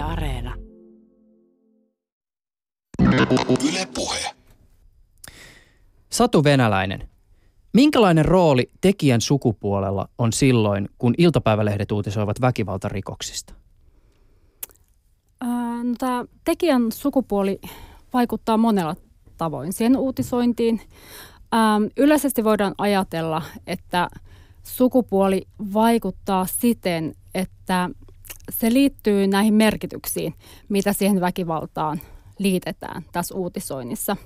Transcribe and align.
Yle 0.00 0.08
Areena. 0.08 0.54
Yle 3.68 3.86
Puhe. 3.94 4.30
Satu 6.10 6.44
Venäläinen. 6.44 7.08
Minkälainen 7.72 8.24
rooli 8.24 8.70
tekijän 8.80 9.20
sukupuolella 9.20 10.08
on 10.18 10.32
silloin, 10.32 10.88
kun 10.98 11.14
iltapäivälehdet 11.18 11.92
uutisoivat 11.92 12.40
väkivaltarikoksista? 12.40 13.54
Ää, 15.40 15.84
no, 15.84 15.94
tämä 15.98 16.24
tekijän 16.44 16.92
sukupuoli 16.92 17.60
vaikuttaa 18.12 18.56
monella 18.56 18.96
tavoin 19.36 19.72
siihen 19.72 19.96
uutisointiin. 19.96 20.80
Ää, 21.52 21.80
yleisesti 21.96 22.44
voidaan 22.44 22.74
ajatella, 22.78 23.42
että 23.66 24.08
sukupuoli 24.62 25.46
vaikuttaa 25.72 26.46
siten, 26.46 27.14
että 27.34 27.90
se 28.50 28.72
liittyy 28.72 29.26
näihin 29.26 29.54
merkityksiin, 29.54 30.34
mitä 30.68 30.92
siihen 30.92 31.20
väkivaltaan 31.20 32.00
liitetään 32.38 33.02
tässä 33.12 33.34
uutisoinnissa. 33.34 34.16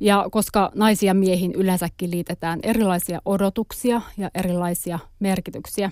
Ja 0.00 0.26
koska 0.30 0.70
naisia 0.74 1.14
miehiin 1.14 1.52
yleensäkin 1.52 2.10
liitetään 2.10 2.60
erilaisia 2.62 3.22
odotuksia 3.24 4.02
ja 4.16 4.30
erilaisia 4.34 4.98
merkityksiä, 5.20 5.90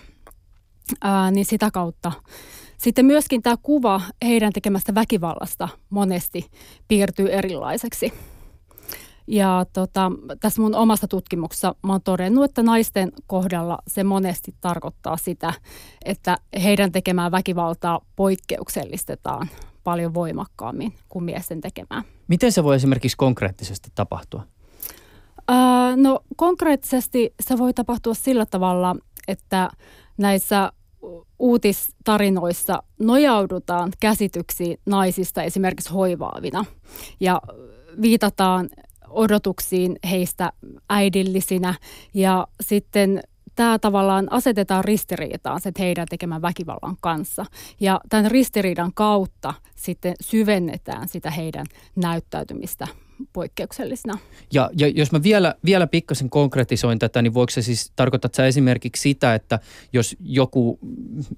ää, 1.02 1.30
niin 1.30 1.46
sitä 1.46 1.70
kautta 1.70 2.12
sitten 2.78 3.06
myöskin 3.06 3.42
tämä 3.42 3.56
kuva 3.62 4.00
heidän 4.24 4.52
tekemästä 4.52 4.94
väkivallasta 4.94 5.68
monesti 5.90 6.50
piirtyy 6.88 7.32
erilaiseksi. 7.32 8.12
Ja 9.26 9.66
tota, 9.72 10.12
tässä 10.40 10.62
mun 10.62 10.74
omassa 10.74 11.08
tutkimuksessa 11.08 11.74
mä 11.82 11.92
oon 11.92 12.02
todennut, 12.02 12.44
että 12.44 12.62
naisten 12.62 13.12
kohdalla 13.26 13.78
se 13.88 14.04
monesti 14.04 14.54
tarkoittaa 14.60 15.16
sitä, 15.16 15.52
että 16.04 16.36
heidän 16.62 16.92
tekemää 16.92 17.30
väkivaltaa 17.30 18.00
poikkeuksellistetaan 18.16 19.48
paljon 19.84 20.14
voimakkaammin 20.14 20.92
kuin 21.08 21.24
miesten 21.24 21.60
tekemään. 21.60 22.02
Miten 22.28 22.52
se 22.52 22.64
voi 22.64 22.76
esimerkiksi 22.76 23.16
konkreettisesti 23.16 23.90
tapahtua? 23.94 24.42
Ää, 25.48 25.96
no 25.96 26.20
konkreettisesti 26.36 27.34
se 27.40 27.58
voi 27.58 27.74
tapahtua 27.74 28.14
sillä 28.14 28.46
tavalla, 28.46 28.96
että 29.28 29.70
näissä 30.18 30.72
uutistarinoissa 31.38 32.82
nojaudutaan 33.00 33.92
käsityksiin 34.00 34.78
naisista 34.86 35.42
esimerkiksi 35.42 35.92
hoivaavina 35.92 36.64
ja 37.20 37.40
viitataan 38.02 38.68
odotuksiin 39.08 39.96
heistä 40.10 40.52
äidillisinä 40.90 41.74
ja 42.14 42.46
sitten 42.60 43.22
tämä 43.56 43.78
tavallaan 43.78 44.32
asetetaan 44.32 44.84
ristiriitaan 44.84 45.60
sen 45.60 45.72
heidän 45.78 46.06
tekemän 46.10 46.42
väkivallan 46.42 46.96
kanssa. 47.00 47.46
Ja 47.80 48.00
tämän 48.08 48.30
ristiriidan 48.30 48.92
kautta 48.94 49.54
sitten 49.76 50.14
syvennetään 50.20 51.08
sitä 51.08 51.30
heidän 51.30 51.66
näyttäytymistä 51.96 52.88
poikkeuksellisena. 53.32 54.18
Ja, 54.52 54.70
ja 54.78 54.88
jos 54.88 55.12
mä 55.12 55.22
vielä, 55.22 55.54
vielä 55.64 55.86
pikkasen 55.86 56.30
konkretisoin 56.30 56.98
tätä, 56.98 57.22
niin 57.22 57.34
voiko 57.34 57.50
se 57.50 57.62
siis, 57.62 57.92
tarkoittaa 57.96 58.30
sä 58.36 58.46
esimerkiksi 58.46 59.00
sitä, 59.00 59.34
että 59.34 59.58
jos 59.92 60.16
joku, 60.20 60.78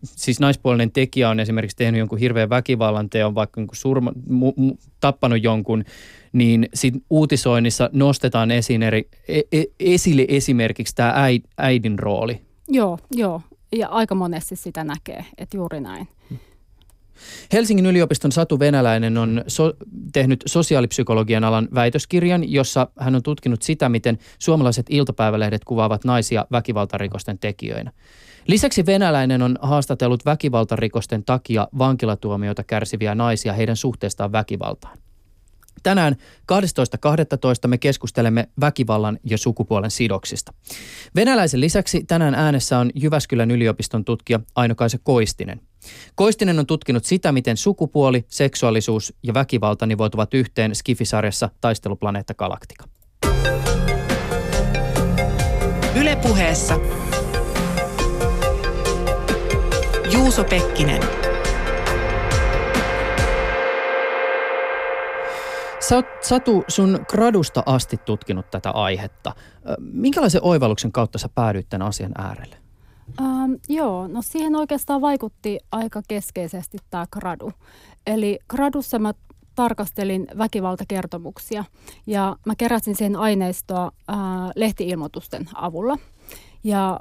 siis 0.03 0.41
naispuolinen 0.41 0.91
tekijä 0.91 1.31
on 1.31 1.41
esimerkiksi 1.41 1.77
tehnyt 1.77 1.99
jonkun 1.99 2.19
hirveän 2.19 2.51
väkivallan 2.51 3.11
teon, 3.11 3.35
vaikka 3.35 3.61
niin 3.61 3.69
surma, 3.73 4.13
mu, 4.27 4.53
mu, 4.57 4.75
tappanut 5.01 5.43
jonkun, 5.43 5.85
niin 6.33 6.69
sit 6.75 6.95
uutisoinnissa 7.11 7.91
nostetaan 7.93 8.51
esiin 8.51 8.83
eri, 8.83 9.09
e, 9.29 9.41
e, 9.53 9.65
esille 9.81 10.25
esimerkiksi 10.29 10.95
tämä 10.95 11.15
äidin 11.59 11.99
rooli. 11.99 12.41
Joo, 12.69 12.99
joo. 13.13 13.41
Ja 13.73 13.89
aika 13.89 14.15
monesti 14.15 14.57
sitä 14.57 14.85
näkee, 14.85 15.25
että 15.39 15.57
juuri 15.57 15.81
näin. 15.81 16.09
Helsingin 17.53 17.87
yliopiston 17.87 18.33
Satu 18.33 18.59
Venäläinen 18.59 19.19
on 19.19 19.45
so- 19.47 19.75
tehnyt 20.13 20.43
sosiaalipsykologian 20.47 21.45
alan 21.45 21.69
väitöskirjan, 21.75 22.53
jossa 22.53 22.89
hän 22.99 23.15
on 23.15 23.23
tutkinut 23.23 23.63
sitä, 23.63 23.89
miten 23.89 24.19
suomalaiset 24.39 24.87
iltapäivälehdet 24.91 25.65
kuvaavat 25.65 26.05
naisia 26.05 26.47
väkivaltarikosten 26.53 27.39
tekijöinä. 27.39 27.93
Lisäksi 28.47 28.87
venäläinen 28.87 29.43
on 29.43 29.59
haastatellut 29.63 30.25
väkivaltarikosten 30.25 31.25
takia 31.25 31.69
vankilatuomioita 31.79 32.65
kärsiviä 32.65 33.15
naisia 33.15 33.53
heidän 33.53 33.77
suhteestaan 33.77 34.33
väkivaltaan. 34.33 34.99
Tänään 35.83 36.17
12.12. 36.53 37.69
me 37.69 37.79
keskustelemme 37.79 38.49
väkivallan 38.61 39.19
ja 39.25 39.39
sukupuolen 39.39 39.91
sidoksista. 39.91 40.53
Venäläisen 41.15 41.61
lisäksi 41.61 42.05
tänään 42.05 42.35
äänessä 42.35 42.79
on 42.79 42.91
Jyväskylän 42.95 43.51
yliopiston 43.51 44.05
tutkija 44.05 44.41
Ainokaise 44.55 44.99
Koistinen. 45.03 45.61
Koistinen 46.15 46.59
on 46.59 46.67
tutkinut 46.67 47.05
sitä, 47.05 47.33
miten 47.33 47.57
sukupuoli, 47.57 48.25
seksuaalisuus 48.29 49.15
ja 49.23 49.35
väkivalta 49.35 49.87
nivoutuvat 49.87 50.35
yhteen 50.35 50.75
Skifisarjassa 50.75 51.51
Taisteluplaneetta 51.61 52.35
Galaktika. 52.35 52.85
Ylepuheessa 55.97 56.81
Juuso 60.13 60.45
Pekkinen. 60.45 61.28
Sä 65.89 66.03
Satu, 66.21 66.65
sun 66.69 67.05
gradusta 67.09 67.63
asti 67.67 67.97
tutkinut 67.97 68.51
tätä 68.51 68.71
aihetta. 68.71 69.35
Minkälaisen 69.81 70.41
oivalluksen 70.45 70.93
kautta 70.93 71.19
sä 71.19 71.29
päädyit 71.35 71.69
tämän 71.69 71.89
asian 71.89 72.13
äärelle? 72.19 72.57
Ähm, 73.21 73.53
joo, 73.69 74.07
no 74.07 74.23
siihen 74.23 74.57
oikeastaan 74.57 75.01
vaikutti 75.01 75.59
aika 75.73 76.03
keskeisesti 76.09 76.79
tämä 76.91 77.07
gradu. 77.13 77.53
Eli 78.07 78.39
gradussa 78.49 78.99
mä 78.99 79.13
tarkastelin 79.55 80.27
väkivaltakertomuksia 80.39 81.65
ja 82.07 82.37
mä 82.47 82.55
keräsin 82.59 82.97
siihen 82.97 83.17
aineistoa 83.17 83.93
äh, 84.11 84.17
lehtiilmoitusten 84.57 85.49
avulla. 85.55 85.99
Ja 86.65 87.01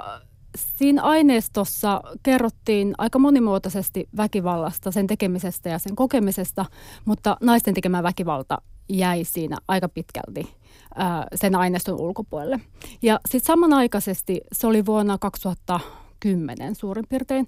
siinä 0.55 1.01
aineistossa 1.03 2.01
kerrottiin 2.23 2.93
aika 2.97 3.19
monimuotoisesti 3.19 4.09
väkivallasta, 4.17 4.91
sen 4.91 5.07
tekemisestä 5.07 5.69
ja 5.69 5.79
sen 5.79 5.95
kokemisesta, 5.95 6.65
mutta 7.05 7.37
naisten 7.41 7.73
tekemä 7.73 8.03
väkivalta 8.03 8.57
jäi 8.89 9.23
siinä 9.23 9.57
aika 9.67 9.89
pitkälti 9.89 10.55
ää, 10.95 11.27
sen 11.35 11.55
aineiston 11.55 12.01
ulkopuolelle. 12.01 12.59
Ja 13.01 13.19
sitten 13.29 13.47
samanaikaisesti, 13.47 14.41
se 14.51 14.67
oli 14.67 14.85
vuonna 14.85 15.17
2010 15.17 16.75
suurin 16.75 17.05
piirtein, 17.09 17.47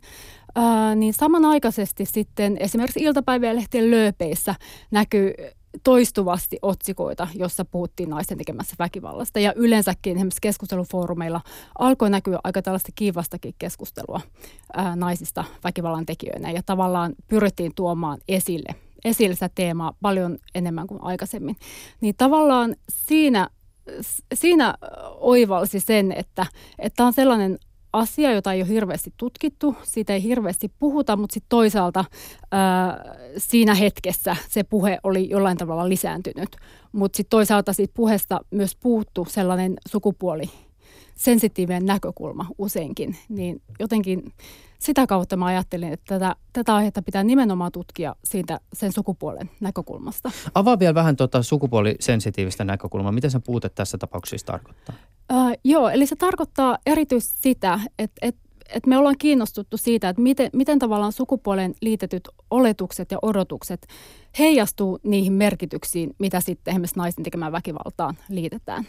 ää, 0.56 0.96
niin 0.96 1.14
samanaikaisesti 1.14 2.06
sitten 2.06 2.58
esimerkiksi 2.60 3.00
iltapäivien 3.00 3.56
lehtien 3.56 3.92
lööpeissä 3.92 4.56
näkyy 4.92 5.34
toistuvasti 5.84 6.58
otsikoita, 6.62 7.28
jossa 7.36 7.66
puhuttiin 7.66 8.10
naisten 8.10 8.38
tekemässä 8.38 8.76
väkivallasta. 8.80 9.40
Ja 9.40 9.54
yleensäkin 9.56 10.16
esimerkiksi 10.16 10.42
keskustelufoorumeilla 10.42 11.42
alkoi 11.80 12.10
näkyä 12.10 12.40
aika 12.44 12.62
tällaista 12.62 12.92
kiivastakin 12.96 13.56
keskustelua 13.60 14.22
ää, 14.74 14.96
naisista 14.96 15.44
väkivallan 15.64 16.06
tekijöinä. 16.06 16.52
Ja 16.52 16.64
tavallaan 16.66 17.14
pyrittiin 17.28 17.72
tuomaan 17.76 18.18
esille, 18.28 18.76
esille 19.06 19.34
sitä 19.34 19.50
teemaa 19.56 19.94
paljon 20.02 20.38
enemmän 20.56 20.88
kuin 20.88 21.04
aikaisemmin. 21.04 21.56
Niin 22.02 22.16
tavallaan 22.18 22.76
siinä 22.90 23.50
siinä 24.34 24.76
oivalsi 25.20 25.80
sen, 25.80 26.12
että, 26.12 26.46
että 26.80 27.06
on 27.06 27.14
sellainen 27.14 27.58
asia, 27.94 28.32
jota 28.32 28.54
ei 28.54 28.62
ole 28.62 28.70
hirveästi 28.70 29.14
tutkittu, 29.18 29.76
siitä 29.84 30.14
ei 30.14 30.24
hirveästi 30.24 30.72
puhuta, 30.80 31.16
mutta 31.16 31.34
sitten 31.34 31.50
toisaalta 31.50 32.06
ää, 32.52 33.06
siinä 33.38 33.76
hetkessä 33.76 34.36
se 34.50 34.64
puhe 34.64 35.00
oli 35.04 35.30
jollain 35.30 35.58
tavalla 35.58 35.90
lisääntynyt. 35.90 36.56
Mutta 36.92 37.18
sitten 37.18 37.30
toisaalta 37.30 37.74
siitä 37.74 37.94
puheesta 37.96 38.40
myös 38.52 38.76
puuttu 38.76 39.28
sellainen 39.30 39.74
sukupuoli 39.88 40.50
sensitiivinen 41.16 41.86
näkökulma 41.86 42.46
useinkin, 42.58 43.16
niin 43.30 43.62
jotenkin 43.80 44.24
sitä 44.80 45.08
kautta 45.08 45.38
mä 45.38 45.46
ajattelin, 45.46 45.94
että 45.94 46.06
tätä, 46.20 46.36
tätä 46.54 46.76
aihetta 46.76 47.02
pitää 47.02 47.24
nimenomaan 47.24 47.72
tutkia 47.72 48.16
siitä 48.24 48.60
sen 48.74 48.92
sukupuolen 48.92 49.50
näkökulmasta. 49.60 50.32
Avaa 50.56 50.80
vielä 50.80 50.96
vähän 50.96 51.16
tuota 51.16 51.44
sukupuolisensitiivistä 51.44 52.64
näkökulmaa. 52.64 53.12
Miten 53.12 53.32
se 53.32 53.40
puute 53.40 53.70
tässä 53.70 53.98
tapauksessa 53.98 54.48
tarkoittaa? 54.48 54.96
Äh, 55.32 55.52
joo, 55.64 55.90
eli 55.90 56.06
se 56.06 56.16
tarkoittaa 56.16 56.78
erityisesti 56.86 57.38
sitä, 57.42 57.80
että, 58.00 58.20
että 58.22 58.50
että 58.76 58.90
me 58.90 58.98
ollaan 58.98 59.18
kiinnostuttu 59.18 59.78
siitä, 59.78 60.10
että 60.10 60.22
miten, 60.22 60.50
miten 60.54 60.80
tavallaan 60.80 61.12
sukupuolen 61.12 61.76
liitetyt 61.82 62.28
oletukset 62.52 63.12
ja 63.12 63.18
odotukset 63.22 63.88
heijastuu 64.40 65.00
niihin 65.04 65.34
merkityksiin, 65.34 66.16
mitä 66.20 66.40
sitten 66.40 66.72
esimerkiksi 66.72 66.98
naisten 66.98 67.24
tekemään 67.24 67.52
väkivaltaan 67.52 68.18
liitetään. 68.30 68.88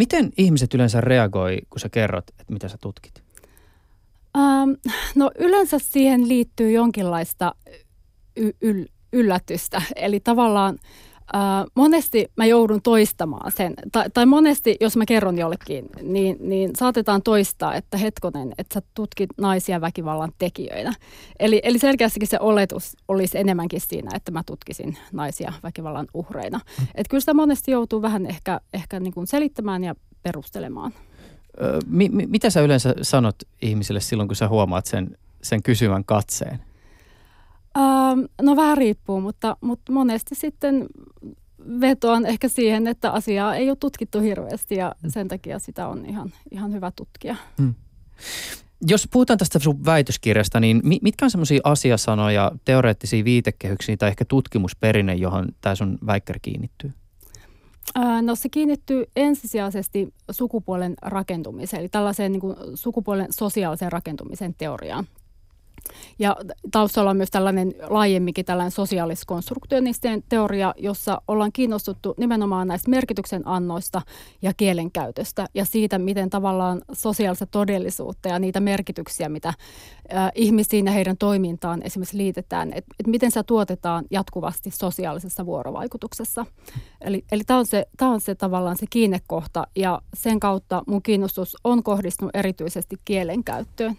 Miten 0.00 0.30
ihmiset 0.36 0.74
yleensä 0.74 1.00
reagoi, 1.00 1.58
kun 1.70 1.80
sä 1.80 1.88
kerrot, 1.88 2.24
että 2.40 2.52
mitä 2.52 2.68
sä 2.68 2.76
tutkit? 2.80 3.22
Ähm, 4.38 4.70
no 5.14 5.30
yleensä 5.38 5.78
siihen 5.78 6.28
liittyy 6.28 6.70
jonkinlaista 6.70 7.54
y- 8.36 8.52
yl- 8.64 8.88
yllätystä. 9.12 9.82
Eli 9.96 10.20
tavallaan 10.20 10.78
Ää, 11.32 11.64
monesti 11.74 12.26
mä 12.36 12.46
joudun 12.46 12.82
toistamaan 12.82 13.52
sen, 13.52 13.74
tai, 13.92 14.10
tai 14.14 14.26
monesti 14.26 14.76
jos 14.80 14.96
mä 14.96 15.06
kerron 15.06 15.38
jollekin, 15.38 15.84
niin, 16.02 16.36
niin 16.40 16.70
saatetaan 16.76 17.22
toistaa, 17.22 17.74
että 17.74 17.96
hetkonen, 17.96 18.52
että 18.58 18.74
sä 18.74 18.82
tutkit 18.94 19.30
naisia 19.38 19.80
väkivallan 19.80 20.32
tekijöinä. 20.38 20.94
Eli, 21.38 21.60
eli 21.64 21.78
selkeästikin 21.78 22.28
se 22.28 22.38
oletus 22.40 22.96
olisi 23.08 23.38
enemmänkin 23.38 23.80
siinä, 23.80 24.10
että 24.14 24.30
mä 24.30 24.42
tutkisin 24.46 24.96
naisia 25.12 25.52
väkivallan 25.62 26.06
uhreina. 26.14 26.60
Mm. 26.80 26.86
Et 26.94 27.08
kyllä 27.08 27.20
sitä 27.20 27.34
monesti 27.34 27.70
joutuu 27.70 28.02
vähän 28.02 28.26
ehkä, 28.26 28.60
ehkä 28.72 29.00
niin 29.00 29.14
kuin 29.14 29.26
selittämään 29.26 29.84
ja 29.84 29.94
perustelemaan. 30.22 30.92
mi, 31.86 32.08
mi, 32.08 32.26
mitä 32.26 32.50
sä 32.50 32.60
yleensä 32.60 32.94
sanot 33.02 33.36
ihmisille 33.62 34.00
silloin, 34.00 34.28
kun 34.28 34.36
sä 34.36 34.48
huomaat 34.48 34.86
sen, 34.86 35.18
sen 35.42 35.62
kysyvän 35.62 36.04
katseen? 36.04 36.69
Ähm, 37.78 38.20
no 38.42 38.56
vähän 38.56 38.78
riippuu, 38.78 39.20
mutta, 39.20 39.56
mutta 39.60 39.92
monesti 39.92 40.34
sitten 40.34 40.86
vetoan 41.80 42.26
ehkä 42.26 42.48
siihen, 42.48 42.86
että 42.86 43.10
asiaa 43.10 43.54
ei 43.54 43.70
ole 43.70 43.76
tutkittu 43.80 44.20
hirveästi 44.20 44.74
ja 44.74 44.94
mm. 45.02 45.10
sen 45.10 45.28
takia 45.28 45.58
sitä 45.58 45.88
on 45.88 46.06
ihan, 46.06 46.32
ihan 46.50 46.72
hyvä 46.72 46.92
tutkia. 46.96 47.36
Hmm. 47.58 47.74
Jos 48.86 49.08
puhutaan 49.12 49.38
tästä 49.38 49.58
sun 49.58 49.84
väitöskirjasta, 49.84 50.60
niin 50.60 50.82
mitkä 51.02 51.24
on 51.24 51.30
semmoisia 51.30 51.60
asiasanoja, 51.64 52.52
teoreettisia 52.64 53.24
viitekehyksiä 53.24 53.96
tai 53.96 54.08
ehkä 54.08 54.24
tutkimusperinne, 54.24 55.14
johon 55.14 55.48
tämä 55.60 55.74
sun 55.74 55.98
väikkäri 56.06 56.40
kiinnittyy? 56.42 56.92
No 58.22 58.34
se 58.34 58.48
kiinnittyy 58.48 59.04
ensisijaisesti 59.16 60.14
sukupuolen 60.30 60.94
rakentumiseen, 61.02 61.80
eli 61.80 61.88
tällaiseen 61.88 62.32
niin 62.32 62.40
kuin 62.40 62.56
sukupuolen 62.74 63.26
sosiaalisen 63.30 63.92
rakentumisen 63.92 64.54
teoriaan. 64.58 65.06
Ja 66.18 66.36
taustalla 66.70 67.10
on 67.10 67.16
myös 67.16 67.30
tällainen 67.30 67.74
laajemminkin 67.88 68.44
tällainen 68.44 68.70
sosiaaliskonstruktionistinen 68.70 70.22
teoria, 70.28 70.74
jossa 70.76 71.22
ollaan 71.28 71.52
kiinnostuttu 71.52 72.14
nimenomaan 72.16 72.68
näistä 72.68 72.90
merkityksen 72.90 73.42
annoista 73.48 74.02
ja 74.42 74.54
kielenkäytöstä 74.54 75.46
ja 75.54 75.64
siitä, 75.64 75.98
miten 75.98 76.30
tavallaan 76.30 76.82
sosiaalista 76.92 77.46
todellisuutta 77.46 78.28
ja 78.28 78.38
niitä 78.38 78.60
merkityksiä, 78.60 79.28
mitä 79.28 79.48
äh, 79.48 80.30
ihmisiin 80.34 80.86
ja 80.86 80.92
heidän 80.92 81.16
toimintaan 81.16 81.82
esimerkiksi 81.82 82.16
liitetään, 82.16 82.72
että 82.72 82.94
et 83.00 83.06
miten 83.06 83.30
se 83.30 83.42
tuotetaan 83.42 84.04
jatkuvasti 84.10 84.70
sosiaalisessa 84.70 85.46
vuorovaikutuksessa. 85.46 86.46
Eli, 87.00 87.24
eli 87.32 87.42
tämä 87.46 87.58
on, 87.58 87.66
se, 87.66 87.86
on 88.00 88.20
se 88.20 88.34
tavallaan 88.34 88.76
se 88.76 88.86
kiinnekohta 88.90 89.66
ja 89.76 90.02
sen 90.14 90.40
kautta 90.40 90.82
mun 90.86 91.02
kiinnostus 91.02 91.56
on 91.64 91.82
kohdistunut 91.82 92.36
erityisesti 92.36 92.96
kielenkäyttöön 93.04 93.96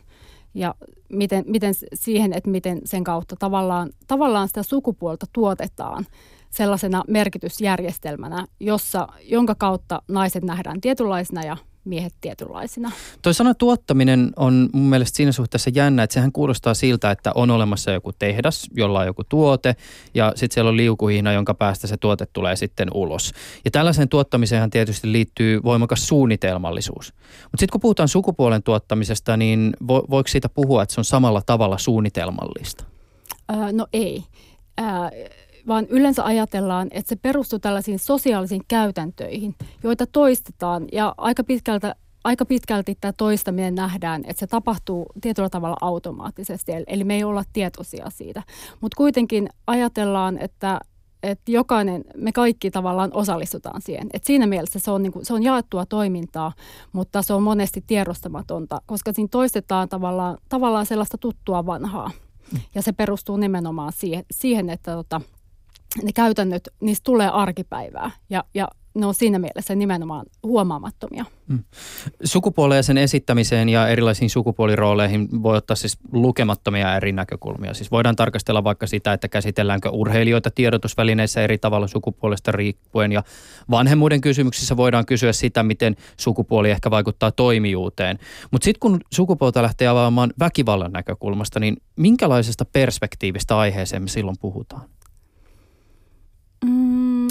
ja 0.53 0.75
miten, 1.09 1.43
miten 1.47 1.73
siihen, 1.93 2.33
että 2.33 2.49
miten 2.49 2.81
sen 2.85 3.03
kautta 3.03 3.35
tavallaan, 3.39 3.89
tavallaan 4.07 4.47
sitä 4.47 4.63
sukupuolta 4.63 5.25
tuotetaan 5.33 6.05
sellaisena 6.49 7.03
merkitysjärjestelmänä, 7.07 8.45
jossa, 8.59 9.07
jonka 9.23 9.55
kautta 9.55 10.01
naiset 10.07 10.43
nähdään 10.43 10.81
tietynlaisina 10.81 11.43
ja 11.43 11.57
miehet 11.85 12.13
tietynlaisina. 12.21 12.91
Tuo 13.21 13.33
sana 13.33 13.53
tuottaminen 13.53 14.31
on 14.35 14.69
mun 14.73 14.89
mielestä 14.89 15.17
siinä 15.17 15.31
suhteessa 15.31 15.69
jännä, 15.73 16.03
että 16.03 16.13
sehän 16.13 16.31
kuulostaa 16.31 16.73
siltä, 16.73 17.11
että 17.11 17.31
on 17.35 17.51
olemassa 17.51 17.91
joku 17.91 18.11
tehdas, 18.13 18.67
jolla 18.75 18.99
on 18.99 19.05
joku 19.05 19.23
tuote 19.23 19.75
ja 20.13 20.33
sitten 20.35 20.53
siellä 20.53 20.69
on 20.69 20.77
liukuhihna, 20.77 21.33
jonka 21.33 21.53
päästä 21.53 21.87
se 21.87 21.97
tuote 21.97 22.25
tulee 22.25 22.55
sitten 22.55 22.87
ulos. 22.93 23.33
Ja 23.65 23.71
tällaiseen 23.71 24.09
tuottamiseen 24.09 24.69
tietysti 24.69 25.11
liittyy 25.11 25.63
voimakas 25.63 26.07
suunnitelmallisuus. 26.07 27.13
Mutta 27.43 27.59
sitten 27.59 27.71
kun 27.71 27.81
puhutaan 27.81 28.09
sukupuolen 28.09 28.63
tuottamisesta, 28.63 29.37
niin 29.37 29.73
vo, 29.87 30.03
voiko 30.09 30.27
siitä 30.27 30.49
puhua, 30.49 30.83
että 30.83 30.95
se 30.95 31.01
on 31.01 31.05
samalla 31.05 31.41
tavalla 31.45 31.77
suunnitelmallista? 31.77 32.83
Öö, 33.51 33.71
no 33.71 33.87
ei. 33.93 34.23
Öö, 34.79 34.85
vaan 35.67 35.85
yleensä 35.89 36.25
ajatellaan, 36.25 36.87
että 36.91 37.09
se 37.09 37.15
perustuu 37.15 37.59
tällaisiin 37.59 37.99
sosiaalisiin 37.99 38.61
käytäntöihin, 38.67 39.55
joita 39.83 40.05
toistetaan 40.07 40.87
ja 40.91 41.15
aika 41.17 41.43
pitkältä 41.43 41.95
aika 42.23 42.45
pitkälti 42.45 42.97
tämä 43.01 43.13
toistaminen 43.17 43.75
nähdään, 43.75 44.21
että 44.27 44.39
se 44.39 44.47
tapahtuu 44.47 45.05
tietyllä 45.21 45.49
tavalla 45.49 45.77
automaattisesti, 45.81 46.71
eli 46.87 47.03
me 47.03 47.15
ei 47.15 47.23
olla 47.23 47.43
tietoisia 47.53 48.09
siitä. 48.09 48.43
Mutta 48.81 48.95
kuitenkin 48.97 49.49
ajatellaan, 49.67 50.37
että, 50.37 50.79
että 51.23 51.51
jokainen, 51.51 52.03
me 52.17 52.31
kaikki 52.31 52.71
tavallaan 52.71 53.11
osallistutaan 53.13 53.81
siihen. 53.81 54.09
Et 54.13 54.23
siinä 54.23 54.47
mielessä 54.47 54.79
se 54.79 54.91
on, 54.91 55.03
niin 55.03 55.11
kuin, 55.11 55.25
se 55.25 55.33
on 55.33 55.43
jaettua 55.43 55.85
toimintaa, 55.85 56.53
mutta 56.91 57.21
se 57.21 57.33
on 57.33 57.43
monesti 57.43 57.83
tiedostamatonta, 57.87 58.81
koska 58.85 59.13
siinä 59.13 59.29
toistetaan 59.31 59.89
tavallaan, 59.89 60.37
tavallaan 60.49 60.85
sellaista 60.85 61.17
tuttua 61.17 61.65
vanhaa. 61.65 62.11
Ja 62.75 62.81
se 62.81 62.91
perustuu 62.91 63.37
nimenomaan 63.37 63.93
siihen, 63.95 64.25
siihen 64.31 64.69
että 64.69 64.91
tota, 64.91 65.21
ne 66.03 66.11
käytännöt, 66.13 66.69
niistä 66.81 67.03
tulee 67.03 67.29
arkipäivää 67.29 68.11
ja, 68.29 68.43
ja 68.53 68.67
ne 68.93 69.05
on 69.05 69.13
siinä 69.13 69.39
mielessä 69.39 69.75
nimenomaan 69.75 70.25
huomaamattomia. 70.43 71.25
Mm. 71.47 71.63
Sukupuoleen 72.23 72.83
sen 72.83 72.97
esittämiseen 72.97 73.69
ja 73.69 73.87
erilaisiin 73.87 74.29
sukupuolirooleihin 74.29 75.43
voi 75.43 75.57
ottaa 75.57 75.75
siis 75.75 75.97
lukemattomia 76.11 76.95
eri 76.95 77.11
näkökulmia. 77.11 77.73
Siis 77.73 77.91
voidaan 77.91 78.15
tarkastella 78.15 78.63
vaikka 78.63 78.87
sitä, 78.87 79.13
että 79.13 79.27
käsitelläänkö 79.27 79.89
urheilijoita 79.89 80.51
tiedotusvälineissä 80.51 81.41
eri 81.41 81.57
tavalla 81.57 81.87
sukupuolesta 81.87 82.51
riippuen. 82.51 83.11
Ja 83.11 83.23
vanhemmuuden 83.69 84.21
kysymyksissä 84.21 84.77
voidaan 84.77 85.05
kysyä 85.05 85.33
sitä, 85.33 85.63
miten 85.63 85.95
sukupuoli 86.17 86.71
ehkä 86.71 86.91
vaikuttaa 86.91 87.31
toimijuuteen. 87.31 88.19
Mutta 88.51 88.65
sitten 88.65 88.79
kun 88.79 88.99
sukupuolta 89.13 89.61
lähtee 89.61 89.87
avaamaan 89.87 90.33
väkivallan 90.39 90.91
näkökulmasta, 90.91 91.59
niin 91.59 91.77
minkälaisesta 91.95 92.65
perspektiivistä 92.65 93.57
aiheeseen 93.57 94.03
me 94.03 94.07
silloin 94.07 94.37
puhutaan? 94.41 94.81
Mm, 96.65 97.27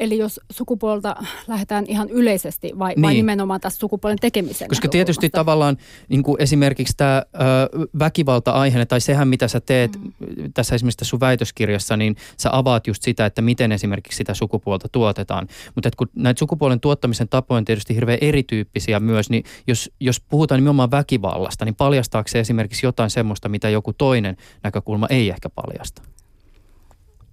eli 0.00 0.18
jos 0.18 0.40
sukupuolta 0.52 1.16
lähdetään 1.48 1.84
ihan 1.88 2.08
yleisesti 2.10 2.72
vai, 2.78 2.94
niin. 2.94 3.02
vai 3.02 3.14
nimenomaan 3.14 3.60
tässä 3.60 3.78
sukupuolen 3.78 4.18
tekemisen 4.18 4.68
Koska 4.68 4.88
tietysti 4.88 5.30
tavallaan 5.30 5.76
niin 6.08 6.22
kuin 6.22 6.42
esimerkiksi 6.42 6.94
tämä 6.96 7.22
ö, 7.34 7.88
väkivalta-aiheena 7.98 8.86
tai 8.86 9.00
sehän 9.00 9.28
mitä 9.28 9.48
sä 9.48 9.60
teet 9.60 9.98
mm. 10.00 10.12
tässä 10.54 10.74
esimerkiksi 10.74 10.96
tässä 10.96 11.10
sun 11.10 11.20
väitöskirjassa, 11.20 11.96
niin 11.96 12.16
sä 12.38 12.48
avaat 12.52 12.86
just 12.86 13.02
sitä, 13.02 13.26
että 13.26 13.42
miten 13.42 13.72
esimerkiksi 13.72 14.16
sitä 14.16 14.34
sukupuolta 14.34 14.88
tuotetaan. 14.92 15.48
Mutta 15.74 15.90
kun 15.96 16.08
näitä 16.14 16.38
sukupuolen 16.38 16.80
tuottamisen 16.80 17.28
tapoja 17.28 17.56
on 17.56 17.64
tietysti 17.64 17.94
hirveän 17.94 18.18
erityyppisiä 18.20 19.00
myös, 19.00 19.30
niin 19.30 19.44
jos, 19.66 19.90
jos 20.00 20.20
puhutaan 20.20 20.58
nimenomaan 20.58 20.90
väkivallasta, 20.90 21.64
niin 21.64 21.74
paljastaako 21.74 22.28
se 22.28 22.40
esimerkiksi 22.40 22.86
jotain 22.86 23.10
semmoista, 23.10 23.48
mitä 23.48 23.68
joku 23.68 23.92
toinen 23.92 24.36
näkökulma 24.62 25.06
ei 25.10 25.30
ehkä 25.30 25.48
paljasta? 25.48 26.02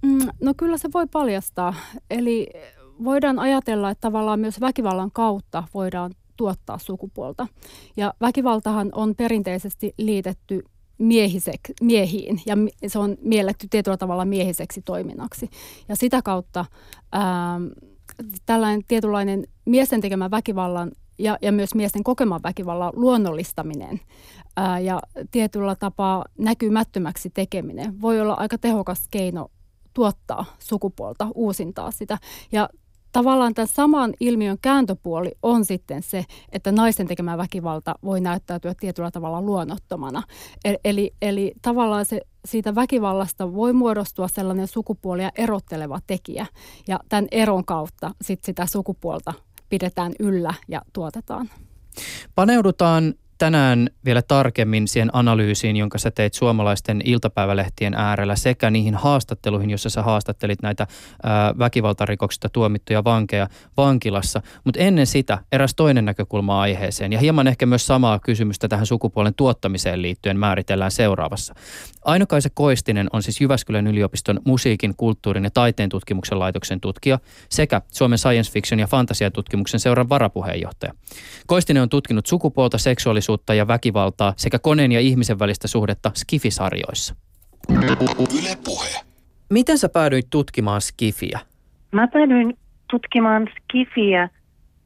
Mm, 0.02 0.28
no 0.42 0.54
kyllä 0.58 0.78
se 0.78 0.90
voi 0.94 1.08
paljastaa. 1.08 1.74
Eli 2.10 2.48
voidaan 3.04 3.40
ajatella, 3.40 3.90
että 3.90 4.02
tavallaan 4.02 4.40
myös 4.40 4.62
väkivallan 4.62 5.12
kautta 5.12 5.64
voidaan 5.74 6.12
tuottaa 6.38 6.78
sukupuolta. 6.78 7.48
Ja 7.98 8.14
väkivaltahan 8.22 8.90
on 8.96 9.16
perinteisesti 9.16 9.94
liitetty 9.98 10.64
miehisek, 10.98 11.60
miehiin 11.82 12.42
ja 12.46 12.58
se 12.88 13.00
on 13.00 13.18
mielletty 13.22 13.68
tietyllä 13.70 13.98
tavalla 13.98 14.26
miehiseksi 14.26 14.82
toiminnaksi. 14.82 15.50
Ja 15.90 15.96
sitä 15.96 16.22
kautta 16.22 16.66
ää, 17.12 17.60
tällainen 18.46 18.82
tietynlainen 18.88 19.48
miesten 19.66 20.02
tekemä 20.02 20.32
väkivallan 20.32 20.92
ja, 21.20 21.38
ja 21.42 21.52
myös 21.52 21.76
miesten 21.76 22.04
kokeman 22.04 22.44
väkivallan 22.44 22.94
luonnollistaminen 22.96 24.00
ää, 24.56 24.80
ja 24.80 25.00
tietyllä 25.32 25.76
tapaa 25.76 26.26
näkymättömäksi 26.40 27.30
tekeminen 27.30 28.02
voi 28.02 28.22
olla 28.22 28.34
aika 28.34 28.58
tehokas 28.58 29.08
keino 29.12 29.50
tuottaa 29.98 30.46
sukupuolta, 30.60 31.28
uusintaa 31.36 31.92
sitä. 31.92 32.18
Ja 32.52 32.70
tavallaan 33.12 33.54
tämän 33.54 33.68
saman 33.68 34.14
ilmiön 34.20 34.58
kääntöpuoli 34.62 35.32
on 35.44 35.66
sitten 35.66 36.04
se, 36.04 36.26
että 36.52 36.72
naisten 36.72 37.08
tekemä 37.08 37.38
väkivalta 37.38 37.96
voi 38.04 38.22
näyttäytyä 38.22 38.74
tietyllä 38.80 39.12
tavalla 39.12 39.42
luonnottomana. 39.42 40.24
Eli, 40.66 40.78
eli, 40.86 41.14
eli 41.22 41.54
tavallaan 41.62 42.06
se, 42.06 42.22
siitä 42.46 42.76
väkivallasta 42.76 43.54
voi 43.54 43.74
muodostua 43.74 44.28
sellainen 44.28 44.68
sukupuolia 44.68 45.32
erotteleva 45.36 46.00
tekijä. 46.08 46.46
Ja 46.88 47.00
tämän 47.10 47.28
eron 47.32 47.66
kautta 47.66 48.12
sit 48.22 48.44
sitä 48.44 48.66
sukupuolta 48.66 49.34
pidetään 49.70 50.12
yllä 50.20 50.54
ja 50.68 50.82
tuotetaan. 50.94 51.50
Paneudutaan 52.36 53.14
tänään 53.38 53.90
vielä 54.06 54.22
tarkemmin 54.22 54.88
siihen 54.88 55.10
analyysiin, 55.14 55.76
jonka 55.76 55.98
sä 55.98 56.12
teit 56.12 56.34
suomalaisten 56.34 57.02
iltapäivälehtien 57.06 57.94
äärellä 57.94 58.36
sekä 58.36 58.70
niihin 58.70 58.96
haastatteluihin, 58.96 59.70
jossa 59.70 59.90
sä 59.90 60.04
haastattelit 60.04 60.62
näitä 60.62 60.88
ää, 61.24 61.54
väkivaltarikoksista 61.60 62.50
tuomittuja 62.50 63.04
vankeja 63.04 63.48
vankilassa. 63.78 64.42
Mutta 64.64 64.80
ennen 64.80 65.08
sitä 65.08 65.38
eräs 65.52 65.76
toinen 65.76 66.06
näkökulma 66.06 66.62
aiheeseen 66.62 67.14
ja 67.14 67.20
hieman 67.20 67.48
ehkä 67.48 67.66
myös 67.66 67.88
samaa 67.88 68.20
kysymystä 68.20 68.68
tähän 68.68 68.86
sukupuolen 68.86 69.34
tuottamiseen 69.34 70.02
liittyen 70.02 70.40
määritellään 70.40 70.92
seuraavassa. 70.92 71.54
Ainokaise 72.06 72.50
Koistinen 72.54 73.08
on 73.14 73.24
siis 73.24 73.42
Jyväskylän 73.42 73.88
yliopiston 73.88 74.40
musiikin, 74.46 74.94
kulttuurin 74.98 75.44
ja 75.44 75.52
taiteen 75.52 75.90
tutkimuksen 75.90 76.40
laitoksen 76.40 76.80
tutkija 76.80 77.20
sekä 77.50 77.82
Suomen 77.92 78.18
science 78.18 78.52
fiction 78.52 78.80
ja 78.80 78.88
fantasiatutkimuksen 78.88 79.80
seuran 79.80 80.10
varapuheenjohtaja. 80.10 80.94
Koistinen 81.48 81.84
on 81.84 81.90
tutkinut 81.90 82.26
sukupuolta, 82.26 82.78
seksuaalisuutta 82.78 83.27
seksuaalisuutta 83.28 83.54
ja 83.54 83.68
väkivaltaa 83.68 84.34
sekä 84.38 84.60
koneen 84.60 84.92
ja 84.92 85.00
ihmisen 85.00 85.40
välistä 85.40 85.68
suhdetta 85.68 86.12
skifisarjoissa. 86.14 87.16
Yle 87.70 88.58
puhe. 88.66 88.90
miten 89.50 89.78
sä 89.78 89.90
päädyit 89.90 90.28
tutkimaan 90.30 90.82
Skifiä? 90.82 91.40
Mä 91.92 92.08
päädyin 92.08 92.58
tutkimaan 92.90 93.48
Skifiä 93.48 94.30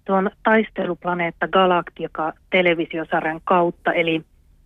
tuon 0.05 0.31
Taisteluplaneetta 0.43 1.47
Galaktika 1.47 2.33
televisiosarjan 2.49 3.41
kautta, 3.43 3.93
eli 3.93 4.23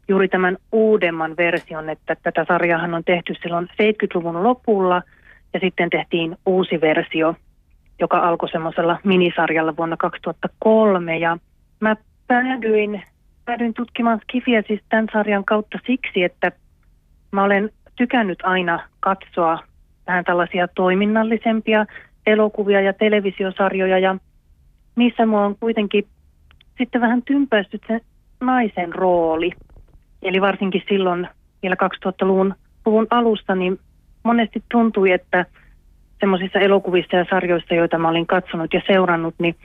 juuri 0.07 0.27
tämän 0.27 0.57
uudemman 0.71 1.35
version, 1.37 1.89
että 1.89 2.15
tätä 2.23 2.45
sarjaahan 2.47 2.93
on 2.93 3.03
tehty 3.03 3.33
silloin 3.41 3.67
70-luvun 3.71 4.43
lopulla 4.43 5.01
ja 5.53 5.59
sitten 5.59 5.89
tehtiin 5.89 6.37
uusi 6.45 6.81
versio, 6.81 7.35
joka 7.99 8.19
alkoi 8.19 8.49
semmoisella 8.49 8.99
minisarjalla 9.03 9.73
vuonna 9.77 9.97
2003 9.97 11.17
ja 11.17 11.37
mä 11.79 11.95
päädyin, 12.27 13.01
päädyin 13.45 13.73
tutkimaan 13.73 14.19
Skifiä 14.19 14.63
siis 14.67 14.81
tämän 14.89 15.07
sarjan 15.13 15.45
kautta 15.45 15.79
siksi, 15.87 16.23
että 16.23 16.51
mä 17.31 17.43
olen 17.43 17.69
tykännyt 17.95 18.39
aina 18.43 18.79
katsoa 18.99 19.59
vähän 20.07 20.25
tällaisia 20.25 20.67
toiminnallisempia 20.67 21.85
elokuvia 22.27 22.81
ja 22.81 22.93
televisiosarjoja 22.93 23.99
ja 23.99 24.15
niissä 24.95 25.25
mua 25.25 25.45
on 25.45 25.55
kuitenkin 25.59 26.07
sitten 26.77 27.01
vähän 27.01 27.21
tympäisty 27.23 27.79
se 27.87 27.99
naisen 28.41 28.95
rooli. 28.95 29.51
Eli 30.21 30.41
varsinkin 30.41 30.83
silloin 30.89 31.27
vielä 31.61 31.75
2000-luvun 32.05 32.55
luvun 32.85 33.07
alusta, 33.09 33.55
niin 33.55 33.79
monesti 34.23 34.63
tuntui, 34.71 35.11
että 35.11 35.45
semmoisissa 36.19 36.59
elokuvissa 36.59 37.15
ja 37.15 37.25
sarjoissa, 37.29 37.75
joita 37.75 37.97
mä 37.97 38.09
olin 38.09 38.27
katsonut 38.27 38.73
ja 38.73 38.81
seurannut, 38.87 39.35
niin 39.39 39.55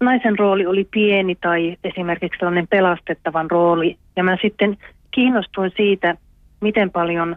naisen 0.00 0.38
rooli 0.38 0.66
oli 0.66 0.88
pieni 0.90 1.34
tai 1.34 1.76
esimerkiksi 1.84 2.38
sellainen 2.38 2.68
pelastettavan 2.68 3.50
rooli. 3.50 3.96
Ja 4.16 4.24
mä 4.24 4.36
sitten 4.42 4.76
kiinnostuin 5.10 5.72
siitä, 5.76 6.16
miten 6.60 6.90
paljon 6.90 7.36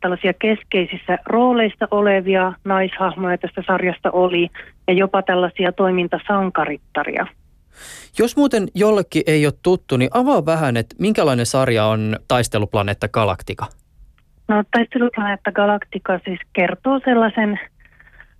tällaisia 0.00 0.32
keskeisissä 0.32 1.18
rooleissa 1.26 1.88
olevia 1.90 2.52
naishahmoja 2.64 3.38
tästä 3.38 3.62
sarjasta 3.66 4.10
oli 4.10 4.48
ja 4.88 4.94
jopa 4.94 5.22
tällaisia 5.22 5.72
toimintasankarittaria. 5.72 7.26
Jos 8.18 8.36
muuten 8.36 8.68
jollekin 8.74 9.22
ei 9.26 9.46
ole 9.46 9.54
tuttu, 9.62 9.96
niin 9.96 10.10
avaa 10.14 10.46
vähän, 10.46 10.76
että 10.76 10.96
minkälainen 10.98 11.46
sarja 11.46 11.84
on 11.84 12.16
Taisteluplaneetta 12.28 13.08
Galaktika? 13.08 13.66
No 14.48 14.64
Taisteluplaneetta 14.70 15.52
Galaktika 15.52 16.20
siis 16.24 16.40
kertoo 16.52 17.00
sellaisen 17.04 17.60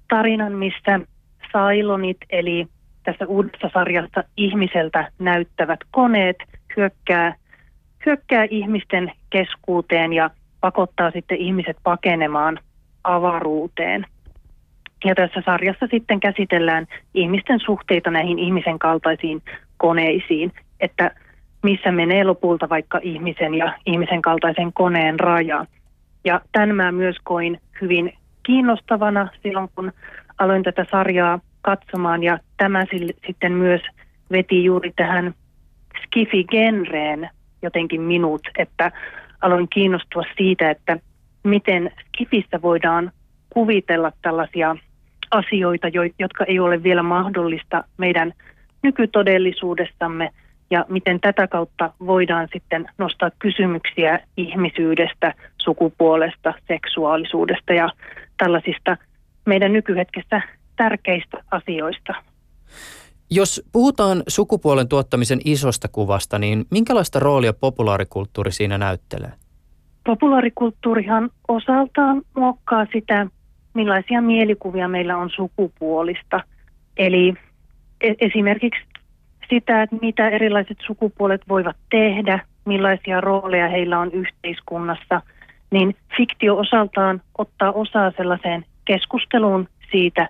tarinan, 0.08 0.52
missä 0.52 1.00
Sailonit 1.52 2.16
eli 2.30 2.66
tässä 3.02 3.26
uudessa 3.26 3.70
sarjassa 3.74 4.24
ihmiseltä 4.36 5.10
näyttävät 5.18 5.80
koneet 5.90 6.36
hyökkää, 6.76 7.34
hyökkää 8.06 8.46
ihmisten 8.50 9.12
keskuuteen 9.30 10.12
ja 10.12 10.30
pakottaa 10.60 11.10
sitten 11.10 11.38
ihmiset 11.38 11.76
pakenemaan 11.82 12.58
avaruuteen. 13.04 14.06
Ja 15.04 15.14
tässä 15.14 15.42
sarjassa 15.44 15.86
sitten 15.90 16.20
käsitellään 16.20 16.86
ihmisten 17.14 17.60
suhteita 17.60 18.10
näihin 18.10 18.38
ihmisen 18.38 18.78
kaltaisiin 18.78 19.42
koneisiin, 19.76 20.52
että 20.80 21.10
missä 21.62 21.92
menee 21.92 22.24
lopulta 22.24 22.68
vaikka 22.68 23.00
ihmisen 23.02 23.54
ja 23.54 23.78
ihmisen 23.86 24.22
kaltaisen 24.22 24.72
koneen 24.72 25.20
raja. 25.20 25.66
Ja 26.24 26.40
tämän 26.52 26.76
mä 26.76 26.92
myös 26.92 27.16
koin 27.24 27.60
hyvin 27.80 28.12
kiinnostavana 28.42 29.28
silloin, 29.42 29.68
kun 29.74 29.92
aloin 30.38 30.62
tätä 30.62 30.86
sarjaa 30.90 31.40
katsomaan. 31.62 32.22
Ja 32.22 32.38
tämä 32.56 32.84
sitten 33.26 33.52
myös 33.52 33.80
veti 34.32 34.64
juuri 34.64 34.92
tähän 34.96 35.34
skifi-genreen 36.02 37.30
jotenkin 37.62 38.00
minut, 38.00 38.42
että 38.58 38.92
aloin 39.40 39.68
kiinnostua 39.68 40.22
siitä, 40.36 40.70
että 40.70 40.98
miten 41.44 41.90
skifissä 42.06 42.62
voidaan 42.62 43.12
kuvitella 43.50 44.12
tällaisia 44.22 44.76
asioita, 45.30 45.88
jotka 46.18 46.44
ei 46.44 46.58
ole 46.58 46.82
vielä 46.82 47.02
mahdollista 47.02 47.84
meidän 47.96 48.32
nykytodellisuudessamme. 48.82 50.30
Ja 50.70 50.86
miten 50.88 51.20
tätä 51.20 51.46
kautta 51.48 51.92
voidaan 52.06 52.48
sitten 52.52 52.88
nostaa 52.98 53.30
kysymyksiä 53.38 54.20
ihmisyydestä, 54.36 55.34
sukupuolesta, 55.58 56.54
seksuaalisuudesta 56.68 57.72
ja 57.72 57.88
tällaisista 58.36 58.96
meidän 59.46 59.72
nykyhetkessä 59.72 60.42
tärkeistä 60.76 61.44
asioista. 61.50 62.14
Jos 63.30 63.62
puhutaan 63.72 64.22
sukupuolen 64.28 64.88
tuottamisen 64.88 65.40
isosta 65.44 65.88
kuvasta, 65.88 66.38
niin 66.38 66.64
minkälaista 66.70 67.18
roolia 67.18 67.52
populaarikulttuuri 67.52 68.52
siinä 68.52 68.78
näyttelee? 68.78 69.32
Populaarikulttuurihan 70.06 71.30
osaltaan 71.48 72.22
muokkaa 72.36 72.86
sitä, 72.92 73.26
millaisia 73.74 74.20
mielikuvia 74.20 74.88
meillä 74.88 75.16
on 75.16 75.30
sukupuolista. 75.30 76.40
Eli 76.96 77.34
e- 78.00 78.14
esimerkiksi 78.20 78.80
sitä, 79.50 79.82
että 79.82 79.96
mitä 80.02 80.28
erilaiset 80.28 80.78
sukupuolet 80.86 81.40
voivat 81.48 81.76
tehdä, 81.90 82.46
millaisia 82.64 83.20
rooleja 83.20 83.68
heillä 83.68 83.98
on 83.98 84.12
yhteiskunnassa, 84.12 85.22
niin 85.70 85.96
fiktio 86.16 86.56
osaltaan 86.56 87.22
ottaa 87.38 87.72
osaa 87.72 88.12
sellaiseen 88.16 88.64
keskusteluun 88.84 89.68
siitä, 89.90 90.28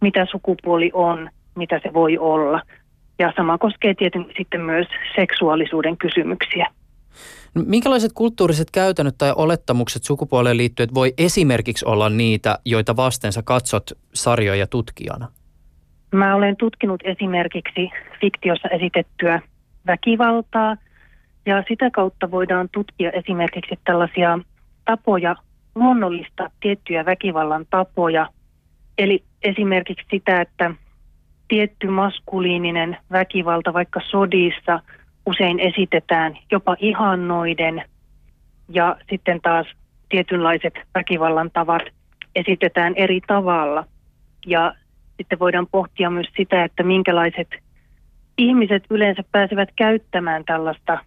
mitä 0.00 0.26
sukupuoli 0.30 0.90
on, 0.92 1.30
mitä 1.56 1.80
se 1.82 1.94
voi 1.94 2.18
olla. 2.18 2.62
Ja 3.18 3.32
sama 3.36 3.58
koskee 3.58 3.94
tietenkin 3.94 4.34
sitten 4.38 4.60
myös 4.60 4.86
seksuaalisuuden 5.16 5.96
kysymyksiä. 5.96 6.66
No, 7.54 7.62
minkälaiset 7.66 8.12
kulttuuriset 8.14 8.70
käytännöt 8.70 9.14
tai 9.18 9.32
olettamukset 9.36 10.04
sukupuoleen 10.04 10.56
liittyen 10.56 10.88
voi 10.94 11.14
esimerkiksi 11.18 11.84
olla 11.88 12.10
niitä, 12.10 12.58
joita 12.64 12.96
vastensa 12.96 13.42
katsot 13.42 13.90
sarjoja 14.14 14.66
tutkijana? 14.66 15.28
Mä 16.14 16.34
olen 16.34 16.56
tutkinut 16.56 17.00
esimerkiksi 17.04 17.90
fiktiossa 18.20 18.68
esitettyä 18.68 19.40
väkivaltaa 19.86 20.76
ja 21.46 21.64
sitä 21.68 21.90
kautta 21.90 22.30
voidaan 22.30 22.68
tutkia 22.72 23.10
esimerkiksi 23.10 23.74
tällaisia 23.84 24.38
tapoja 24.84 25.36
luonnollista 25.74 26.50
tiettyjä 26.60 27.04
väkivallan 27.04 27.66
tapoja. 27.70 28.28
Eli 28.98 29.24
esimerkiksi 29.42 30.06
sitä, 30.10 30.40
että 30.40 30.70
tietty 31.48 31.86
maskuliininen 31.86 32.96
väkivalta 33.12 33.72
vaikka 33.72 34.00
sodissa 34.10 34.80
usein 35.26 35.60
esitetään 35.60 36.38
jopa 36.50 36.76
ihannoiden 36.78 37.84
ja 38.68 38.96
sitten 39.10 39.40
taas 39.40 39.66
tietynlaiset 40.08 40.74
väkivallan 40.94 41.50
tavat 41.50 41.82
esitetään 42.34 42.92
eri 42.96 43.20
tavalla. 43.26 43.84
Ja 44.46 44.74
sitten 45.16 45.38
voidaan 45.38 45.66
pohtia 45.66 46.10
myös 46.10 46.26
sitä, 46.36 46.64
että 46.64 46.82
minkälaiset 46.82 47.48
ihmiset 48.38 48.84
yleensä 48.90 49.22
pääsevät 49.32 49.68
käyttämään 49.76 50.44
tällaista 50.44 50.98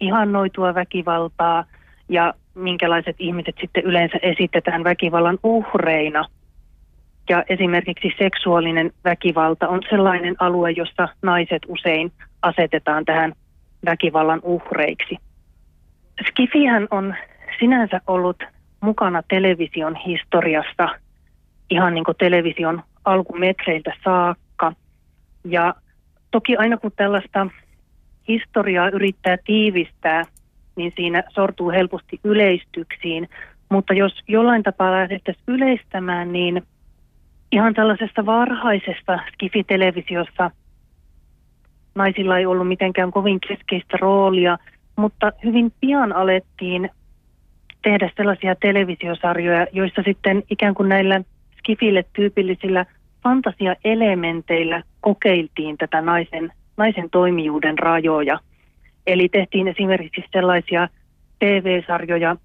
ihannoitua 0.00 0.74
väkivaltaa 0.74 1.64
ja 2.08 2.34
minkälaiset 2.54 3.16
ihmiset 3.18 3.54
sitten 3.60 3.84
yleensä 3.84 4.18
esitetään 4.22 4.84
väkivallan 4.84 5.38
uhreina. 5.42 6.24
Ja 7.28 7.44
esimerkiksi 7.48 8.08
seksuaalinen 8.18 8.90
väkivalta 9.04 9.68
on 9.68 9.80
sellainen 9.90 10.36
alue, 10.38 10.70
jossa 10.70 11.08
naiset 11.22 11.62
usein 11.68 12.12
asetetaan 12.42 13.04
tähän 13.04 13.32
väkivallan 13.84 14.40
uhreiksi. 14.42 15.16
Skifihän 16.28 16.88
on 16.90 17.14
sinänsä 17.58 18.00
ollut 18.06 18.42
mukana 18.80 19.22
television 19.28 19.96
historiassa 19.96 20.88
ihan 21.70 21.94
niin 21.94 22.04
kuin 22.04 22.16
television 22.16 22.82
alkumetreiltä 23.04 23.92
saakka. 24.04 24.72
Ja 25.44 25.74
toki 26.30 26.56
aina 26.56 26.76
kun 26.76 26.92
tällaista 26.96 27.46
historiaa 28.28 28.88
yrittää 28.88 29.36
tiivistää, 29.44 30.24
niin 30.76 30.92
siinä 30.96 31.22
sortuu 31.28 31.70
helposti 31.70 32.20
yleistyksiin. 32.24 33.28
Mutta 33.68 33.94
jos 33.94 34.12
jollain 34.28 34.62
tapaa 34.62 34.92
lähdettäisiin 34.92 35.44
yleistämään, 35.46 36.32
niin 36.32 36.62
ihan 37.52 37.74
tällaisessa 37.74 38.26
varhaisessa 38.26 39.18
skifitelevisiossa 39.32 40.50
naisilla 41.94 42.38
ei 42.38 42.46
ollut 42.46 42.68
mitenkään 42.68 43.10
kovin 43.10 43.40
keskeistä 43.48 43.96
roolia, 44.00 44.58
mutta 44.96 45.32
hyvin 45.44 45.72
pian 45.80 46.12
alettiin 46.12 46.90
tehdä 47.82 48.10
sellaisia 48.16 48.54
televisiosarjoja, 48.54 49.66
joissa 49.72 50.02
sitten 50.04 50.42
ikään 50.50 50.74
kuin 50.74 50.88
näillä 50.88 51.20
skifille 51.58 52.04
tyypillisillä 52.12 52.86
fantasiaelementeillä 53.22 54.82
kokeiltiin 55.00 55.78
tätä 55.78 56.00
naisen, 56.00 56.52
naisen 56.76 57.10
toimijuuden 57.10 57.78
rajoja. 57.78 58.38
Eli 59.06 59.28
tehtiin 59.28 59.68
esimerkiksi 59.68 60.24
sellaisia 60.32 60.88
TV-sarjoja, 61.38 62.36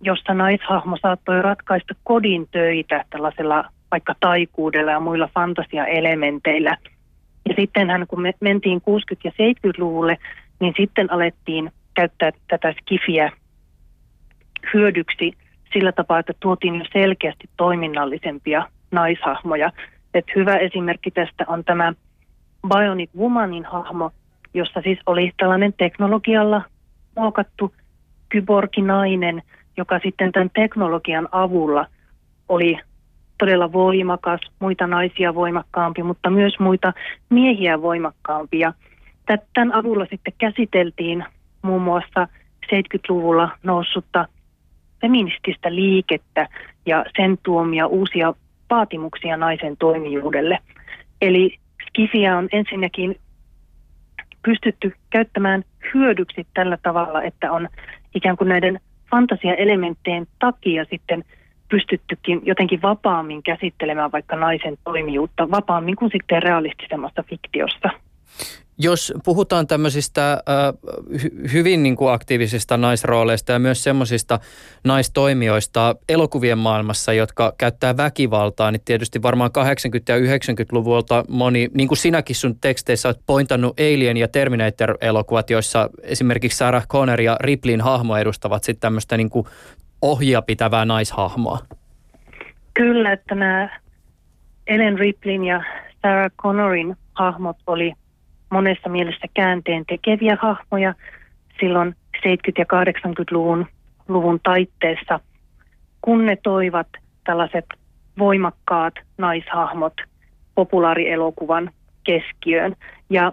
jossa 0.00 0.34
naishahmo 0.34 0.96
saattoi 1.02 1.42
ratkaista 1.42 1.94
kodin 2.04 2.48
töitä 2.50 3.04
tällaisella 3.10 3.64
vaikka 3.90 4.14
taikuudella 4.20 4.90
ja 4.90 5.00
muilla 5.00 5.28
fantasiaelementeillä. 5.34 6.76
Ja 7.48 7.54
sittenhän 7.56 8.06
kun 8.06 8.22
me 8.22 8.32
mentiin 8.40 8.80
60- 8.80 8.82
ja 9.24 9.30
70-luvulle, 9.30 10.18
niin 10.60 10.74
sitten 10.76 11.12
alettiin 11.12 11.72
käyttää 11.94 12.32
tätä 12.48 12.74
skifiä 12.80 13.32
hyödyksi 14.74 15.32
sillä 15.72 15.92
tapaa, 15.92 16.18
että 16.18 16.32
tuotiin 16.40 16.74
jo 16.74 16.84
selkeästi 16.92 17.48
toiminnallisempia 17.56 18.66
naishahmoja. 18.90 19.72
Et 20.14 20.24
hyvä 20.36 20.56
esimerkki 20.56 21.10
tästä 21.10 21.44
on 21.48 21.64
tämä 21.64 21.92
Bionic 22.68 23.10
Womanin 23.18 23.64
hahmo, 23.64 24.10
jossa 24.54 24.80
siis 24.80 24.98
oli 25.06 25.32
tällainen 25.36 25.72
teknologialla 25.72 26.62
muokattu 27.16 27.74
kyborginainen, 28.28 29.42
joka 29.76 30.00
sitten 30.02 30.32
tämän 30.32 30.50
teknologian 30.54 31.28
avulla 31.32 31.86
oli 32.48 32.78
todella 33.38 33.72
voimakas, 33.72 34.40
muita 34.58 34.86
naisia 34.86 35.34
voimakkaampi, 35.34 36.02
mutta 36.02 36.30
myös 36.30 36.58
muita 36.58 36.92
miehiä 37.30 37.82
voimakkaampia. 37.82 38.72
Tämän 39.54 39.74
avulla 39.74 40.06
sitten 40.10 40.32
käsiteltiin 40.38 41.24
muun 41.62 41.82
muassa 41.82 42.28
70-luvulla 42.66 43.50
noussutta 43.62 44.26
feminististä 45.00 45.74
liikettä 45.74 46.48
ja 46.86 47.04
sen 47.16 47.38
tuomia 47.42 47.86
uusia 47.86 48.34
vaatimuksia 48.70 49.36
naisen 49.36 49.76
toimijuudelle. 49.76 50.58
Eli 51.20 51.58
skifiä 51.88 52.36
on 52.36 52.48
ensinnäkin 52.52 53.16
pystytty 54.44 54.92
käyttämään 55.10 55.64
hyödyksi 55.94 56.46
tällä 56.54 56.78
tavalla, 56.82 57.22
että 57.22 57.52
on 57.52 57.68
ikään 58.14 58.36
kuin 58.36 58.48
näiden 58.48 58.80
fantasiaelementtien 59.10 60.26
takia 60.38 60.84
sitten 60.90 61.24
pystyttykin 61.70 62.40
jotenkin 62.44 62.82
vapaammin 62.82 63.42
käsittelemään 63.42 64.12
vaikka 64.12 64.36
naisen 64.36 64.78
toimijuutta, 64.84 65.50
vapaammin 65.50 65.96
kuin 65.96 66.10
sitten 66.12 66.42
realistisemmassa 66.42 67.22
fiktiossa. 67.22 67.90
Jos 68.80 69.12
puhutaan 69.24 69.66
tämmöisistä 69.66 70.32
äh, 70.32 70.92
hy- 71.12 71.52
hyvin 71.52 71.82
niin 71.82 71.96
kuin 71.96 72.12
aktiivisista 72.12 72.76
naisrooleista 72.76 73.52
ja 73.52 73.58
myös 73.58 73.84
semmoisista 73.84 74.40
naistoimijoista 74.84 75.96
elokuvien 76.08 76.58
maailmassa, 76.58 77.12
jotka 77.12 77.54
käyttää 77.58 77.96
väkivaltaa, 77.96 78.70
niin 78.70 78.82
tietysti 78.84 79.22
varmaan 79.22 79.50
80- 79.50 79.62
ja 80.08 80.18
90-luvulta 80.18 81.24
moni, 81.28 81.68
niin 81.74 81.88
kuin 81.88 81.98
sinäkin 81.98 82.36
sun 82.36 82.60
teksteissä 82.60 83.08
olet 83.08 83.20
pointannut 83.26 83.80
Alien 83.80 84.16
ja 84.16 84.28
Terminator-elokuvat, 84.28 85.50
joissa 85.50 85.90
esimerkiksi 86.02 86.58
Sarah 86.58 86.86
Connor 86.86 87.20
ja 87.20 87.36
Ripleyn 87.40 87.80
hahmo 87.80 88.16
edustavat 88.16 88.64
sitten 88.64 88.80
tämmöistä 88.80 89.16
niin 89.16 89.30
kuin 89.30 89.46
ohjia 90.02 90.42
pitävää 90.42 90.84
naishahmoa. 90.84 91.58
Kyllä, 92.74 93.12
että 93.12 93.34
nämä 93.34 93.80
Ellen 94.66 94.98
Ripleyn 94.98 95.44
ja 95.44 95.62
Sarah 96.02 96.30
Connorin 96.42 96.96
hahmot 97.14 97.56
oli– 97.66 97.92
monessa 98.50 98.88
mielessä 98.88 99.26
käänteen 99.34 99.84
tekeviä 99.86 100.36
hahmoja 100.40 100.94
silloin 101.60 101.94
70- 102.16 102.20
ja 102.58 102.64
80-luvun 102.64 103.66
luvun 104.08 104.40
taitteessa, 104.42 105.20
kun 106.00 106.26
ne 106.26 106.36
toivat 106.42 106.86
tällaiset 107.24 107.64
voimakkaat 108.18 108.94
naishahmot 109.18 109.92
populaarielokuvan 110.54 111.70
keskiöön. 112.04 112.76
Ja 113.10 113.32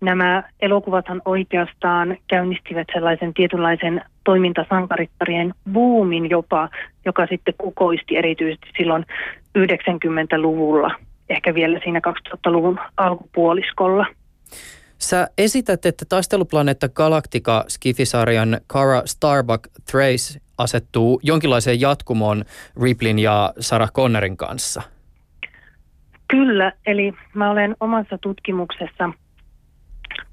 nämä 0.00 0.42
elokuvathan 0.60 1.22
oikeastaan 1.24 2.16
käynnistivät 2.28 2.88
sellaisen 2.92 3.34
tietynlaisen 3.34 4.02
toimintasankarittarien 4.30 5.54
buumin 5.72 6.30
jopa, 6.30 6.68
joka 7.04 7.26
sitten 7.26 7.54
kukoisti 7.58 8.16
erityisesti 8.16 8.66
silloin 8.78 9.06
90-luvulla, 9.58 10.90
ehkä 11.28 11.54
vielä 11.54 11.80
siinä 11.84 12.00
2000-luvun 12.08 12.78
alkupuoliskolla. 12.96 14.06
Sä 14.98 15.28
esität, 15.38 15.86
että 15.86 16.04
taisteluplaneetta 16.08 16.88
Galactica 16.88 17.64
Skifisarjan 17.68 18.60
Kara 18.66 19.02
Starbuck 19.04 19.62
Trace 19.92 20.40
asettuu 20.58 21.20
jonkinlaiseen 21.22 21.80
jatkumoon 21.80 22.44
Riplin 22.82 23.18
ja 23.18 23.52
Sarah 23.60 23.92
Connerin 23.92 24.36
kanssa. 24.36 24.82
Kyllä, 26.28 26.72
eli 26.86 27.12
mä 27.34 27.50
olen 27.50 27.76
omassa 27.80 28.18
tutkimuksessa 28.18 29.10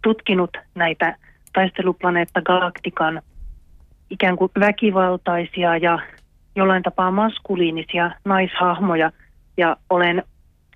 tutkinut 0.02 0.58
näitä 0.76 1.18
taisteluplaneetta 1.54 2.42
Galactican 2.42 3.22
ikään 4.10 4.36
kuin 4.36 4.52
väkivaltaisia 4.60 5.78
ja 5.78 6.00
jollain 6.56 6.84
tapaa 6.84 7.12
maskuliinisia 7.12 8.12
naishahmoja 8.26 9.12
ja 9.58 9.78
olen 9.90 10.24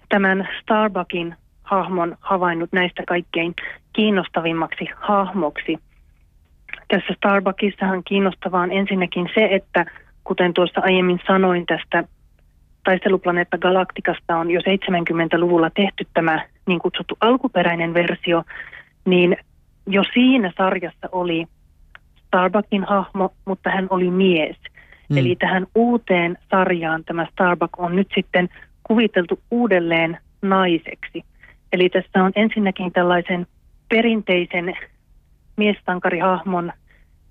tämän 0.09 0.49
Starbuckin 0.61 1.35
hahmon 1.63 2.17
havainnut 2.21 2.71
näistä 2.71 3.03
kaikkein 3.07 3.55
kiinnostavimmaksi 3.93 4.85
hahmoksi. 4.95 5.77
Tässä 6.87 7.13
Starbucksissahan 7.17 8.03
kiinnostavaa 8.03 8.61
on 8.61 8.71
ensinnäkin 8.71 9.29
se, 9.35 9.47
että 9.51 9.85
kuten 10.23 10.53
tuossa 10.53 10.81
aiemmin 10.83 11.19
sanoin 11.27 11.65
tästä 11.65 12.03
taisteluplaneetta 12.83 13.57
Galaktikasta 13.57 14.37
on 14.37 14.51
jo 14.51 14.59
70-luvulla 14.61 15.69
tehty 15.69 16.07
tämä 16.13 16.45
niin 16.67 16.79
kutsuttu 16.79 17.17
alkuperäinen 17.21 17.93
versio, 17.93 18.43
niin 19.05 19.37
jo 19.87 20.03
siinä 20.13 20.51
sarjassa 20.57 21.09
oli 21.11 21.47
Starbuckin 22.31 22.83
hahmo, 22.83 23.33
mutta 23.45 23.69
hän 23.69 23.87
oli 23.89 24.11
mies. 24.11 24.57
Mm. 25.09 25.17
Eli 25.17 25.35
tähän 25.35 25.67
uuteen 25.75 26.37
sarjaan 26.49 27.03
tämä 27.03 27.27
Starbuck 27.31 27.79
on 27.79 27.95
nyt 27.95 28.07
sitten 28.15 28.49
kuviteltu 28.83 29.39
uudelleen 29.51 30.17
naiseksi. 30.41 31.23
Eli 31.73 31.89
tässä 31.89 32.23
on 32.23 32.31
ensinnäkin 32.35 32.91
tällaisen 32.91 33.47
perinteisen 33.89 34.75
miestankarihahmon 35.57 36.73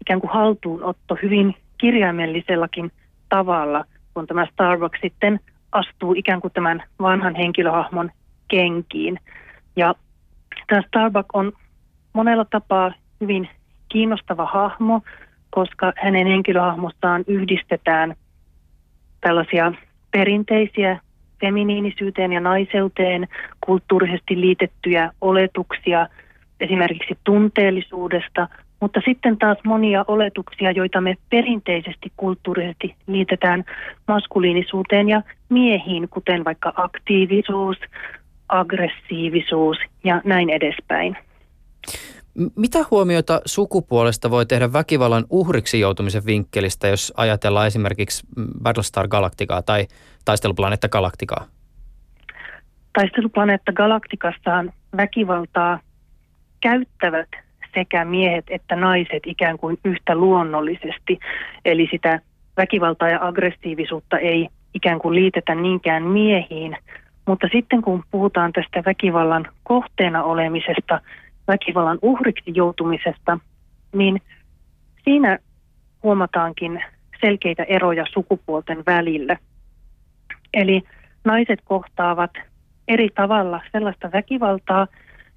ikään 0.01 0.21
kuin 0.21 0.31
haltuunotto 0.31 1.17
hyvin 1.23 1.55
kirjaimellisellakin 1.79 2.93
tavalla, 3.29 3.85
kun 4.15 4.27
tämä 4.27 4.47
Starbucks 4.53 5.01
sitten 5.01 5.41
astuu 5.73 6.15
ikään 6.17 6.41
kuin 6.41 6.53
tämän 6.53 6.83
vanhan 7.01 7.35
henkilöhahmon 7.35 8.11
kenkiin. 8.49 9.19
Ja 9.77 9.95
tämä 10.67 10.83
Starbuck 10.89 11.29
on 11.33 11.53
monella 12.13 12.45
tapaa 12.45 12.93
hyvin 13.21 13.49
kiinnostava 13.93 14.47
hahmo, 14.47 15.03
koska 15.51 15.93
hänen 15.97 16.27
henkilöhahmostaan 16.27 17.25
yhdistetään 17.27 18.15
tällaisia 19.21 19.73
perinteisiä 20.11 21.01
feminiinisyyteen 21.41 22.33
ja 22.33 22.41
naiseuteen 22.41 23.29
kulttuurisesti 23.61 24.41
liitettyjä 24.41 25.13
oletuksia 25.21 26.07
esimerkiksi 26.61 27.19
tunteellisuudesta, 27.25 28.49
mutta 28.81 29.01
sitten 29.05 29.39
taas 29.39 29.59
monia 29.65 30.05
oletuksia, 30.09 30.71
joita 30.71 31.01
me 31.01 31.17
perinteisesti 31.31 32.13
kulttuurisesti 32.17 32.95
liitetään 33.07 33.65
maskuliinisuuteen 34.09 35.09
ja 35.09 35.23
miehiin, 35.49 36.09
kuten 36.09 36.45
vaikka 36.45 36.73
aktiivisuus, 36.77 37.77
aggressiivisuus 38.49 39.79
ja 40.05 40.21
näin 40.25 40.51
edespäin. 40.51 41.17
Mitä 42.57 42.79
huomiota 42.91 43.41
sukupuolesta 43.45 44.31
voi 44.31 44.47
tehdä 44.47 44.73
väkivallan 44.73 45.25
uhriksi 45.31 45.81
joutumisen 45.81 46.27
vinkkelistä, 46.27 46.89
jos 46.89 47.13
ajatellaan 47.17 47.67
esimerkiksi 47.67 48.27
Battlestar 48.63 49.09
Galacticaa 49.09 49.63
tai 49.63 49.87
taisteluplaneetta 50.25 50.89
Galacticaa? 50.89 51.47
Taisteluplaneetta 52.93 53.73
Galacticastaan 53.73 54.73
väkivaltaa 54.97 55.81
käyttävät 56.61 57.29
sekä 57.75 58.05
miehet 58.05 58.45
että 58.51 58.77
naiset 58.77 59.23
ikään 59.27 59.59
kuin 59.59 59.79
yhtä 59.85 60.15
luonnollisesti. 60.15 61.19
Eli 61.65 61.89
sitä 61.91 62.21
väkivaltaa 62.57 63.09
ja 63.09 63.27
aggressiivisuutta 63.27 64.19
ei 64.19 64.49
ikään 64.75 64.99
kuin 64.99 65.15
liitetä 65.15 65.55
niinkään 65.55 66.03
miehiin. 66.03 66.77
Mutta 67.27 67.49
sitten 67.53 67.83
kun 67.83 68.05
puhutaan 68.11 68.53
tästä 68.53 68.83
väkivallan 68.87 69.47
kohteena 69.63 70.23
olemisesta, 70.23 71.01
väkivallan 71.53 71.99
uhriksi 72.03 72.51
joutumisesta, 72.55 73.39
niin 73.95 74.23
siinä 75.05 75.39
huomataankin 76.03 76.83
selkeitä 77.21 77.63
eroja 77.63 78.05
sukupuolten 78.13 78.83
välillä. 78.87 79.37
Eli 80.55 80.83
naiset 81.25 81.61
kohtaavat 81.65 82.31
eri 82.89 83.09
tavalla 83.15 83.61
sellaista 83.73 84.13
väkivaltaa, 84.13 84.87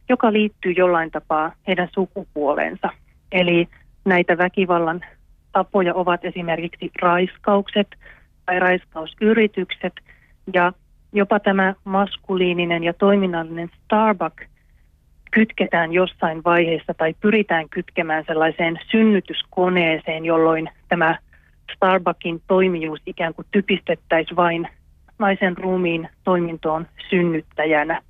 joka 0.10 0.34
liittyy 0.34 0.72
jollain 0.72 1.12
tapaa 1.12 1.52
heidän 1.68 1.90
sukupuolensa. 1.94 2.90
Eli 3.32 3.68
näitä 4.06 4.38
väkivallan 4.38 5.02
tapoja 5.52 5.94
ovat 5.94 6.26
esimerkiksi 6.26 6.92
raiskaukset 7.02 7.88
tai 8.46 8.60
raiskausyritykset 8.60 9.94
ja 10.54 10.74
jopa 11.14 11.40
tämä 11.40 11.74
maskuliininen 11.84 12.84
ja 12.84 12.94
toiminnallinen 12.94 13.70
Starbuck 13.84 14.53
kytketään 15.34 15.94
jossain 15.94 16.44
vaiheessa 16.44 16.94
tai 16.94 17.14
pyritään 17.22 17.70
kytkemään 17.70 18.24
sellaiseen 18.28 18.80
synnytyskoneeseen, 18.92 20.26
jolloin 20.26 20.70
tämä 20.90 21.18
Starbuckin 21.76 22.42
toimijuus 22.48 23.02
ikään 23.06 23.34
kuin 23.34 23.48
typistettäisiin 23.52 24.36
vain 24.36 24.68
naisen 25.20 25.58
ruumiin 25.58 26.10
toimintoon 26.24 26.88
synnyttäjänä. 27.10 28.02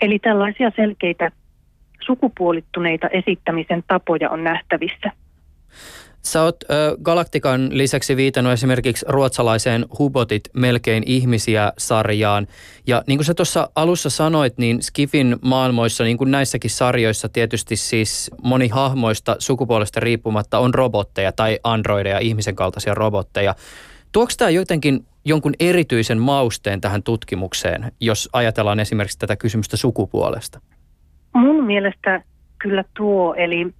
Eli 0.00 0.18
tällaisia 0.18 0.72
selkeitä 0.76 1.30
sukupuolittuneita 2.00 3.08
esittämisen 3.08 3.84
tapoja 3.86 4.30
on 4.30 4.44
nähtävissä. 4.44 5.10
Sä 6.24 6.42
oot 6.42 6.56
ö, 6.62 6.96
Galaktikan 7.02 7.78
lisäksi 7.78 8.16
viitannut 8.16 8.52
esimerkiksi 8.52 9.06
ruotsalaiseen 9.08 9.86
Hubotit 9.98 10.42
melkein 10.52 11.02
ihmisiä-sarjaan. 11.06 12.46
Ja 12.86 13.02
niin 13.06 13.18
kuin 13.18 13.26
sä 13.26 13.34
tuossa 13.34 13.70
alussa 13.76 14.10
sanoit, 14.10 14.58
niin 14.58 14.82
Skifin 14.82 15.36
maailmoissa, 15.42 16.04
niin 16.04 16.18
kuin 16.18 16.30
näissäkin 16.30 16.70
sarjoissa 16.70 17.28
tietysti 17.28 17.76
siis 17.76 18.30
moni 18.42 18.68
hahmoista 18.68 19.36
sukupuolesta 19.38 20.00
riippumatta 20.00 20.58
on 20.58 20.74
robotteja 20.74 21.32
tai 21.32 21.58
androideja, 21.64 22.18
ihmisen 22.18 22.56
kaltaisia 22.56 22.94
robotteja. 22.94 23.54
Tuoks 24.12 24.36
tämä 24.36 24.50
jotenkin 24.50 25.06
jonkun 25.24 25.54
erityisen 25.60 26.18
mausteen 26.18 26.80
tähän 26.80 27.02
tutkimukseen, 27.02 27.92
jos 28.00 28.28
ajatellaan 28.32 28.80
esimerkiksi 28.80 29.18
tätä 29.18 29.36
kysymystä 29.36 29.76
sukupuolesta? 29.76 30.60
Mun 31.34 31.64
mielestä 31.64 32.22
kyllä 32.58 32.84
tuo, 32.96 33.34
eli 33.34 33.74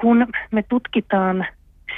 kun 0.00 0.26
me 0.50 0.62
tutkitaan 0.68 1.46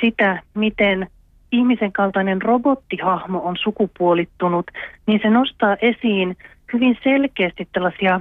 sitä, 0.01 0.43
miten 0.55 1.07
ihmisen 1.53 1.93
kaltainen 1.93 2.43
robottihahmo 2.43 3.41
on 3.45 3.57
sukupuolittunut, 3.57 4.67
niin 5.07 5.21
se 5.23 5.31
nostaa 5.31 5.77
esiin 5.83 6.37
hyvin 6.73 6.99
selkeästi 7.05 7.69
tällaisia 7.73 8.21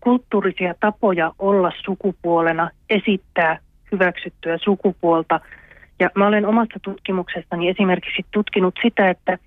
kulttuurisia 0.00 0.74
tapoja 0.80 1.32
olla 1.38 1.72
sukupuolena, 1.84 2.70
esittää 2.90 3.58
hyväksyttyä 3.92 4.58
sukupuolta. 4.58 5.40
Ja 6.00 6.10
mä 6.14 6.26
olen 6.26 6.46
omasta 6.46 6.78
tutkimuksestani 6.82 7.68
esimerkiksi 7.68 8.26
tutkinut 8.30 8.74
sitä, 8.82 9.10
että 9.10 9.38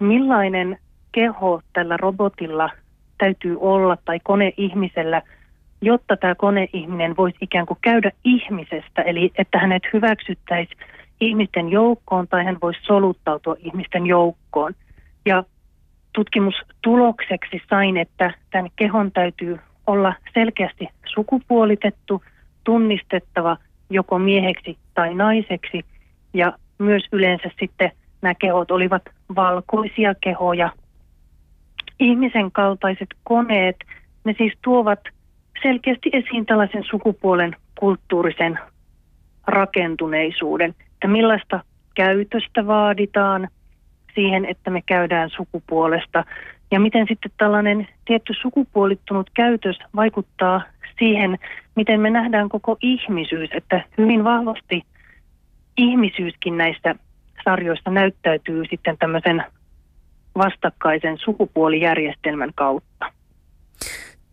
millainen 0.00 0.78
keho 1.12 1.62
tällä 1.72 1.96
robotilla 1.96 2.70
täytyy 3.18 3.56
olla 3.60 3.96
tai 4.04 4.20
kone-ihmisellä– 4.22 5.22
jotta 5.80 6.16
tämä 6.16 6.34
koneihminen 6.34 7.16
voisi 7.16 7.38
ikään 7.40 7.66
kuin 7.66 7.78
käydä 7.82 8.10
ihmisestä, 8.24 9.02
eli 9.02 9.30
että 9.38 9.58
hänet 9.58 9.82
hyväksyttäisiin 9.92 10.78
ihmisten 11.20 11.68
joukkoon 11.68 12.28
tai 12.28 12.44
hän 12.44 12.56
voisi 12.62 12.80
soluttautua 12.82 13.56
ihmisten 13.58 14.06
joukkoon. 14.06 14.74
Ja 15.26 15.44
tutkimustulokseksi 16.12 17.62
sain, 17.70 17.96
että 17.96 18.32
tämän 18.50 18.70
kehon 18.76 19.12
täytyy 19.12 19.58
olla 19.86 20.14
selkeästi 20.34 20.88
sukupuolitettu, 21.06 22.22
tunnistettava 22.64 23.56
joko 23.90 24.18
mieheksi 24.18 24.78
tai 24.94 25.14
naiseksi 25.14 25.84
ja 26.34 26.52
myös 26.78 27.02
yleensä 27.12 27.50
sitten 27.60 27.92
nämä 28.22 28.34
kehot 28.34 28.70
olivat 28.70 29.02
valkoisia 29.36 30.14
kehoja. 30.20 30.72
Ihmisen 32.00 32.52
kaltaiset 32.52 33.08
koneet, 33.24 33.76
ne 34.24 34.34
siis 34.38 34.52
tuovat– 34.62 35.00
selkeästi 35.62 36.10
esiin 36.12 36.46
tällaisen 36.46 36.84
sukupuolen 36.90 37.56
kulttuurisen 37.78 38.58
rakentuneisuuden, 39.46 40.74
että 40.92 41.08
millaista 41.08 41.60
käytöstä 41.94 42.66
vaaditaan 42.66 43.48
siihen, 44.14 44.44
että 44.44 44.70
me 44.70 44.82
käydään 44.86 45.30
sukupuolesta 45.30 46.24
ja 46.70 46.80
miten 46.80 47.06
sitten 47.08 47.30
tällainen 47.36 47.88
tietty 48.04 48.34
sukupuolittunut 48.42 49.30
käytös 49.34 49.78
vaikuttaa 49.96 50.62
siihen, 50.98 51.38
miten 51.74 52.00
me 52.00 52.10
nähdään 52.10 52.48
koko 52.48 52.76
ihmisyys, 52.80 53.50
että 53.52 53.84
hyvin 53.98 54.24
vahvasti 54.24 54.82
ihmisyyskin 55.76 56.56
näistä 56.56 56.94
sarjoista 57.44 57.90
näyttäytyy 57.90 58.64
sitten 58.70 58.98
tämmöisen 58.98 59.44
vastakkaisen 60.38 61.18
sukupuolijärjestelmän 61.18 62.50
kautta. 62.54 63.17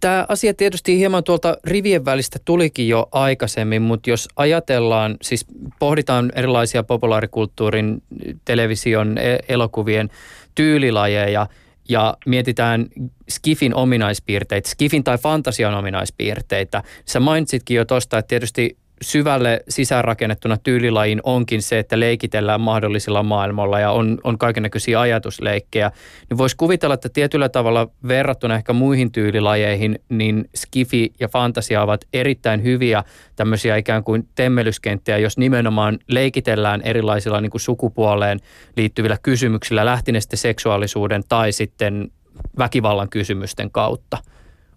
Tämä 0.05 0.25
asia 0.29 0.53
tietysti 0.53 0.97
hieman 0.97 1.23
tuolta 1.23 1.57
rivien 1.63 2.05
välistä 2.05 2.39
tulikin 2.45 2.87
jo 2.87 3.07
aikaisemmin, 3.11 3.81
mutta 3.81 4.09
jos 4.09 4.29
ajatellaan, 4.35 5.17
siis 5.21 5.45
pohditaan 5.79 6.31
erilaisia 6.35 6.83
populaarikulttuurin, 6.83 8.03
television, 8.45 9.17
e- 9.17 9.39
elokuvien 9.47 10.09
tyylilajeja 10.55 11.47
ja 11.89 12.17
mietitään 12.25 12.85
Skifin 13.29 13.75
ominaispiirteitä, 13.75 14.69
Skifin 14.69 15.03
tai 15.03 15.17
fantasian 15.17 15.75
ominaispiirteitä. 15.75 16.83
Sä 17.05 17.19
mainitsitkin 17.19 17.77
jo 17.77 17.85
tuosta, 17.85 18.17
että 18.17 18.29
tietysti 18.29 18.77
syvälle 19.01 19.63
sisäänrakennettuna 19.69 20.57
tyylilajiin 20.57 21.21
onkin 21.23 21.61
se, 21.61 21.79
että 21.79 21.99
leikitellään 21.99 22.61
mahdollisilla 22.61 23.23
maailmalla 23.23 23.79
ja 23.79 23.91
on, 23.91 24.17
on 24.23 24.37
kaikenlaisia 24.37 25.01
ajatusleikkejä, 25.01 25.91
niin 26.29 26.37
voisi 26.37 26.55
kuvitella, 26.55 26.93
että 26.93 27.09
tietyllä 27.09 27.49
tavalla 27.49 27.87
verrattuna 28.07 28.55
ehkä 28.55 28.73
muihin 28.73 29.11
tyylilajeihin, 29.11 29.99
niin 30.09 30.49
skifi 30.55 31.13
ja 31.19 31.27
fantasia 31.27 31.81
ovat 31.81 32.05
erittäin 32.13 32.63
hyviä 32.63 33.03
tämmöisiä 33.35 33.75
ikään 33.75 34.03
kuin 34.03 34.27
temmelyskenttiä, 34.35 35.17
jos 35.17 35.37
nimenomaan 35.37 35.99
leikitellään 36.07 36.81
erilaisilla 36.81 37.41
niin 37.41 37.51
kuin 37.51 37.61
sukupuoleen 37.61 38.39
liittyvillä 38.77 39.17
kysymyksillä, 39.23 39.85
lähtien 39.85 40.21
sitten 40.21 40.39
seksuaalisuuden 40.39 41.23
tai 41.29 41.51
sitten 41.51 42.11
väkivallan 42.57 43.09
kysymysten 43.09 43.71
kautta. 43.71 44.17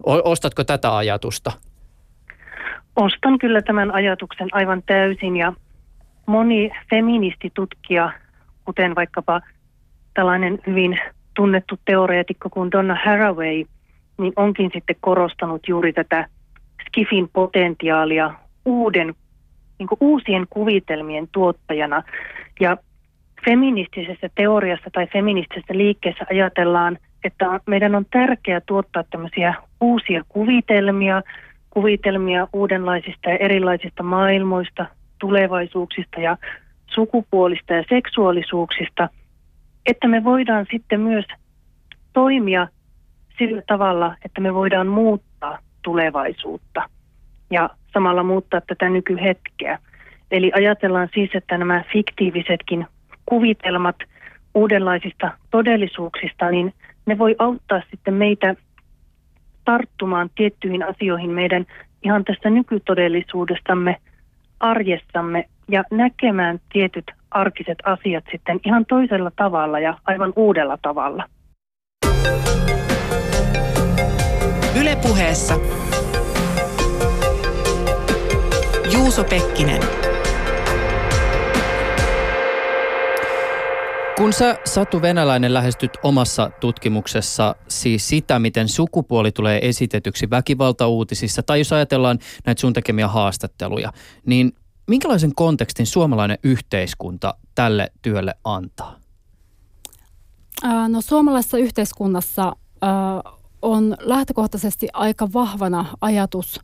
Ostatko 0.05 0.63
tätä 0.63 0.97
ajatusta? 0.97 1.51
Ostan 2.95 3.39
kyllä 3.39 3.61
tämän 3.61 3.93
ajatuksen 3.93 4.47
aivan 4.51 4.83
täysin 4.85 5.37
ja 5.37 5.53
moni 6.25 6.71
feministitutkija, 6.89 8.11
kuten 8.65 8.95
vaikkapa 8.95 9.41
tällainen 10.13 10.59
hyvin 10.67 10.99
tunnettu 11.35 11.79
teoreetikko 11.85 12.49
kuin 12.49 12.71
Donna 12.71 12.97
Haraway, 13.05 13.63
niin 14.17 14.33
onkin 14.35 14.69
sitten 14.73 14.95
korostanut 14.99 15.67
juuri 15.67 15.93
tätä 15.93 16.27
skifin 16.87 17.29
potentiaalia 17.33 18.33
uuden, 18.65 19.15
niin 19.79 19.89
uusien 19.99 20.45
kuvitelmien 20.49 21.27
tuottajana. 21.31 22.03
Ja 22.59 22.77
feministisessä 23.45 24.29
teoriassa 24.35 24.89
tai 24.93 25.07
feministisessä 25.13 25.77
liikkeessä 25.77 26.25
ajatellaan, 26.31 26.97
että 27.23 27.59
meidän 27.67 27.95
on 27.95 28.05
tärkeää 28.11 28.61
tuottaa 28.65 29.03
tämmöisiä 29.03 29.53
uusia 29.81 30.23
kuvitelmia, 30.29 31.21
kuvitelmia 31.69 32.47
uudenlaisista 32.53 33.29
ja 33.29 33.37
erilaisista 33.37 34.03
maailmoista, 34.03 34.85
tulevaisuuksista 35.19 36.19
ja 36.19 36.37
sukupuolista 36.87 37.73
ja 37.73 37.83
seksuaalisuuksista, 37.89 39.09
että 39.85 40.07
me 40.07 40.23
voidaan 40.23 40.65
sitten 40.71 41.01
myös 41.01 41.25
toimia 42.13 42.67
sillä 43.37 43.61
tavalla, 43.67 44.15
että 44.25 44.41
me 44.41 44.53
voidaan 44.53 44.87
muuttaa 44.87 45.59
tulevaisuutta 45.81 46.89
ja 47.51 47.69
samalla 47.93 48.23
muuttaa 48.23 48.61
tätä 48.61 48.89
nykyhetkeä. 48.89 49.79
Eli 50.31 50.51
ajatellaan 50.55 51.09
siis, 51.13 51.29
että 51.33 51.57
nämä 51.57 51.83
fiktiivisetkin 51.93 52.87
kuvitelmat 53.25 53.95
uudenlaisista 54.55 55.31
todellisuuksista, 55.51 56.51
niin 56.51 56.73
ne 57.05 57.17
voi 57.17 57.35
auttaa 57.39 57.81
sitten 57.91 58.13
meitä 58.13 58.55
tarttumaan 59.69 60.29
tiettyihin 60.35 60.83
asioihin 60.83 61.29
meidän 61.29 61.65
ihan 62.03 62.25
tästä 62.25 62.49
nykytodellisuudestamme, 62.49 63.95
arjessamme 64.59 65.45
ja 65.67 65.83
näkemään 65.91 66.59
tietyt 66.73 67.05
arkiset 67.31 67.77
asiat 67.85 68.23
sitten 68.31 68.59
ihan 68.65 68.85
toisella 68.85 69.31
tavalla 69.35 69.79
ja 69.79 69.97
aivan 70.05 70.33
uudella 70.35 70.77
tavalla. 70.81 71.23
Ylepuheessa 74.81 75.55
Juuso 78.93 79.23
Pekkinen. 79.23 79.98
Kun 84.19 84.33
sä 84.33 84.57
Satu 84.65 85.01
Venäläinen 85.01 85.53
lähestyt 85.53 85.91
omassa 86.03 86.51
tutkimuksessa 86.59 87.55
siis 87.67 88.07
sitä, 88.07 88.39
miten 88.39 88.69
sukupuoli 88.69 89.31
tulee 89.31 89.67
esitetyksi 89.67 90.29
väkivaltauutisissa, 90.29 91.43
tai 91.43 91.59
jos 91.59 91.73
ajatellaan 91.73 92.19
näitä 92.45 92.61
sun 92.61 92.73
tekemiä 92.73 93.07
haastatteluja, 93.07 93.93
niin 94.25 94.51
minkälaisen 94.87 95.35
kontekstin 95.35 95.85
suomalainen 95.85 96.37
yhteiskunta 96.43 97.33
tälle 97.55 97.91
työlle 98.01 98.35
antaa? 98.43 98.99
No 100.87 101.01
suomalaisessa 101.01 101.57
yhteiskunnassa 101.57 102.55
on 103.61 103.95
lähtökohtaisesti 103.99 104.87
aika 104.93 105.33
vahvana 105.33 105.85
ajatus 106.01 106.59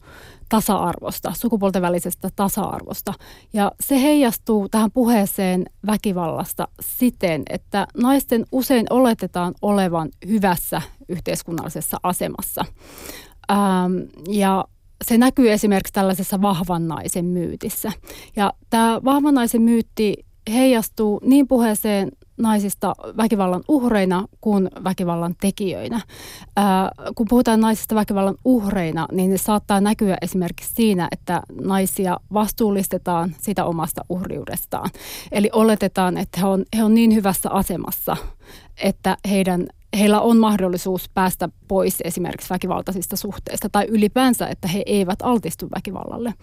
tasa-arvosta, 0.49 1.34
sukupuolten 1.36 1.81
välisestä 1.81 2.29
tasa-arvosta. 2.36 3.13
Ja 3.53 3.71
se 3.79 4.01
heijastuu 4.01 4.69
tähän 4.69 4.91
puheeseen 4.91 5.65
väkivallasta 5.88 6.67
siten, 6.79 7.43
että 7.49 7.88
naisten 7.97 8.45
usein 8.51 8.86
oletetaan 8.89 9.53
olevan 9.62 10.10
hyvässä 10.27 10.81
yhteiskunnallisessa 11.10 11.97
asemassa. 12.03 12.65
Ähm, 13.51 13.93
ja 14.29 14.65
se 15.03 15.17
näkyy 15.17 15.51
esimerkiksi 15.51 15.93
tällaisessa 15.93 16.41
vahvan 16.41 16.88
naisen 16.88 17.25
myytissä. 17.25 17.91
Ja 18.36 18.53
tämä 18.69 19.01
vahvan 19.05 19.34
naisen 19.34 19.62
myytti 19.62 20.13
heijastuu 20.53 21.19
niin 21.23 21.47
puheeseen 21.47 22.12
naisista 22.38 22.95
väkivallan 23.17 23.63
uhreina 23.67 24.28
kuin 24.41 24.69
väkivallan 24.84 25.36
tekijöinä. 25.41 26.02
Ää, 26.56 26.91
kun 27.15 27.28
puhutaan 27.30 27.60
naisista 27.60 27.95
väkivallan 27.95 28.36
uhreina, 28.45 29.08
niin 29.12 29.32
ne 29.32 29.38
saattaa 29.38 29.82
näkyä 29.82 30.17
esimerkiksi 30.21 30.74
siinä, 30.76 31.08
että 31.12 31.41
naisia 31.62 32.19
vastuullistetaan 32.34 33.36
sitä 33.41 33.65
omasta 33.65 34.06
uhriudestaan. 34.10 34.89
Eli 35.32 35.50
oletetaan, 35.54 36.17
että 36.17 36.39
he 36.39 36.48
on, 36.48 36.65
he 36.78 36.84
on 36.84 36.93
niin 36.93 37.15
hyvässä 37.15 37.50
asemassa, 37.50 38.17
että 38.84 39.17
heidän 39.30 39.67
heillä 39.99 40.21
on 40.21 40.38
mahdollisuus 40.38 41.10
päästä 41.13 41.49
pois 41.67 41.97
esimerkiksi 42.03 42.49
väkivaltaisista 42.49 43.15
suhteista 43.15 43.69
tai 43.69 43.86
ylipäänsä, 43.86 44.47
että 44.47 44.67
he 44.67 44.84
eivät 44.86 45.21
altistu 45.21 45.67
väkivallalle. 45.75 46.34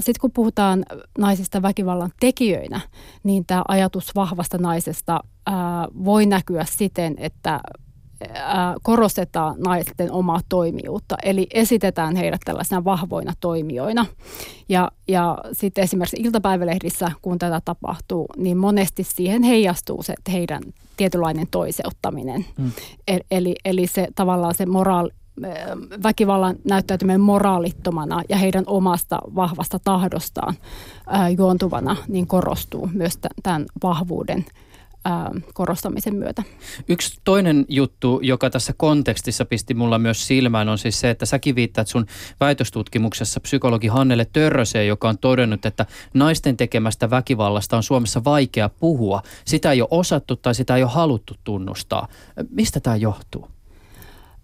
Sitten 0.00 0.20
kun 0.20 0.32
puhutaan 0.32 0.84
naisista 1.18 1.62
väkivallan 1.62 2.10
tekijöinä, 2.20 2.80
niin 3.22 3.46
tämä 3.46 3.62
ajatus 3.68 4.14
vahvasta 4.14 4.58
naisesta 4.58 5.20
voi 6.04 6.26
näkyä 6.26 6.64
siten, 6.70 7.14
että 7.18 7.60
korostetaan 8.82 9.54
naisten 9.58 10.12
omaa 10.12 10.40
toimijuutta, 10.48 11.16
eli 11.22 11.46
esitetään 11.54 12.16
heidät 12.16 12.40
tällaisina 12.44 12.84
vahvoina 12.84 13.32
toimijoina. 13.40 14.06
Ja, 14.68 14.90
ja 15.08 15.38
sitten 15.52 15.84
esimerkiksi 15.84 16.16
iltapäivälehdissä, 16.20 17.10
kun 17.22 17.38
tätä 17.38 17.60
tapahtuu, 17.64 18.26
niin 18.36 18.56
monesti 18.56 19.04
siihen 19.04 19.42
heijastuu 19.42 20.02
se 20.02 20.14
heidän 20.32 20.62
tietynlainen 20.96 21.46
toiseuttaminen. 21.50 22.46
Mm. 22.58 22.70
Eli, 23.30 23.54
eli 23.64 23.86
se 23.86 24.08
tavallaan 24.14 24.54
se 24.54 24.66
moraali, 24.66 25.10
väkivallan 26.02 26.56
näyttäytyminen 26.64 27.20
moraalittomana 27.20 28.22
ja 28.28 28.36
heidän 28.36 28.64
omasta 28.66 29.18
vahvasta 29.34 29.78
tahdostaan 29.84 30.54
juontuvana, 31.36 31.96
niin 32.08 32.26
korostuu 32.26 32.90
myös 32.92 33.18
tämän 33.42 33.66
vahvuuden 33.82 34.44
ää, 35.04 35.30
korostamisen 35.54 36.16
myötä. 36.16 36.42
Yksi 36.88 37.20
toinen 37.24 37.64
juttu, 37.68 38.20
joka 38.22 38.50
tässä 38.50 38.72
kontekstissa 38.76 39.44
pisti 39.44 39.74
mulla 39.74 39.98
myös 39.98 40.26
silmään, 40.26 40.68
on 40.68 40.78
siis 40.78 41.00
se, 41.00 41.10
että 41.10 41.26
säkin 41.26 41.54
viittaat 41.54 41.88
sun 41.88 42.06
väitöstutkimuksessa 42.40 43.40
psykologi 43.40 43.86
Hannele 43.86 44.26
Törröseen, 44.32 44.88
joka 44.88 45.08
on 45.08 45.18
todennut, 45.18 45.66
että 45.66 45.86
naisten 46.14 46.56
tekemästä 46.56 47.10
väkivallasta 47.10 47.76
on 47.76 47.82
Suomessa 47.82 48.24
vaikea 48.24 48.68
puhua. 48.68 49.22
Sitä 49.44 49.72
ei 49.72 49.80
ole 49.80 49.88
osattu 49.90 50.36
tai 50.36 50.54
sitä 50.54 50.76
ei 50.76 50.82
ole 50.82 50.90
haluttu 50.90 51.34
tunnustaa. 51.44 52.08
Mistä 52.50 52.80
tämä 52.80 52.96
johtuu? 52.96 53.53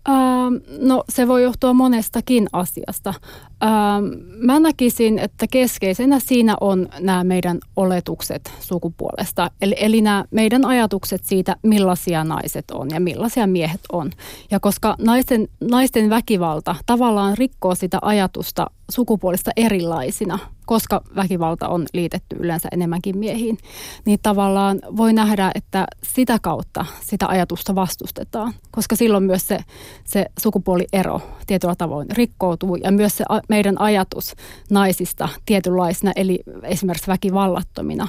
Ähm, 0.09 0.55
no 0.87 1.05
se 1.09 1.29
voi 1.29 1.43
johtua 1.43 1.73
monestakin 1.73 2.47
asiasta. 2.53 3.15
Ähm, 3.63 4.05
mä 4.47 4.61
näkisin, 4.61 5.19
että 5.19 5.47
keskeisenä 5.51 6.19
siinä 6.19 6.57
on 6.61 6.89
nämä 7.01 7.25
meidän 7.25 7.59
oletukset 7.77 8.53
sukupuolesta. 8.61 9.51
Eli, 9.63 9.75
eli 9.79 10.01
nämä 10.01 10.25
meidän 10.31 10.65
ajatukset 10.65 11.25
siitä, 11.25 11.57
millaisia 11.63 12.25
naiset 12.25 12.71
on 12.71 12.91
ja 12.91 13.01
millaisia 13.01 13.47
miehet 13.47 13.81
on. 13.93 14.11
Ja 14.51 14.61
koska 14.61 14.97
naisten, 14.99 15.49
naisten 15.71 16.11
väkivalta 16.11 16.77
tavallaan 16.87 17.39
rikkoo 17.39 17.75
sitä 17.75 17.99
ajatusta 18.03 18.71
sukupuolista 18.91 19.51
erilaisina, 19.57 20.39
koska 20.67 21.03
väkivalta 21.17 21.69
on 21.69 21.87
liitetty 21.93 22.37
yleensä 22.37 22.69
enemmänkin 22.73 23.19
miehiin, 23.19 23.59
niin 24.05 24.19
tavallaan 24.23 24.81
voi 24.97 25.13
nähdä, 25.13 25.51
että 25.55 25.87
sitä 26.03 26.39
kautta 26.43 26.87
sitä 27.01 27.27
ajatusta 27.29 27.75
vastustetaan, 27.75 28.53
koska 28.71 28.97
silloin 28.97 29.25
myös 29.25 29.49
se, 29.49 29.59
se 30.05 30.27
sukupuoliero 30.39 31.21
tietyllä 31.47 31.75
tavoin 31.75 32.11
rikkoutuu 32.11 32.77
ja 32.77 32.93
myös 32.93 33.17
se 33.17 33.25
meidän 33.49 33.81
ajatus 33.81 34.35
naisista 34.71 35.29
tietynlaisina, 35.47 36.13
eli 36.17 36.41
esimerkiksi 36.63 37.07
väkivallattomina, 37.07 38.09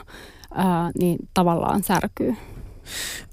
ää, 0.54 0.92
niin 1.00 1.18
tavallaan 1.34 1.84
särkyy. 1.84 2.36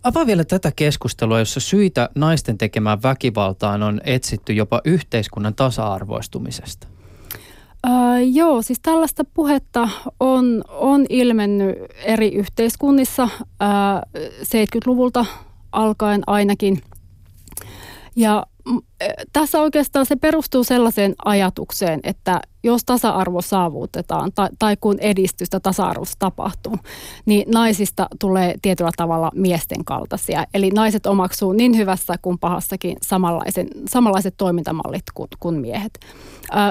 Avaa 0.03 0.27
vielä 0.27 0.45
tätä 0.45 0.73
keskustelua, 0.77 1.39
jossa 1.39 1.61
syitä 1.61 2.09
naisten 2.15 2.59
tekemään 2.59 3.03
väkivaltaan 3.03 3.83
on 3.83 4.01
etsitty 4.05 4.53
jopa 4.53 4.81
yhteiskunnan 4.85 5.55
tasa-arvoistumisesta. 5.55 6.98
Uh, 7.87 8.33
joo, 8.33 8.63
siis 8.63 8.81
tällaista 8.83 9.25
puhetta 9.35 9.89
on, 10.21 10.65
on 10.69 11.07
ilmennyt 11.09 11.77
eri 12.05 12.29
yhteiskunnissa 12.29 13.25
uh, 13.25 14.21
70-luvulta 14.43 15.27
alkaen 15.73 16.23
ainakin. 16.27 16.83
Ja 18.17 18.47
tässä 19.33 19.61
oikeastaan 19.61 20.07
se 20.07 20.17
perustuu 20.17 20.65
sellaiseen 20.65 21.15
ajatukseen, 21.25 22.01
että 22.03 22.41
jos 22.63 22.85
tasa-arvo 22.85 23.43
saavutetaan 23.43 24.33
tai, 24.35 24.49
tai 24.59 24.77
kun 24.81 24.97
edistystä 25.01 25.61
tasa-arvossa 25.61 26.17
tapahtuu, 26.19 26.77
niin 27.27 27.51
naisista 27.51 28.07
tulee 28.21 28.55
tietyllä 28.63 28.91
tavalla 28.97 29.31
miesten 29.35 29.85
kaltaisia. 29.85 30.45
Eli 30.55 30.71
naiset 30.71 31.07
omaksuu 31.07 31.53
niin 31.53 31.77
hyvässä 31.77 32.15
kuin 32.23 32.39
pahassakin 32.39 32.97
samanlaisen, 33.03 33.69
samanlaiset 33.89 34.35
toimintamallit 34.37 35.03
kuin, 35.15 35.29
kuin 35.41 35.61
miehet. 35.61 35.99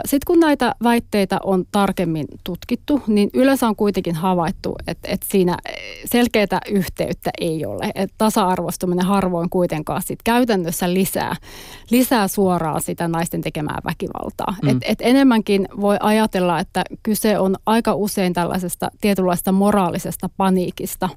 Sitten 0.06 0.28
kun 0.28 0.40
näitä 0.40 0.76
väitteitä 0.84 1.40
on 1.44 1.66
tarkemmin 1.72 2.28
tutkittu, 2.44 3.02
niin 3.08 3.30
yleensä 3.34 3.68
on 3.68 3.76
kuitenkin 3.76 4.16
havaittu, 4.16 4.76
että, 4.88 5.08
että 5.12 5.28
siinä 5.30 5.58
selkeää 6.06 6.60
yhteyttä 6.72 7.30
ei 7.42 7.66
ole. 7.66 7.92
Että 7.96 8.16
tasa-arvostuminen 8.18 9.06
harvoin 9.06 9.50
kuitenkaan 9.50 10.02
sit 10.02 10.20
käytännössä 10.24 10.94
lisää, 10.94 11.36
lisää 11.92 12.17
suoraan 12.28 12.82
sitä 12.82 13.08
naisten 13.08 13.42
tekemää 13.42 13.80
väkivaltaa. 13.86 14.56
Mm. 14.62 14.70
Et, 14.70 14.78
et 14.82 15.00
enemmänkin 15.02 15.68
voi 15.82 15.98
ajatella, 16.00 16.60
että 16.60 16.84
kyse 17.04 17.40
on 17.40 17.56
aika 17.66 17.94
usein 17.94 18.34
tällaisesta 18.34 18.92
tietynlaista 19.02 19.52
moraalisesta 19.52 20.30
paniikista, 20.38 21.10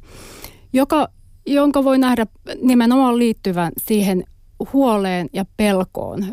joka, 0.73 1.09
jonka 1.47 1.85
voi 1.85 1.99
nähdä 1.99 2.27
nimenomaan 2.63 3.19
liittyvän 3.19 3.73
siihen 3.79 4.25
huoleen 4.73 5.29
ja 5.33 5.45
pelkoon 5.57 6.27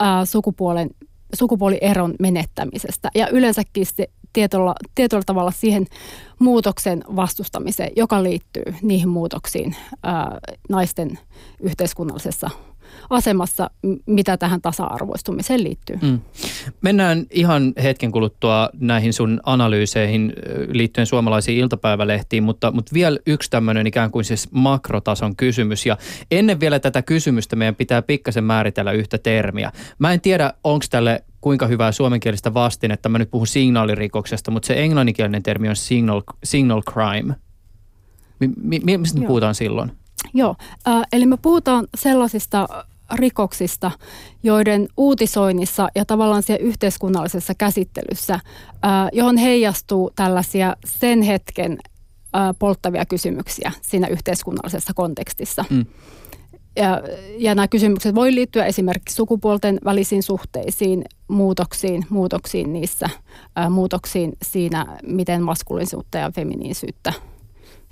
ää, 0.00 0.24
sukupuolen, 0.24 0.90
sukupuolieron 1.34 2.14
menettämisestä 2.20 3.10
ja 3.14 3.28
yleensäkin 3.28 3.86
se 3.86 4.08
tietyllä, 4.32 4.74
tietyllä 4.94 5.22
tavalla 5.26 5.50
siihen 5.50 5.86
muutoksen 6.38 7.04
vastustamiseen, 7.16 7.92
joka 7.96 8.22
liittyy 8.22 8.74
niihin 8.82 9.08
muutoksiin 9.08 9.76
ää, 10.02 10.38
naisten 10.68 11.18
yhteiskunnallisessa 11.60 12.50
asemassa, 13.10 13.70
mitä 14.06 14.36
tähän 14.36 14.60
tasa-arvoistumiseen 14.60 15.64
liittyy. 15.64 15.98
Mm. 16.02 16.20
Mennään 16.80 17.26
ihan 17.30 17.72
hetken 17.82 18.12
kuluttua 18.12 18.70
näihin 18.80 19.12
sun 19.12 19.40
analyyseihin 19.44 20.32
liittyen 20.68 21.06
suomalaisiin 21.06 21.58
iltapäivälehtiin, 21.58 22.42
mutta, 22.42 22.72
mutta 22.72 22.94
vielä 22.94 23.18
yksi 23.26 23.50
tämmöinen 23.50 23.86
ikään 23.86 24.10
kuin 24.10 24.24
siis 24.24 24.52
makrotason 24.52 25.36
kysymys. 25.36 25.86
Ja 25.86 25.96
ennen 26.30 26.60
vielä 26.60 26.78
tätä 26.78 27.02
kysymystä 27.02 27.56
meidän 27.56 27.74
pitää 27.74 28.02
pikkasen 28.02 28.44
määritellä 28.44 28.92
yhtä 28.92 29.18
termiä. 29.18 29.72
Mä 29.98 30.12
en 30.12 30.20
tiedä, 30.20 30.52
onko 30.64 30.84
tälle 30.90 31.24
kuinka 31.40 31.66
hyvää 31.66 31.92
suomenkielistä 31.92 32.52
että 32.92 33.08
Mä 33.08 33.18
nyt 33.18 33.30
puhun 33.30 33.46
signaalirikoksesta, 33.46 34.50
mutta 34.50 34.66
se 34.66 34.82
englanninkielinen 34.82 35.42
termi 35.42 35.68
on 35.68 35.76
signal, 35.76 36.22
signal 36.44 36.82
crime. 36.82 37.34
Mi, 38.40 38.80
mi, 38.84 38.98
mistä 38.98 39.20
me 39.20 39.26
puhutaan 39.26 39.54
silloin? 39.54 39.92
Joo, 40.34 40.54
äh, 40.88 41.02
eli 41.12 41.26
me 41.26 41.36
puhutaan 41.36 41.86
sellaisista 41.96 42.68
rikoksista, 43.14 43.90
joiden 44.42 44.88
uutisoinnissa 44.96 45.88
ja 45.94 46.04
tavallaan 46.04 46.42
siellä 46.42 46.66
yhteiskunnallisessa 46.66 47.54
käsittelyssä, 47.54 48.34
äh, 48.34 48.40
johon 49.12 49.36
heijastuu 49.36 50.10
tällaisia 50.16 50.76
sen 50.86 51.22
hetken 51.22 51.72
äh, 52.36 52.54
polttavia 52.58 53.06
kysymyksiä 53.06 53.72
siinä 53.82 54.06
yhteiskunnallisessa 54.06 54.92
kontekstissa. 54.94 55.64
Mm. 55.70 55.86
Ja, 56.76 57.02
ja 57.38 57.54
nämä 57.54 57.68
kysymykset 57.68 58.14
voi 58.14 58.34
liittyä 58.34 58.64
esimerkiksi 58.64 59.16
sukupuolten 59.16 59.78
välisiin 59.84 60.22
suhteisiin, 60.22 61.04
muutoksiin, 61.28 62.06
muutoksiin 62.10 62.72
niissä, 62.72 63.10
ää, 63.56 63.70
muutoksiin 63.70 64.32
siinä, 64.42 64.98
miten 65.02 65.42
maskuliinisuutta 65.42 66.18
ja 66.18 66.30
feminiinisyyttä 66.30 67.12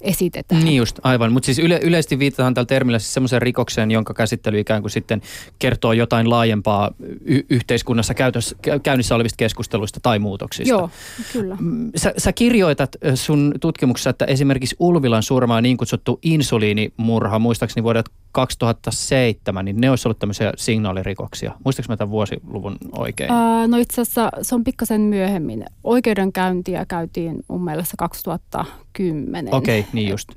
esitetään. 0.04 0.64
Niin 0.64 0.76
just, 0.76 1.00
aivan. 1.02 1.32
Mutta 1.32 1.46
siis 1.46 1.58
yle, 1.58 1.80
yleisesti 1.82 2.18
viitataan 2.18 2.54
tällä 2.54 2.66
termillä 2.66 2.98
siis 2.98 3.14
semmoiseen 3.14 3.42
rikokseen, 3.42 3.90
jonka 3.90 4.14
käsittely 4.14 4.58
ikään 4.60 4.82
kuin 4.82 4.90
sitten 4.90 5.22
kertoo 5.58 5.92
jotain 5.92 6.30
laajempaa 6.30 6.90
y- 7.24 7.42
yhteiskunnassa 7.50 8.14
käytössä, 8.14 8.56
käynnissä 8.82 9.14
olevista 9.14 9.36
keskusteluista 9.36 10.00
tai 10.02 10.18
muutoksista. 10.18 10.74
Joo, 10.74 10.90
kyllä. 11.32 11.56
Mm, 11.60 11.90
sä, 11.96 12.14
sä 12.18 12.32
kirjoitat 12.32 12.96
sun 13.14 13.54
tutkimuksessa, 13.60 14.10
että 14.10 14.24
esimerkiksi 14.24 14.76
Ulvilan 14.78 15.22
surmaa 15.22 15.60
niin 15.60 15.76
kutsuttu 15.76 16.18
insuliinimurha, 16.22 17.38
muistaakseni 17.38 17.84
vuodet 17.84 18.10
2007, 18.34 19.64
niin 19.64 19.80
ne 19.80 19.90
olisi 19.90 20.08
ollut 20.08 20.18
tämmöisiä 20.18 20.52
signaalirikoksia. 20.56 21.52
Muistaaks 21.64 21.88
mä 21.88 21.96
tämän 21.96 22.10
vuosiluvun 22.10 22.76
oikein? 22.92 23.30
Uh, 23.32 23.68
no 23.68 23.76
itse 23.76 24.00
asiassa 24.00 24.30
se 24.42 24.54
on 24.54 24.64
pikkasen 24.64 25.00
myöhemmin. 25.00 25.64
Oikeudenkäyntiä 25.84 26.86
käytiin 26.88 27.36
mun 27.48 27.64
mielestä 27.64 27.94
2010. 27.98 29.54
Okei, 29.54 29.80
okay, 29.80 29.90
niin 29.92 30.08
just. 30.08 30.28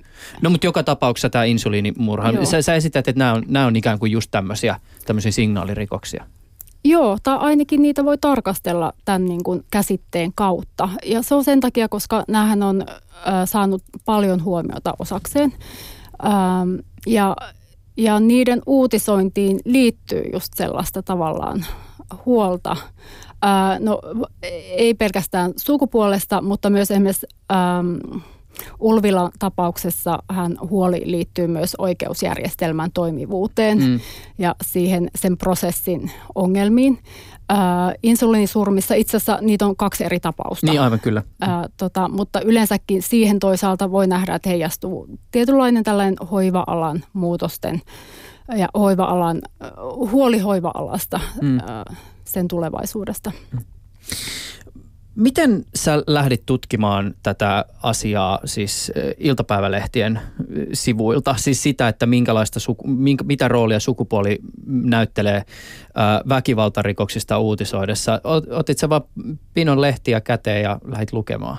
No 0.41 0.49
mutta 0.49 0.67
joka 0.67 0.83
tapauksessa 0.83 1.29
tämä 1.29 1.43
insuliinimurha, 1.43 2.45
sä, 2.45 2.61
sä 2.61 2.75
esität, 2.75 3.07
että 3.07 3.19
nämä 3.19 3.33
on, 3.33 3.43
nämä 3.47 3.65
on 3.65 3.75
ikään 3.75 3.99
kuin 3.99 4.11
just 4.11 4.31
tämmöisiä, 4.31 4.79
tämmöisiä 5.05 5.31
signaalirikoksia. 5.31 6.25
Joo, 6.83 7.17
tai 7.23 7.37
ainakin 7.37 7.81
niitä 7.81 8.05
voi 8.05 8.17
tarkastella 8.17 8.93
tämän 9.05 9.25
niin 9.25 9.43
kuin 9.43 9.65
käsitteen 9.71 10.31
kautta. 10.35 10.89
Ja 11.05 11.21
se 11.21 11.35
on 11.35 11.43
sen 11.43 11.59
takia, 11.59 11.89
koska 11.89 12.23
näähän 12.27 12.63
on 12.63 12.85
äh, 12.89 12.95
saanut 13.45 13.83
paljon 14.05 14.43
huomiota 14.43 14.93
osakseen. 14.99 15.53
Ähm, 16.25 16.75
ja, 17.07 17.35
ja 17.97 18.19
niiden 18.19 18.61
uutisointiin 18.65 19.59
liittyy 19.65 20.23
just 20.33 20.53
sellaista 20.55 21.03
tavallaan 21.03 21.65
huolta. 22.25 22.75
Ää, 23.41 23.79
no 23.79 23.99
ei 24.69 24.93
pelkästään 24.93 25.53
sukupuolesta, 25.55 26.41
mutta 26.41 26.69
myös 26.69 26.91
esimerkiksi 26.91 27.27
äm, 27.51 28.21
Ulvilan 28.79 29.31
tapauksessa 29.39 30.19
hän 30.29 30.57
huoli 30.69 31.01
liittyy 31.05 31.47
myös 31.47 31.75
oikeusjärjestelmän 31.77 32.91
toimivuuteen 32.93 33.77
mm. 33.77 33.99
ja 34.37 34.55
siihen 34.63 35.09
sen 35.15 35.37
prosessin 35.37 36.11
ongelmiin. 36.35 36.99
Äh, 37.51 37.93
insuliinisurmissa 38.03 38.95
itse 38.95 39.17
asiassa 39.17 39.39
niitä 39.41 39.65
on 39.65 39.75
kaksi 39.75 40.03
eri 40.03 40.19
tapausta. 40.19 40.67
Niin 40.67 40.81
aivan 40.81 40.99
kyllä. 40.99 41.23
Äh, 41.43 41.49
tota, 41.77 42.09
mutta 42.09 42.41
yleensäkin 42.41 43.01
siihen 43.01 43.39
toisaalta 43.39 43.91
voi 43.91 44.07
nähdä, 44.07 44.35
että 44.35 44.49
heijastuu 44.49 45.07
tietynlainen 45.31 45.83
tällainen 45.83 46.15
hoiva-alan 46.31 47.03
muutosten 47.13 47.81
ja 48.57 48.67
hoiva-alan, 48.73 49.41
huoli 50.11 50.39
hoiva-alasta, 50.39 51.19
mm. 51.41 51.59
äh, 51.59 51.97
sen 52.23 52.47
tulevaisuudesta. 52.47 53.31
Mm. 53.51 53.59
Miten 55.17 55.65
sä 55.75 56.03
lähdit 56.07 56.45
tutkimaan 56.45 57.15
tätä 57.23 57.65
asiaa 57.83 58.39
siis 58.45 58.91
iltapäivälehtien 59.17 60.19
sivuilta? 60.73 61.35
Siis 61.37 61.63
sitä, 61.63 61.87
että 61.87 62.05
minkälaista 62.05 62.59
suku, 62.59 62.87
minkä, 62.87 63.23
mitä 63.23 63.47
roolia 63.47 63.79
sukupuoli 63.79 64.39
näyttelee 64.65 65.43
ää, 65.95 66.21
väkivaltarikoksista 66.29 67.39
uutisoidessa? 67.39 68.21
Otit 68.49 68.77
sä 68.77 68.89
vaan 68.89 69.01
pinon 69.53 69.81
lehtiä 69.81 70.21
käteen 70.21 70.63
ja 70.63 70.79
lähdit 70.85 71.13
lukemaan? 71.13 71.57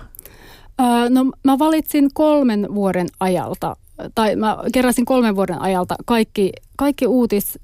No 1.10 1.32
mä 1.44 1.58
valitsin 1.58 2.08
kolmen 2.14 2.66
vuoden 2.74 3.06
ajalta, 3.20 3.76
tai 4.14 4.36
mä 4.36 4.58
keräsin 4.72 5.04
kolmen 5.04 5.36
vuoden 5.36 5.62
ajalta 5.62 5.94
kaikki, 6.06 6.52
kaikki 6.76 7.06
uutis, 7.06 7.58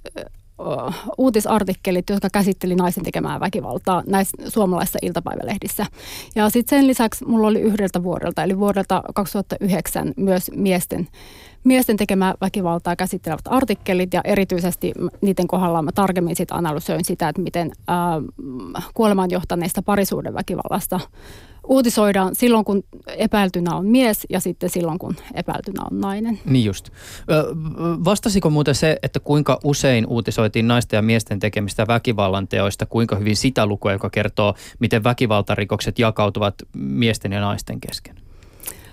uutisartikkelit, 1.19 2.11
jotka 2.11 2.29
käsitteli 2.33 2.75
naisen 2.75 3.05
tekemää 3.05 3.41
väkivaltaa 3.41 4.03
näissä 4.07 4.37
suomalaisissa 4.49 4.99
iltapäivälehdissä. 5.03 5.87
Ja 6.35 6.51
sitten 6.51 6.79
sen 6.79 6.87
lisäksi 6.87 7.25
mulla 7.25 7.47
oli 7.47 7.61
yhdeltä 7.61 8.03
vuodelta, 8.03 8.43
eli 8.43 8.59
vuodelta 8.59 9.03
2009 9.15 10.13
myös 10.17 10.51
miesten, 10.55 11.09
miesten 11.65 11.97
tekemää 11.97 12.35
väkivaltaa 12.41 12.97
käsittelevät 12.97 13.47
artikkelit 13.47 14.15
ja 14.15 14.21
erityisesti 14.25 14.93
niiden 15.21 15.49
kohdalla 15.49 15.83
mä 15.83 15.93
tarkemmin 15.93 16.37
sit 16.37 16.53
analysoin 16.53 17.05
sitä, 17.05 17.29
että 17.29 17.43
miten 17.43 17.73
ää, 17.89 18.21
kuolemaan 18.95 19.31
johtaneista 19.31 19.83
parisuuden 19.83 20.35
väkivallasta 20.35 21.01
uutisoidaan 21.69 22.35
silloin, 22.35 22.65
kun 22.65 22.85
epäiltynä 23.07 23.75
on 23.77 23.87
mies 23.87 24.27
ja 24.31 24.41
sitten 24.41 24.71
silloin, 24.71 24.99
kun 24.99 25.17
epäiltynä 25.35 25.83
on 25.91 26.01
nainen. 26.01 26.39
Niin 26.45 26.65
just. 26.65 26.91
Vastasiko 28.05 28.51
muuten 28.51 28.75
se, 28.75 28.99
että 29.03 29.21
kuinka 29.21 29.61
usein 29.65 30.07
uutisoitiin 30.07 30.69
naisten 30.69 30.99
ja 30.99 31.03
miesten 31.03 31.41
tekemistä 31.41 31.87
väkivallan 31.87 32.49
teoista, 32.49 32.87
kuinka 32.87 33.17
hyvin 33.17 33.37
sitä 33.37 33.67
lukua, 33.67 33.93
joka 33.93 34.11
kertoo, 34.11 34.55
miten 34.79 35.05
väkivaltarikokset 35.05 35.99
jakautuvat 35.99 36.55
miesten 36.77 37.33
ja 37.33 37.41
naisten 37.41 37.81
kesken? 37.81 38.17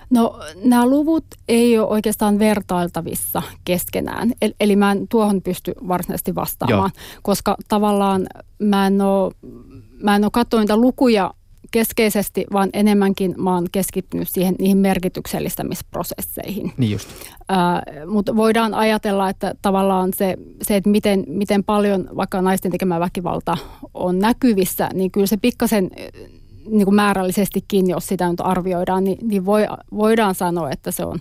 No 0.10 0.40
nämä 0.64 0.86
luvut 0.86 1.26
ei 1.48 1.80
ole 1.80 1.88
oikeastaan 1.88 2.40
vertailtavissa 2.40 3.42
keskenään, 3.66 4.32
eli 4.60 4.76
mä 4.76 4.92
en 4.92 5.08
tuohon 5.08 5.42
pysty 5.42 5.74
varsinaisesti 5.88 6.36
vastaamaan, 6.36 6.92
Joo. 6.96 7.20
koska 7.22 7.58
tavallaan 7.68 8.28
mä 8.60 8.88
en 8.88 9.02
ole, 9.02 9.34
mä 10.04 10.16
en 10.16 10.24
ole 10.24 10.32
katsonut 10.34 10.62
niitä 10.62 10.78
lukuja 10.78 11.34
keskeisesti, 11.72 12.46
vaan 12.54 12.70
enemmänkin 12.74 13.36
mä 13.38 13.54
oon 13.54 13.68
keskittynyt 13.72 14.30
siihen 14.30 14.56
niihin 14.60 14.78
merkityksellistämisprosesseihin. 14.78 16.74
Niin 16.78 16.92
just. 16.92 17.10
Äh, 17.52 18.08
Mutta 18.08 18.36
voidaan 18.36 18.74
ajatella, 18.74 19.30
että 19.30 19.56
tavallaan 19.62 20.14
se, 20.16 20.38
se 20.62 20.76
että 20.76 20.90
miten, 20.90 21.24
miten 21.28 21.64
paljon 21.64 22.10
vaikka 22.16 22.42
naisten 22.42 22.72
tekemä 22.72 23.00
väkivalta 23.00 23.58
on 23.94 24.20
näkyvissä, 24.20 24.90
niin 24.94 25.12
kyllä 25.12 25.28
se 25.28 25.38
pikkasen 25.38 25.92
niin 26.66 26.86
kuin 26.86 26.96
määrällisestikin, 26.96 27.90
jos 27.90 28.08
sitä 28.08 28.30
nyt 28.30 28.42
arvioidaan, 28.42 29.04
niin, 29.04 29.18
niin 29.22 29.46
voi, 29.46 29.66
voidaan 29.92 30.36
sanoa, 30.36 30.72
että 30.72 30.92
se 30.92 31.06
on, 31.06 31.20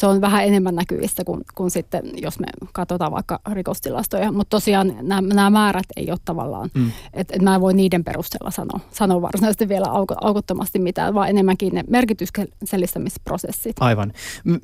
se 0.00 0.06
on 0.06 0.20
vähän 0.20 0.44
enemmän 0.44 0.74
näkyvissä 0.74 1.24
kuin, 1.24 1.40
kuin 1.54 1.70
sitten, 1.70 2.02
jos 2.22 2.38
me 2.38 2.46
katsotaan 2.72 3.12
vaikka 3.12 3.40
rikostilastoja. 3.52 4.32
Mutta 4.32 4.50
tosiaan 4.50 4.94
nämä, 5.02 5.34
nämä 5.34 5.50
määrät 5.50 5.86
ei 5.96 6.10
ole 6.10 6.18
tavallaan, 6.24 6.70
mm. 6.74 6.90
että 7.14 7.36
et 7.36 7.42
mä 7.42 7.54
en 7.54 7.60
voi 7.60 7.74
niiden 7.74 8.04
perusteella 8.04 8.50
sanoa, 8.50 8.80
sanoa 8.90 9.22
varsinaisesti 9.22 9.68
vielä 9.68 9.86
auko, 9.86 10.14
aukottomasti 10.20 10.78
mitään, 10.78 11.14
vaan 11.14 11.28
enemmänkin 11.28 11.74
ne 11.74 11.84
merkityksellistämisprosessit. 11.88 13.76
Aivan. 13.80 14.12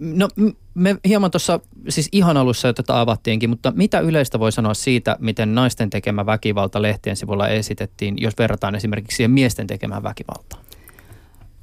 No 0.00 0.28
me 0.74 0.96
hieman 1.08 1.30
tuossa, 1.30 1.60
siis 1.88 2.08
ihan 2.12 2.36
alussa 2.36 2.68
jo 2.68 2.72
tätä 2.72 3.00
avattiinkin, 3.00 3.50
mutta 3.50 3.72
mitä 3.76 4.00
yleistä 4.00 4.38
voi 4.38 4.52
sanoa 4.52 4.74
siitä, 4.74 5.16
miten 5.20 5.54
naisten 5.54 5.90
tekemä 5.90 6.26
väkivalta 6.26 6.82
lehtien 6.82 7.16
sivulla 7.16 7.48
esitettiin, 7.48 8.14
jos 8.18 8.34
verrataan 8.38 8.74
esimerkiksi 8.74 9.16
siihen 9.16 9.30
miesten 9.30 9.66
tekemään 9.66 10.02
väkivaltaan? 10.02 10.65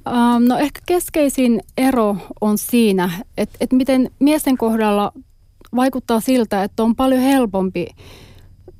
Um, 0.06 0.44
no 0.48 0.58
ehkä 0.58 0.80
keskeisin 0.86 1.60
ero 1.76 2.16
on 2.40 2.58
siinä, 2.58 3.10
että, 3.36 3.56
että 3.60 3.76
miten 3.76 4.10
miesten 4.18 4.58
kohdalla 4.58 5.12
vaikuttaa 5.76 6.20
siltä, 6.20 6.62
että 6.62 6.82
on 6.82 6.96
paljon 6.96 7.20
helpompi 7.20 7.86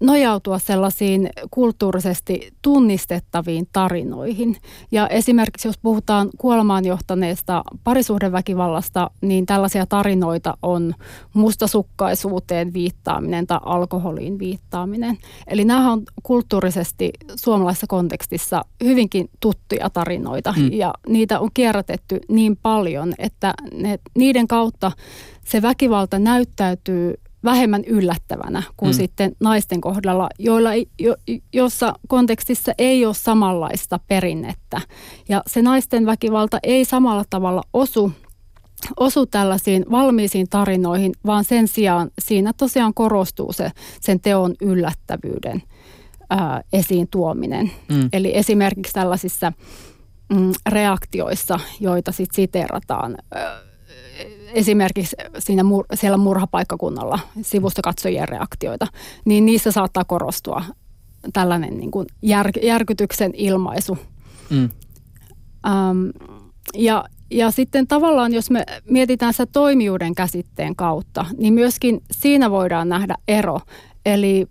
nojautua 0.06 0.58
sellaisiin 0.58 1.30
kulttuurisesti 1.50 2.52
tunnistettaviin 2.62 3.68
tarinoihin. 3.72 4.56
Ja 4.92 5.08
esimerkiksi 5.08 5.68
jos 5.68 5.78
puhutaan 5.78 6.30
kuolemaan 6.38 6.84
johtaneesta 6.84 7.64
parisuhdeväkivallasta, 7.84 9.10
niin 9.20 9.46
tällaisia 9.46 9.86
tarinoita 9.86 10.56
on 10.62 10.94
mustasukkaisuuteen 11.34 12.72
viittaaminen 12.72 13.46
tai 13.46 13.58
alkoholiin 13.64 14.38
viittaaminen. 14.38 15.18
Eli 15.46 15.64
nämä 15.64 15.92
on 15.92 16.02
kulttuurisesti 16.22 17.10
suomalaisessa 17.36 17.86
kontekstissa 17.86 18.64
hyvinkin 18.84 19.30
tuttuja 19.40 19.90
tarinoita 19.90 20.52
hmm. 20.52 20.72
ja 20.72 20.94
niitä 21.08 21.40
on 21.40 21.48
kierrätetty 21.54 22.20
niin 22.28 22.56
paljon, 22.62 23.14
että 23.18 23.54
ne, 23.72 23.98
niiden 24.18 24.48
kautta 24.48 24.92
se 25.44 25.62
väkivalta 25.62 26.18
näyttäytyy 26.18 27.14
vähemmän 27.44 27.84
yllättävänä 27.84 28.62
kuin 28.76 28.90
mm. 28.90 28.96
sitten 28.96 29.36
naisten 29.40 29.80
kohdalla, 29.80 30.28
joilla 30.38 30.72
ei, 30.72 30.86
jo, 30.98 31.14
jossa 31.52 31.94
kontekstissa 32.08 32.72
ei 32.78 33.06
ole 33.06 33.14
samanlaista 33.14 34.00
perinnettä. 34.08 34.80
Ja 35.28 35.42
se 35.46 35.62
naisten 35.62 36.06
väkivalta 36.06 36.58
ei 36.62 36.84
samalla 36.84 37.24
tavalla 37.30 37.62
osu 37.72 38.12
osu 38.96 39.26
tällaisiin 39.26 39.84
valmiisiin 39.90 40.46
tarinoihin, 40.50 41.12
vaan 41.26 41.44
sen 41.44 41.68
sijaan 41.68 42.10
siinä 42.18 42.52
tosiaan 42.52 42.94
korostuu 42.94 43.52
se, 43.52 43.70
sen 44.00 44.20
teon 44.20 44.54
yllättävyyden 44.60 45.62
ää, 46.30 46.62
esiin 46.72 47.08
tuominen. 47.08 47.70
Mm. 47.88 48.08
Eli 48.12 48.36
esimerkiksi 48.36 48.92
tällaisissa 48.92 49.52
mm, 50.32 50.52
reaktioissa, 50.68 51.60
joita 51.80 52.12
sitten 52.12 52.34
siterataan, 52.36 53.16
ää, 53.34 53.60
esimerkiksi 54.54 55.16
siinä 55.38 55.62
mur, 55.62 55.84
siellä 55.94 56.16
murhapaikkakunnalla 56.16 57.18
sivusta 57.42 57.82
katsojien 57.82 58.28
reaktioita, 58.28 58.86
niin 59.24 59.46
niissä 59.46 59.70
saattaa 59.70 60.04
korostua 60.04 60.64
tällainen 61.32 61.78
niin 61.78 61.90
kuin 61.90 62.06
jär, 62.22 62.50
järkytyksen 62.62 63.32
ilmaisu. 63.34 63.98
Mm. 64.50 64.70
Um, 65.66 66.12
ja, 66.74 67.04
ja 67.30 67.50
sitten 67.50 67.86
tavallaan, 67.86 68.34
jos 68.34 68.50
me 68.50 68.64
mietitään 68.90 69.32
sitä 69.32 69.46
toimijuuden 69.46 70.14
käsitteen 70.14 70.76
kautta, 70.76 71.26
niin 71.38 71.54
myöskin 71.54 72.02
siinä 72.10 72.50
voidaan 72.50 72.88
nähdä 72.88 73.14
ero. 73.28 73.60
Eli 74.06 74.46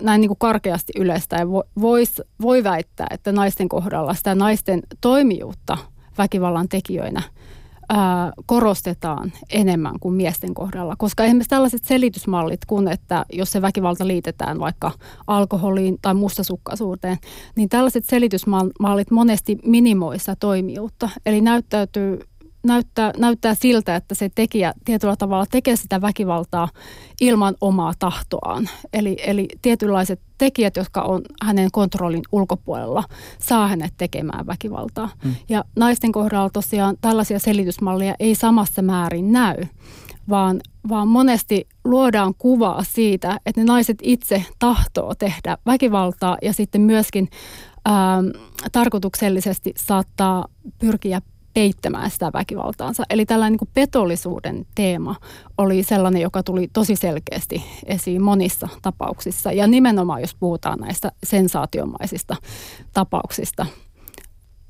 näin 0.00 0.20
niin 0.20 0.28
kuin 0.28 0.38
karkeasti 0.38 0.92
yleistä 0.96 1.36
vois, 1.80 2.22
voi 2.40 2.64
väittää, 2.64 3.06
että 3.10 3.32
naisten 3.32 3.68
kohdalla 3.68 4.14
sitä 4.14 4.34
naisten 4.34 4.82
toimijuutta 5.00 5.78
väkivallan 6.18 6.68
tekijöinä– 6.68 7.22
korostetaan 8.46 9.32
enemmän 9.50 10.00
kuin 10.00 10.14
miesten 10.14 10.54
kohdalla. 10.54 10.96
Koska 10.98 11.24
esimerkiksi 11.24 11.48
tällaiset 11.48 11.84
selitysmallit, 11.84 12.64
kun 12.66 12.88
että 12.88 13.24
jos 13.32 13.52
se 13.52 13.62
väkivalta 13.62 14.06
liitetään 14.06 14.58
vaikka 14.60 14.90
alkoholiin 15.26 15.98
tai 16.02 16.14
mustasukkaisuuteen, 16.14 17.16
niin 17.56 17.68
tällaiset 17.68 18.04
selitysmallit 18.04 19.10
monesti 19.10 19.58
minimoissa 19.66 20.36
toimijuutta. 20.36 21.08
Eli 21.26 21.40
näyttäytyy 21.40 22.18
näyttää, 22.64 23.12
näyttää 23.18 23.54
siltä, 23.54 23.96
että 23.96 24.14
se 24.14 24.30
tekijä 24.34 24.74
tietyllä 24.84 25.16
tavalla 25.16 25.46
tekee 25.50 25.76
sitä 25.76 26.00
väkivaltaa 26.00 26.68
ilman 27.20 27.54
omaa 27.60 27.92
tahtoaan. 27.98 28.68
Eli, 28.92 29.16
eli 29.26 29.48
tietynlaiset 29.62 30.20
tekijät, 30.38 30.76
jotka 30.76 31.02
on 31.02 31.22
hänen 31.42 31.70
kontrollin 31.70 32.22
ulkopuolella, 32.32 33.04
saa 33.38 33.68
hänet 33.68 33.94
tekemään 33.96 34.46
väkivaltaa. 34.46 35.10
Hmm. 35.24 35.34
Ja 35.48 35.64
naisten 35.76 36.12
kohdalla 36.12 36.50
tosiaan 36.50 36.96
tällaisia 37.00 37.38
selitysmalleja 37.38 38.14
ei 38.20 38.34
samassa 38.34 38.82
määrin 38.82 39.32
näy, 39.32 39.56
vaan, 40.28 40.60
vaan 40.88 41.08
monesti 41.08 41.68
luodaan 41.84 42.34
kuvaa 42.38 42.84
siitä, 42.84 43.40
että 43.46 43.60
ne 43.60 43.64
naiset 43.64 43.98
itse 44.02 44.44
tahtoo 44.58 45.14
tehdä 45.14 45.58
väkivaltaa 45.66 46.38
ja 46.42 46.52
sitten 46.52 46.80
myöskin 46.80 47.28
ää, 47.84 48.22
tarkoituksellisesti 48.72 49.72
saattaa 49.76 50.46
pyrkiä 50.78 51.20
peittämään 51.54 52.10
sitä 52.10 52.30
väkivaltaansa. 52.32 53.02
Eli 53.10 53.26
tällainen 53.26 53.52
niin 53.52 53.58
kuin 53.58 53.70
petollisuuden 53.74 54.66
teema 54.74 55.16
oli 55.58 55.82
sellainen, 55.82 56.22
joka 56.22 56.42
tuli 56.42 56.68
tosi 56.72 56.96
selkeästi 56.96 57.64
esiin 57.86 58.22
monissa 58.22 58.68
tapauksissa. 58.82 59.52
Ja 59.52 59.66
nimenomaan, 59.66 60.20
jos 60.20 60.34
puhutaan 60.34 60.78
näistä 60.78 61.12
sensaatiomaisista 61.24 62.36
tapauksista, 62.92 63.66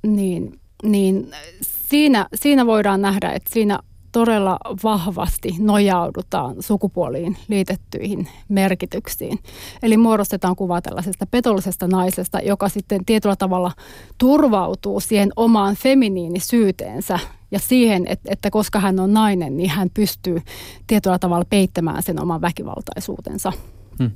niin, 0.06 0.60
niin 0.82 1.30
siinä, 1.62 2.26
siinä 2.34 2.66
voidaan 2.66 3.02
nähdä, 3.02 3.32
että 3.32 3.50
siinä 3.52 3.78
todella 4.14 4.58
vahvasti 4.84 5.54
nojaudutaan 5.58 6.56
sukupuoliin 6.60 7.36
liitettyihin 7.48 8.28
merkityksiin. 8.48 9.38
Eli 9.82 9.96
muodostetaan 9.96 10.56
kuva 10.56 10.82
tällaisesta 10.82 11.26
petollisesta 11.26 11.88
naisesta, 11.88 12.40
joka 12.40 12.68
sitten 12.68 13.04
tietyllä 13.04 13.36
tavalla 13.36 13.72
turvautuu 14.18 15.00
siihen 15.00 15.30
omaan 15.36 15.76
feminiinisyyteensä 15.76 17.18
ja 17.50 17.58
siihen, 17.58 18.06
että, 18.06 18.28
että 18.32 18.50
koska 18.50 18.80
hän 18.80 19.00
on 19.00 19.14
nainen, 19.14 19.56
niin 19.56 19.70
hän 19.70 19.90
pystyy 19.94 20.42
tietyllä 20.86 21.18
tavalla 21.18 21.44
peittämään 21.50 22.02
sen 22.02 22.22
oman 22.22 22.40
väkivaltaisuutensa. 22.40 23.52
Hmm. 23.98 24.10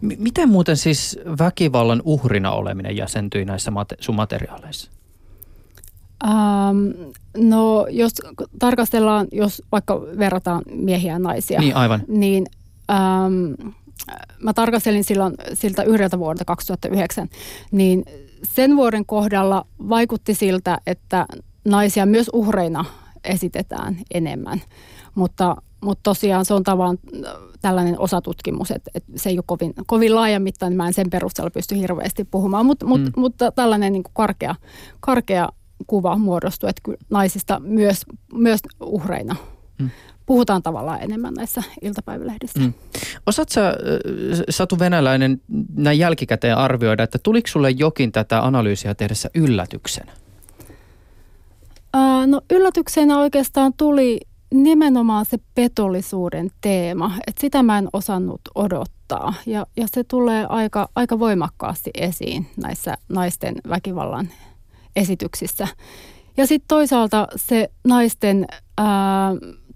Miten 0.00 0.48
muuten 0.48 0.76
siis 0.76 1.18
väkivallan 1.38 2.02
uhrina 2.04 2.50
oleminen 2.50 2.96
jäsentyi 2.96 3.44
näissä 3.44 3.70
mate- 3.70 3.96
sun 4.00 4.14
materiaaleissa? 4.14 4.97
Ähm, 6.24 7.10
no 7.36 7.86
jos 7.90 8.12
tarkastellaan, 8.58 9.26
jos 9.32 9.62
vaikka 9.72 10.00
verrataan 10.00 10.62
miehiä 10.70 11.12
ja 11.12 11.18
naisia. 11.18 11.60
Niin 11.60 11.76
aivan. 11.76 12.02
Niin 12.08 12.46
ähm, 12.90 13.72
mä 14.42 14.52
tarkastelin 14.52 15.04
silloin 15.04 15.34
siltä 15.54 15.82
yhdeltä 15.82 16.18
vuodelta 16.18 16.44
2009, 16.44 17.28
niin 17.70 18.04
sen 18.42 18.76
vuoden 18.76 19.06
kohdalla 19.06 19.66
vaikutti 19.88 20.34
siltä, 20.34 20.78
että 20.86 21.26
naisia 21.64 22.06
myös 22.06 22.30
uhreina 22.32 22.84
esitetään 23.24 23.96
enemmän. 24.14 24.62
Mutta, 25.14 25.56
mutta 25.80 26.02
tosiaan 26.02 26.44
se 26.44 26.54
on 26.54 26.62
tavan 26.62 26.98
tällainen 27.60 28.00
osatutkimus, 28.00 28.70
että, 28.70 28.90
että 28.94 29.12
se 29.16 29.30
ei 29.30 29.38
ole 29.38 29.44
kovin, 29.46 29.74
kovin 29.86 30.14
laajamittainen, 30.14 30.76
mä 30.76 30.86
en 30.86 30.94
sen 30.94 31.10
perusteella 31.10 31.50
pysty 31.50 31.76
hirveästi 31.76 32.24
puhumaan, 32.24 32.66
Mut, 32.66 32.82
mm. 32.82 32.88
mutta, 32.88 33.10
mutta 33.16 33.52
tällainen 33.52 33.92
niin 33.92 34.04
karkea, 34.12 34.54
karkea 35.00 35.48
kuva 35.86 36.16
muodostuu, 36.16 36.68
että 36.68 36.82
naisista 37.10 37.60
myös, 37.60 38.06
myös 38.32 38.60
uhreina 38.80 39.36
mm. 39.78 39.90
puhutaan 40.26 40.62
tavallaan 40.62 41.02
enemmän 41.02 41.34
näissä 41.34 41.62
iltapäivälehdissä. 41.82 42.60
Mm. 42.60 42.72
Osaatko 43.26 43.52
sä, 43.52 43.74
Satu 44.50 44.78
Venäläinen, 44.78 45.40
näin 45.74 45.98
jälkikäteen 45.98 46.56
arvioida, 46.56 47.02
että 47.02 47.18
tuliko 47.22 47.48
sulle 47.48 47.70
jokin 47.70 48.12
tätä 48.12 48.46
analyysiä 48.46 48.94
tehdessä 48.94 49.30
yllätyksenä? 49.34 50.12
Ää, 51.94 52.26
no 52.26 52.40
yllätyksenä 52.50 53.18
oikeastaan 53.18 53.72
tuli 53.76 54.20
nimenomaan 54.54 55.24
se 55.24 55.38
petollisuuden 55.54 56.50
teema, 56.60 57.14
että 57.26 57.40
sitä 57.40 57.62
mä 57.62 57.78
en 57.78 57.88
osannut 57.92 58.40
odottaa. 58.54 59.34
Ja, 59.46 59.66
ja 59.76 59.86
se 59.94 60.04
tulee 60.04 60.46
aika, 60.48 60.88
aika 60.94 61.18
voimakkaasti 61.18 61.90
esiin 61.94 62.46
näissä 62.56 62.98
naisten 63.08 63.54
väkivallan 63.68 64.28
esityksissä. 64.98 65.68
Ja 66.36 66.46
sitten 66.46 66.68
toisaalta 66.68 67.26
se 67.36 67.70
naisten 67.84 68.46
ää, 68.78 68.86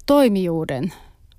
toimijuuden 0.06 0.92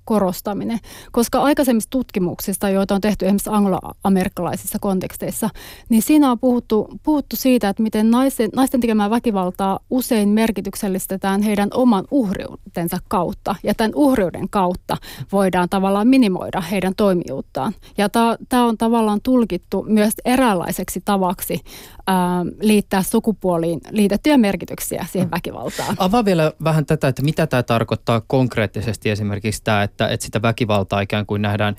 korostaminen, 0.04 0.78
koska 1.12 1.42
aikaisemmissa 1.42 1.90
tutkimuksista, 1.90 2.68
joita 2.68 2.94
on 2.94 3.00
tehty 3.00 3.26
esimerkiksi 3.26 3.50
angloamerikkalaisissa 3.52 4.78
konteksteissa, 4.78 5.50
niin 5.88 6.02
siinä 6.02 6.30
on 6.30 6.38
puhuttu, 6.38 6.88
puhuttu 7.02 7.36
siitä, 7.36 7.68
että 7.68 7.82
miten 7.82 8.10
naisten, 8.10 8.50
naisten 8.56 8.80
tekemää 8.80 9.10
väkivaltaa 9.10 9.78
usein 9.90 10.28
merkityksellistetään 10.28 11.42
heidän 11.42 11.68
oman 11.74 12.04
uhriutensa 12.10 12.98
kautta. 13.08 13.54
Ja 13.62 13.74
tämän 13.74 13.92
uhriuden 13.94 14.48
kautta 14.48 14.96
voidaan 15.32 15.68
tavallaan 15.68 16.08
minimoida 16.08 16.60
heidän 16.60 16.94
toimijuuttaan. 16.96 17.72
Ja 17.98 18.08
tämä 18.48 18.64
on 18.64 18.78
tavallaan 18.78 19.20
tulkittu 19.22 19.84
myös 19.88 20.14
eräänlaiseksi 20.24 21.02
tavaksi 21.04 21.60
ää, 22.06 22.44
liittää 22.60 23.02
sukupuoliin 23.02 23.80
liitettyjä 23.90 24.36
merkityksiä 24.36 25.06
siihen 25.12 25.30
väkivaltaan. 25.30 25.94
Avaa 25.98 26.24
vielä 26.24 26.52
vähän 26.64 26.86
tätä, 26.86 27.08
että 27.08 27.22
mitä 27.22 27.46
tämä 27.46 27.62
tarkoittaa 27.62 28.22
konkreettisesti 28.26 29.10
esimerkiksi 29.10 29.62
tämä, 29.64 29.82
että, 29.82 29.93
että 30.00 30.16
sitä 30.18 30.42
väkivaltaa 30.42 31.00
ikään 31.00 31.26
kuin 31.26 31.42
nähdään, 31.42 31.76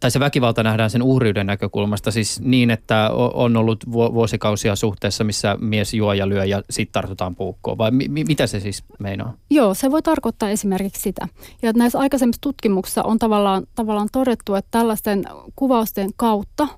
tai 0.00 0.10
se 0.10 0.20
väkivalta 0.20 0.62
nähdään 0.62 0.90
sen 0.90 1.02
uhriuden 1.02 1.46
näkökulmasta, 1.46 2.10
siis 2.10 2.40
niin, 2.40 2.70
että 2.70 3.10
on 3.34 3.56
ollut 3.56 3.84
vuosikausia 3.90 4.76
suhteessa, 4.76 5.24
missä 5.24 5.56
mies 5.60 5.94
juo 5.94 6.12
ja 6.12 6.28
lyö 6.28 6.44
ja 6.44 6.62
sitten 6.70 6.92
tartutaan 6.92 7.36
puukkoon, 7.36 7.78
vai 7.78 7.90
mi- 7.90 8.08
mitä 8.08 8.46
se 8.46 8.60
siis 8.60 8.84
meinaa? 8.98 9.34
Joo, 9.50 9.74
se 9.74 9.90
voi 9.90 10.02
tarkoittaa 10.02 10.50
esimerkiksi 10.50 11.02
sitä. 11.02 11.28
Ja 11.62 11.72
näissä 11.76 11.98
aikaisemmissa 11.98 12.40
tutkimuksissa 12.40 13.02
on 13.02 13.18
tavallaan, 13.18 13.66
tavallaan 13.74 14.08
todettu, 14.12 14.54
että 14.54 14.70
tällaisten 14.70 15.24
kuvausten 15.56 16.10
kautta 16.16 16.68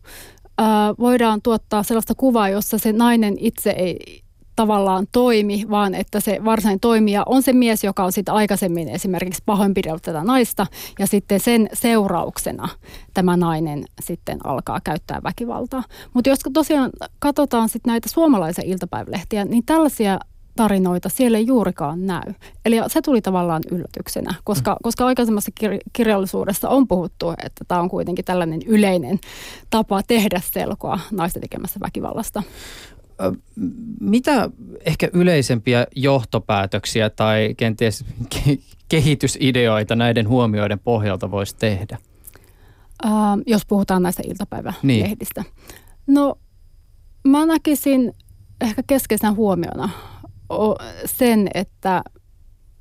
voidaan 0.98 1.42
tuottaa 1.42 1.82
sellaista 1.82 2.14
kuvaa, 2.14 2.48
jossa 2.48 2.78
se 2.78 2.92
nainen 2.92 3.36
itse 3.38 3.70
ei 3.70 4.23
tavallaan 4.56 5.06
toimi, 5.12 5.64
vaan 5.70 5.94
että 5.94 6.20
se 6.20 6.38
varsinainen 6.44 6.80
toimija 6.80 7.22
on 7.26 7.42
se 7.42 7.52
mies, 7.52 7.84
joka 7.84 8.04
on 8.04 8.12
sitten 8.12 8.34
aikaisemmin 8.34 8.88
esimerkiksi 8.88 9.42
pahoinpidellyt 9.46 10.02
tätä 10.02 10.24
naista 10.24 10.66
ja 10.98 11.06
sitten 11.06 11.40
sen 11.40 11.68
seurauksena 11.72 12.68
tämä 13.14 13.36
nainen 13.36 13.84
sitten 14.02 14.38
alkaa 14.46 14.80
käyttää 14.84 15.20
väkivaltaa. 15.22 15.84
Mutta 16.14 16.30
jos 16.30 16.38
tosiaan 16.52 16.90
katsotaan 17.18 17.68
sitten 17.68 17.90
näitä 17.90 18.08
suomalaisia 18.08 18.64
iltapäivälehtiä, 18.66 19.44
niin 19.44 19.64
tällaisia 19.66 20.18
tarinoita 20.56 21.08
siellä 21.08 21.38
ei 21.38 21.46
juurikaan 21.46 22.06
näy. 22.06 22.34
Eli 22.64 22.76
se 22.86 23.02
tuli 23.02 23.22
tavallaan 23.22 23.62
yllätyksenä, 23.70 24.34
koska, 24.44 24.70
mm. 24.72 24.76
koska 24.82 25.06
aikaisemmassa 25.06 25.50
kir- 25.60 25.90
kirjallisuudessa 25.92 26.68
on 26.68 26.88
puhuttu, 26.88 27.30
että 27.30 27.64
tämä 27.68 27.80
on 27.80 27.88
kuitenkin 27.88 28.24
tällainen 28.24 28.60
yleinen 28.66 29.18
tapa 29.70 30.02
tehdä 30.02 30.40
selkoa 30.52 30.98
naisten 31.10 31.42
tekemässä 31.42 31.80
väkivallasta. 31.80 32.42
Mitä 34.00 34.50
ehkä 34.84 35.08
yleisempiä 35.12 35.86
johtopäätöksiä 35.96 37.10
tai 37.10 37.54
kenties 37.56 38.04
ke- 38.34 38.62
kehitysideoita 38.88 39.96
näiden 39.96 40.28
huomioiden 40.28 40.78
pohjalta 40.78 41.30
voisi 41.30 41.56
tehdä? 41.56 41.98
Uh, 43.06 43.10
jos 43.46 43.66
puhutaan 43.66 44.02
näistä 44.02 44.22
iltapäivälehdistä. 44.26 45.42
Niin. 45.42 46.16
No 46.16 46.38
mä 47.28 47.46
näkisin 47.46 48.12
ehkä 48.60 48.82
keskeisenä 48.86 49.32
huomiona 49.32 49.88
sen, 51.04 51.48
että 51.54 52.02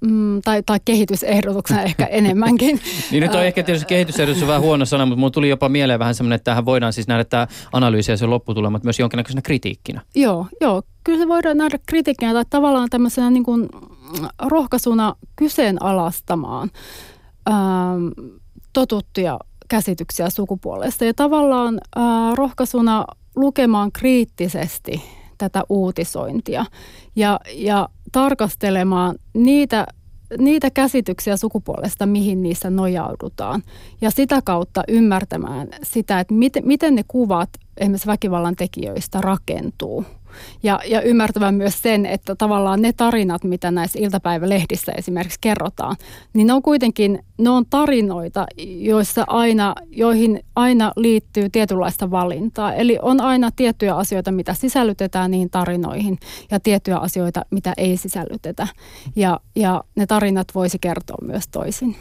Mm, 0.09 0.41
tai, 0.41 0.63
tai 0.65 0.79
kehitysehdotuksena 0.85 1.81
ehkä 1.91 2.05
enemmänkin. 2.05 2.79
niin 3.11 3.23
nyt 3.23 3.35
on 3.35 3.45
ehkä 3.45 3.63
tietysti 3.63 3.87
kehitysehdotus 3.87 4.41
on 4.41 4.47
vähän 4.47 4.61
huono 4.61 4.85
sana, 4.85 5.05
mutta 5.05 5.19
mulla 5.19 5.31
tuli 5.31 5.49
jopa 5.49 5.69
mieleen 5.69 5.99
vähän 5.99 6.15
semmoinen, 6.15 6.35
että 6.35 6.51
tähän 6.51 6.65
voidaan 6.65 6.93
siis 6.93 7.07
nähdä 7.07 7.23
tämä 7.23 7.47
analyysi 7.71 8.11
ja 8.11 8.17
sen 8.17 8.29
lopputulemat 8.29 8.83
myös 8.83 8.99
jonkinnäköisenä 8.99 9.41
kritiikkinä. 9.41 10.01
Joo, 10.15 10.47
joo. 10.61 10.81
Kyllä 11.03 11.19
se 11.19 11.27
voidaan 11.27 11.57
nähdä 11.57 11.79
kritiikkinä 11.85 12.33
tai 12.33 12.45
tavallaan 12.49 12.89
tämmöisenä 12.89 13.29
niin 13.29 13.43
kuin 13.43 13.69
rohkaisuna 14.41 15.15
kyseenalaistamaan 15.35 16.71
ähm, 17.49 18.07
totuttuja 18.73 19.39
käsityksiä 19.67 20.29
sukupuolesta 20.29 21.05
ja 21.05 21.13
tavallaan 21.13 21.81
äh, 21.97 22.03
rohkaisuna 22.35 23.05
lukemaan 23.35 23.91
kriittisesti 23.91 25.01
tätä 25.37 25.63
uutisointia 25.69 26.65
ja, 27.15 27.39
ja 27.55 27.89
tarkastelemaan 28.13 29.15
niitä, 29.33 29.87
niitä 30.37 30.69
käsityksiä 30.69 31.37
sukupuolesta, 31.37 32.05
mihin 32.05 32.43
niissä 32.43 32.69
nojaudutaan. 32.69 33.63
Ja 34.01 34.11
sitä 34.11 34.41
kautta 34.45 34.83
ymmärtämään 34.87 35.67
sitä, 35.83 36.19
että 36.19 36.33
miten, 36.33 36.67
miten 36.67 36.95
ne 36.95 37.03
kuvat 37.07 37.49
esimerkiksi 37.77 38.07
väkivallan 38.07 38.55
tekijöistä 38.55 39.21
rakentuu– 39.21 40.05
ja, 40.63 40.79
ja 40.85 41.01
ymmärtävän 41.01 41.55
myös 41.55 41.81
sen, 41.81 42.05
että 42.05 42.35
tavallaan 42.35 42.81
ne 42.81 42.93
tarinat, 42.93 43.43
mitä 43.43 43.71
näissä 43.71 43.99
iltapäivälehdissä 43.99 44.91
esimerkiksi 44.97 45.39
kerrotaan, 45.41 45.95
niin 46.33 46.47
ne 46.47 46.53
on 46.53 46.61
kuitenkin, 46.61 47.19
ne 47.37 47.49
on 47.49 47.65
tarinoita, 47.69 48.45
joissa 48.77 49.23
aina, 49.27 49.75
joihin 49.91 50.39
aina 50.55 50.91
liittyy 50.95 51.49
tietynlaista 51.49 52.11
valintaa. 52.11 52.73
Eli 52.73 52.97
on 53.01 53.21
aina 53.21 53.49
tiettyjä 53.55 53.95
asioita, 53.95 54.31
mitä 54.31 54.53
sisällytetään 54.53 55.31
niihin 55.31 55.49
tarinoihin 55.49 56.17
ja 56.51 56.59
tiettyjä 56.59 56.97
asioita, 56.97 57.45
mitä 57.49 57.73
ei 57.77 57.97
sisällytetä. 57.97 58.67
Ja, 59.15 59.39
ja 59.55 59.83
ne 59.95 60.05
tarinat 60.05 60.47
voisi 60.55 60.79
kertoa 60.79 61.17
myös 61.21 61.47
toisin. 61.47 61.95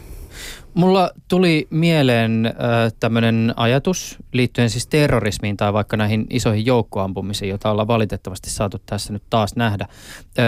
Mulla 0.73 1.11
tuli 1.27 1.67
mieleen 1.69 2.45
äh, 2.45 2.53
tämmöinen 2.99 3.53
ajatus 3.55 4.17
liittyen 4.33 4.69
siis 4.69 4.87
terrorismiin 4.87 5.57
tai 5.57 5.73
vaikka 5.73 5.97
näihin 5.97 6.25
isoihin 6.29 6.65
joukkoampumisiin, 6.65 7.49
joita 7.49 7.71
ollaan 7.71 7.87
valitettavasti 7.87 8.49
saatu 8.49 8.77
tässä 8.85 9.13
nyt 9.13 9.23
taas 9.29 9.55
nähdä. 9.55 9.83
Äh, 9.83 10.47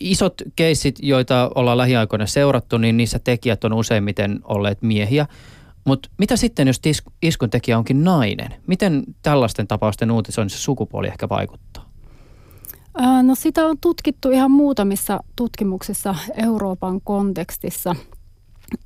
isot 0.00 0.34
keissit, 0.56 0.98
joita 1.02 1.50
ollaan 1.54 1.78
lähiaikoina 1.78 2.26
seurattu, 2.26 2.78
niin 2.78 2.96
niissä 2.96 3.18
tekijät 3.18 3.64
on 3.64 3.72
useimmiten 3.72 4.40
olleet 4.44 4.82
miehiä. 4.82 5.26
Mutta 5.84 6.08
mitä 6.18 6.36
sitten, 6.36 6.66
jos 6.66 6.80
iskun 7.22 7.50
tekijä 7.50 7.78
onkin 7.78 8.04
nainen? 8.04 8.54
Miten 8.66 9.02
tällaisten 9.22 9.66
tapausten 9.66 10.10
uutisoinnissa 10.10 10.58
sukupuoli 10.58 11.06
ehkä 11.06 11.28
vaikuttaa? 11.28 11.86
No 13.22 13.34
sitä 13.34 13.66
on 13.66 13.78
tutkittu 13.80 14.30
ihan 14.30 14.50
muutamissa 14.50 15.20
tutkimuksissa 15.36 16.14
Euroopan 16.36 17.00
kontekstissa. 17.00 17.96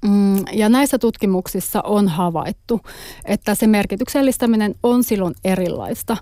Mm, 0.05 0.45
ja 0.53 0.69
näissä 0.69 0.99
tutkimuksissa 0.99 1.81
on 1.85 2.09
havaittu, 2.09 2.81
että 3.25 3.55
se 3.55 3.67
merkityksellistäminen 3.67 4.75
on 4.83 5.05
silloin 5.05 5.35
erilaista. 5.45 6.17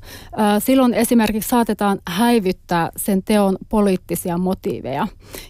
Silloin 0.58 0.94
esimerkiksi 0.94 1.48
saatetaan 1.48 1.98
häivyttää 2.08 2.90
sen 2.96 3.22
teon 3.22 3.56
poliittisia 3.68 4.38
motiiveja. 4.38 5.08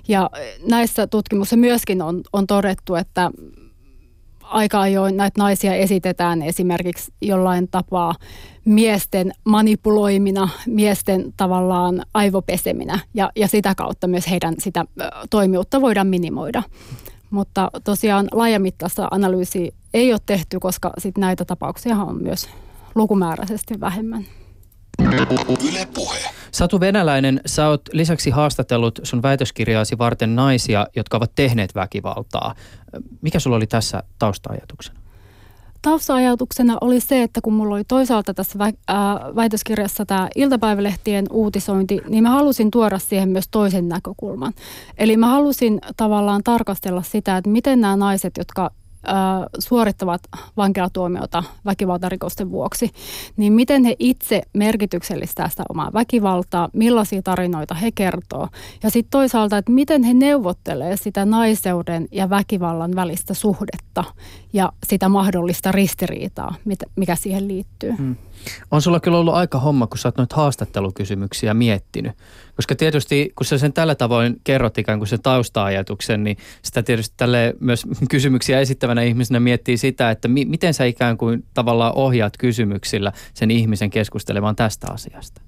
Ja 0.08 0.30
näissä 0.68 1.06
tutkimuksissa 1.06 1.56
myöskin 1.56 2.02
on, 2.02 2.20
on 2.32 2.46
todettu, 2.46 2.94
että 2.94 3.30
aika 4.42 4.80
ajoin 4.80 5.16
näitä 5.16 5.40
naisia 5.42 5.74
esitetään 5.74 6.42
esimerkiksi 6.42 7.12
jollain 7.22 7.68
tapaa 7.68 8.14
miesten 8.64 9.32
manipuloimina, 9.44 10.48
miesten 10.66 11.34
tavallaan 11.36 12.02
aivopeseminä 12.14 12.98
ja, 13.14 13.30
ja 13.36 13.48
sitä 13.48 13.74
kautta 13.74 14.06
myös 14.06 14.30
heidän 14.30 14.54
sitä 14.58 14.84
toimiutta 15.30 15.80
voidaan 15.80 16.06
minimoida. 16.06 16.62
Mutta 17.30 17.70
tosiaan 17.84 18.28
laajamittaista 18.32 19.08
analyysiä 19.10 19.70
ei 19.94 20.12
ole 20.12 20.20
tehty, 20.26 20.58
koska 20.60 20.92
sit 20.98 21.18
näitä 21.18 21.44
tapauksia 21.44 21.96
on 21.96 22.22
myös 22.22 22.48
lukumääräisesti 22.94 23.80
vähemmän. 23.80 24.24
Yle 25.68 25.88
Puhe. 25.94 26.18
Satu 26.50 26.80
Venäläinen, 26.80 27.40
sä 27.46 27.68
oot 27.68 27.82
lisäksi 27.92 28.30
haastatellut 28.30 29.00
sun 29.02 29.22
väitöskirjaasi 29.22 29.98
varten 29.98 30.36
naisia, 30.36 30.86
jotka 30.96 31.16
ovat 31.16 31.32
tehneet 31.34 31.74
väkivaltaa. 31.74 32.54
Mikä 33.22 33.40
sulla 33.40 33.56
oli 33.56 33.66
tässä 33.66 34.02
tausta-ajatuksena? 34.18 35.00
Tausta-ajatuksena 35.82 36.78
oli 36.80 37.00
se, 37.00 37.22
että 37.22 37.40
kun 37.40 37.52
mulla 37.52 37.74
oli 37.74 37.84
toisaalta 37.84 38.34
tässä 38.34 38.58
vä- 38.58 38.78
ää, 38.88 39.20
väitöskirjassa 39.36 40.06
tämä 40.06 40.28
iltapäivälehtien 40.36 41.26
uutisointi, 41.30 42.00
niin 42.08 42.22
mä 42.22 42.30
halusin 42.30 42.70
tuoda 42.70 42.98
siihen 42.98 43.28
myös 43.28 43.48
toisen 43.50 43.88
näkökulman. 43.88 44.52
Eli 44.98 45.16
mä 45.16 45.26
halusin 45.26 45.80
tavallaan 45.96 46.42
tarkastella 46.44 47.02
sitä, 47.02 47.36
että 47.36 47.50
miten 47.50 47.80
nämä 47.80 47.96
naiset, 47.96 48.36
jotka 48.36 48.70
suorittavat 49.58 50.22
vankilatuomiota 50.56 51.44
väkivaltarikosten 51.64 52.50
vuoksi, 52.50 52.90
niin 53.36 53.52
miten 53.52 53.84
he 53.84 53.96
itse 53.98 54.42
merkityksellistää 54.54 55.48
sitä 55.48 55.64
omaa 55.68 55.90
väkivaltaa, 55.94 56.68
millaisia 56.72 57.22
tarinoita 57.22 57.74
he 57.74 57.90
kertoo. 57.92 58.48
Ja 58.82 58.90
sitten 58.90 59.10
toisaalta, 59.10 59.58
että 59.58 59.72
miten 59.72 60.02
he 60.02 60.14
neuvottelee 60.14 60.96
sitä 60.96 61.24
naiseuden 61.24 62.08
ja 62.12 62.30
väkivallan 62.30 62.94
välistä 62.96 63.34
suhdetta 63.34 64.04
ja 64.52 64.72
sitä 64.86 65.08
mahdollista 65.08 65.72
ristiriitaa, 65.72 66.54
mikä 66.96 67.16
siihen 67.16 67.48
liittyy. 67.48 67.92
Hmm. 67.98 68.16
On 68.70 68.82
sulla 68.82 69.00
kyllä 69.00 69.18
ollut 69.18 69.34
aika 69.34 69.58
homma, 69.58 69.86
kun 69.86 69.98
sä 69.98 70.08
oot 70.08 70.16
noita 70.16 70.36
haastattelukysymyksiä 70.36 71.54
miettinyt. 71.54 72.12
Koska 72.56 72.74
tietysti, 72.74 73.32
kun 73.36 73.46
sä 73.46 73.58
sen 73.58 73.72
tällä 73.72 73.94
tavoin 73.94 74.36
kerrot 74.44 74.78
ikään 74.78 74.98
kuin 74.98 75.08
sen 75.08 75.22
tausta-ajatuksen, 75.22 76.24
niin 76.24 76.36
sitä 76.62 76.82
tietysti 76.82 77.14
tälle 77.16 77.54
myös 77.60 77.86
kysymyksiä 78.10 78.60
esittävänä 78.60 79.02
ihmisenä 79.02 79.40
miettii 79.40 79.76
sitä, 79.76 80.10
että 80.10 80.28
mi- 80.28 80.44
miten 80.44 80.74
sä 80.74 80.84
ikään 80.84 81.18
kuin 81.18 81.44
tavallaan 81.54 81.94
ohjaat 81.94 82.36
kysymyksillä 82.38 83.12
sen 83.34 83.50
ihmisen 83.50 83.90
keskustelemaan 83.90 84.56
tästä 84.56 84.86
asiasta. 84.90 85.40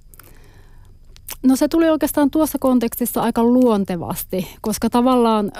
No 1.42 1.56
se 1.56 1.68
tuli 1.68 1.90
oikeastaan 1.90 2.30
tuossa 2.30 2.58
kontekstissa 2.58 3.22
aika 3.22 3.42
luontevasti, 3.42 4.48
koska 4.60 4.90
tavallaan 4.90 5.52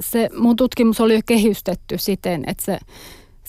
se 0.00 0.30
mun 0.38 0.56
tutkimus 0.56 1.00
oli 1.00 1.14
jo 1.14 1.20
kehystetty 1.26 1.98
siten, 1.98 2.44
että 2.46 2.64
se 2.64 2.78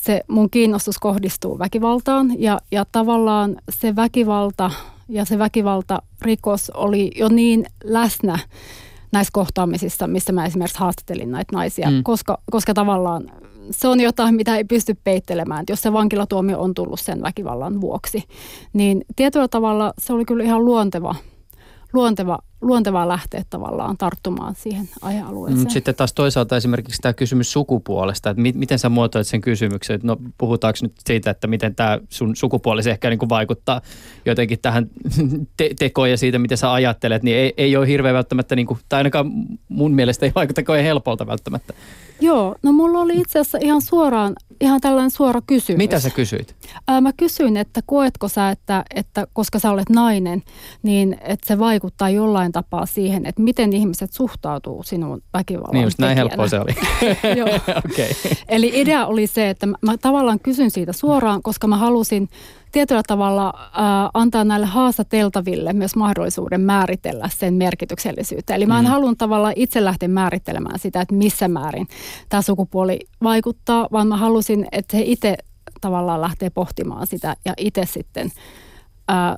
se 0.08 0.22
mun 0.28 0.50
kiinnostus 0.50 1.00
kohdistuu 1.00 1.60
väkivaltaan 1.60 2.42
ja, 2.42 2.60
ja 2.72 2.86
tavallaan 2.92 3.56
se 3.70 3.96
väkivalta 3.96 4.72
ja 5.10 5.26
se 5.26 5.40
väkivaltarikos 5.40 6.70
oli 6.70 7.12
jo 7.16 7.30
niin 7.30 7.66
läsnä 7.84 8.40
näissä 9.12 9.32
kohtaamisissa, 9.34 10.08
missä 10.08 10.32
mä 10.32 10.46
esimerkiksi 10.46 10.80
haastattelin 10.80 11.32
näitä 11.32 11.56
naisia, 11.56 11.92
mm. 11.92 12.04
koska, 12.04 12.38
koska 12.52 12.74
tavallaan 12.74 13.32
se 13.72 13.88
on 13.88 14.00
jotain, 14.00 14.36
mitä 14.36 14.58
ei 14.58 14.64
pysty 14.64 14.98
peittelemään. 15.04 15.62
Että 15.62 15.72
jos 15.72 15.82
se 15.82 15.94
vankilatuomio 15.94 16.60
on 16.60 16.74
tullut 16.74 17.00
sen 17.00 17.22
väkivallan 17.22 17.82
vuoksi, 17.82 18.24
niin 18.74 19.06
tietyllä 19.16 19.48
tavalla 19.48 19.94
se 20.00 20.14
oli 20.14 20.26
kyllä 20.26 20.44
ihan 20.44 20.66
luonteva– 20.66 21.16
luonteva, 21.94 22.40
luontevaa 22.62 23.08
lähteä 23.08 23.44
tavallaan 23.50 23.98
tarttumaan 23.98 24.56
siihen 24.56 24.90
aihealueeseen. 25.02 25.68
Mm, 25.68 25.70
sitten 25.70 25.96
taas 25.96 26.14
toisaalta 26.14 26.58
esimerkiksi 26.58 27.02
tämä 27.02 27.14
kysymys 27.14 27.52
sukupuolesta, 27.52 28.30
että 28.30 28.42
mi- 28.42 28.54
miten 28.56 28.80
sä 28.80 28.90
muotoit 28.90 29.28
sen 29.28 29.42
kysymyksen, 29.42 29.96
että 29.96 30.08
no 30.08 30.18
puhutaanko 30.38 30.80
nyt 30.82 30.94
siitä, 31.06 31.32
että 31.32 31.48
miten 31.48 31.76
tämä 31.76 32.00
sun 32.10 32.36
sukupuoli 32.36 32.82
ehkä 32.90 33.10
niin 33.10 33.20
kuin 33.20 33.30
vaikuttaa 33.30 33.82
jotenkin 34.26 34.60
tähän 34.62 34.88
te- 35.58 35.72
tekoon 35.80 36.10
ja 36.10 36.18
siitä, 36.18 36.40
miten 36.40 36.58
sä 36.58 36.74
ajattelet, 36.74 37.24
niin 37.24 37.38
ei, 37.38 37.54
ei 37.58 37.78
ole 37.78 37.88
hirveän 37.88 38.16
välttämättä, 38.16 38.56
niin 38.56 38.68
kuin, 38.68 38.80
tai 38.90 38.98
ainakaan 38.98 39.32
mun 39.70 39.94
mielestä 39.94 40.26
ei 40.26 40.32
vaikuta 40.36 40.64
kovin 40.64 40.84
helpolta 40.84 41.28
välttämättä. 41.28 41.74
Joo, 42.22 42.56
no 42.64 42.72
mulla 42.72 43.00
oli 43.00 43.16
itse 43.18 43.40
asiassa 43.40 43.58
ihan 43.62 43.82
suoraan, 43.82 44.36
ihan 44.62 44.82
tällainen 44.82 45.12
suora 45.12 45.42
kysymys. 45.48 45.78
Mitä 45.78 46.00
sä 46.00 46.10
kysyit? 46.10 46.56
Ää, 46.88 47.02
mä 47.02 47.14
kysyin, 47.14 47.58
että 47.58 47.82
koetko 47.86 48.28
sä, 48.28 48.50
että, 48.50 48.84
että 48.96 49.28
koska 49.34 49.60
sä 49.60 49.72
olet 49.72 49.90
nainen, 49.90 50.44
niin 50.84 51.18
että 51.22 51.48
se 51.48 51.60
vaikuttaa 51.60 52.10
jollain 52.10 52.52
tapaa 52.52 52.86
siihen, 52.86 53.26
että 53.26 53.42
miten 53.42 53.74
ihmiset 53.74 54.14
suhtautuu 54.14 54.84
sinun 54.84 55.22
väkivallan 55.34 55.74
Niin 55.74 55.84
just 55.84 56.00
näin 56.00 56.18
helppoa 56.18 56.48
se 56.48 56.60
oli. 56.60 56.76
Joo. 57.38 57.48
okay. 57.86 58.10
Eli 58.50 58.72
idea 58.74 59.06
oli 59.06 59.28
se, 59.28 59.50
että 59.50 59.66
mä, 59.66 59.76
mä 59.82 59.98
tavallaan 59.98 60.40
kysyn 60.40 60.72
siitä 60.72 60.94
suoraan, 60.94 61.42
koska 61.42 61.68
mä 61.68 61.78
halusin 61.78 62.30
tietyllä 62.72 63.04
tavalla 63.08 63.54
äh, 63.58 63.72
antaa 64.14 64.44
näille 64.44 64.66
haastateltaville 64.66 65.74
myös 65.74 65.96
mahdollisuuden 65.96 66.62
määritellä 66.62 67.30
sen 67.38 67.54
merkityksellisyyttä. 67.54 68.56
Eli 68.56 68.66
mä 68.66 68.80
en 68.80 68.86
mm. 68.86 68.90
halunnut 68.90 69.18
tavallaan 69.18 69.54
itse 69.56 69.84
lähteä 69.84 70.10
määrittelemään 70.10 70.80
sitä, 70.80 71.02
että 71.02 71.16
missä 71.16 71.48
määrin 71.48 71.88
tämä 72.30 72.42
sukupuoli 72.42 73.00
vaikuttaa, 73.24 73.88
vaan 73.92 74.08
mä 74.08 74.18
halusin, 74.18 74.47
että 74.72 74.98
he 74.98 75.04
itse 75.06 75.38
tavallaan 75.82 76.22
lähtee 76.22 76.50
pohtimaan 76.50 77.08
sitä 77.08 77.36
ja 77.46 77.54
itse 77.58 77.86
sitten 77.86 78.32
äh, 79.12 79.36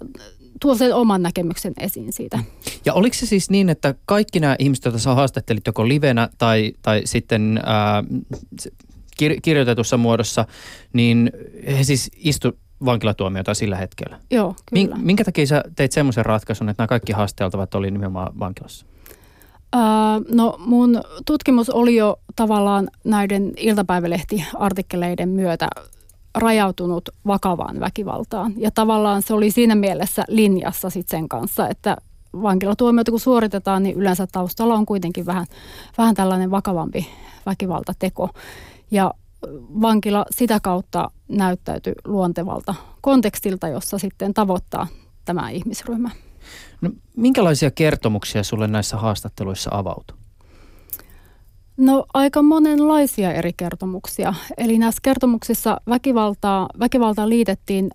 tuo 0.62 0.76
sen 0.76 0.96
oman 0.96 1.22
näkemyksen 1.22 1.74
esiin 1.80 2.14
siitä. 2.14 2.40
Ja 2.86 2.94
oliko 2.94 3.14
se 3.14 3.26
siis 3.26 3.50
niin, 3.50 3.70
että 3.70 3.96
kaikki 4.06 4.40
nämä 4.40 4.56
ihmiset, 4.60 4.86
joita 4.86 5.00
sä 5.00 5.16
haastattelit 5.16 5.68
joko 5.68 5.88
livenä 5.88 6.30
tai, 6.38 6.74
tai 6.82 7.02
sitten 7.06 7.60
ää, 7.66 8.04
kir- 9.24 9.40
kirjoitetussa 9.42 9.98
muodossa, 9.98 10.46
niin 10.94 11.32
he 11.68 11.84
siis 11.84 12.12
istu 12.16 12.58
vankilatuomiota 12.86 13.54
sillä 13.54 13.76
hetkellä. 13.76 14.20
Joo, 14.32 14.56
kyllä. 14.76 14.96
Minkä 14.96 15.24
takia 15.24 15.48
sä 15.48 15.64
teit 15.76 15.92
semmoisen 15.92 16.26
ratkaisun, 16.26 16.70
että 16.70 16.84
nämä 16.84 16.88
kaikki 16.88 17.12
haasteltavat 17.12 17.76
oli 17.76 17.92
nimenomaan 17.92 18.40
vankilassa? 18.40 18.86
No 20.32 20.56
mun 20.60 21.02
tutkimus 21.26 21.70
oli 21.70 21.96
jo 21.96 22.20
tavallaan 22.36 22.88
näiden 23.04 23.54
iltapäivälehtiartikkeleiden 23.58 25.30
myötä 25.30 25.68
rajautunut 26.36 27.10
vakavaan 27.28 27.80
väkivaltaan. 27.80 28.54
Ja 28.58 28.72
tavallaan 28.72 29.22
se 29.22 29.34
oli 29.34 29.52
siinä 29.52 29.76
mielessä 29.76 30.24
linjassa 30.28 30.90
sit 30.90 31.10
sen 31.10 31.30
kanssa, 31.30 31.68
että 31.68 31.98
vankilatuomioita 32.34 33.12
kun 33.12 33.20
suoritetaan, 33.20 33.84
niin 33.84 33.96
yleensä 33.96 34.28
taustalla 34.32 34.76
on 34.76 34.86
kuitenkin 34.86 35.26
vähän, 35.26 35.46
vähän 35.98 36.16
tällainen 36.16 36.52
vakavampi 36.52 37.08
väkivaltateko. 37.46 38.30
Ja 38.92 39.14
vankila 39.82 40.26
sitä 40.32 40.60
kautta 40.60 41.12
näyttäytyi 41.28 41.94
luontevalta 42.06 42.76
kontekstilta, 43.02 43.68
jossa 43.68 43.98
sitten 43.98 44.34
tavoittaa 44.34 44.88
tämä 45.26 45.50
ihmisryhmä. 45.50 46.10
No, 46.82 46.90
minkälaisia 47.18 47.72
kertomuksia 47.72 48.44
sulle 48.44 48.68
näissä 48.68 48.98
haastatteluissa 48.98 49.70
avautui? 49.74 50.18
No 51.78 52.06
aika 52.14 52.42
monenlaisia 52.42 53.34
eri 53.34 53.54
kertomuksia. 53.58 54.34
Eli 54.58 54.78
näissä 54.78 55.00
kertomuksissa 55.04 55.82
väkivaltaa, 55.88 56.70
väkivaltaa 56.80 57.30
liitettiin 57.30 57.90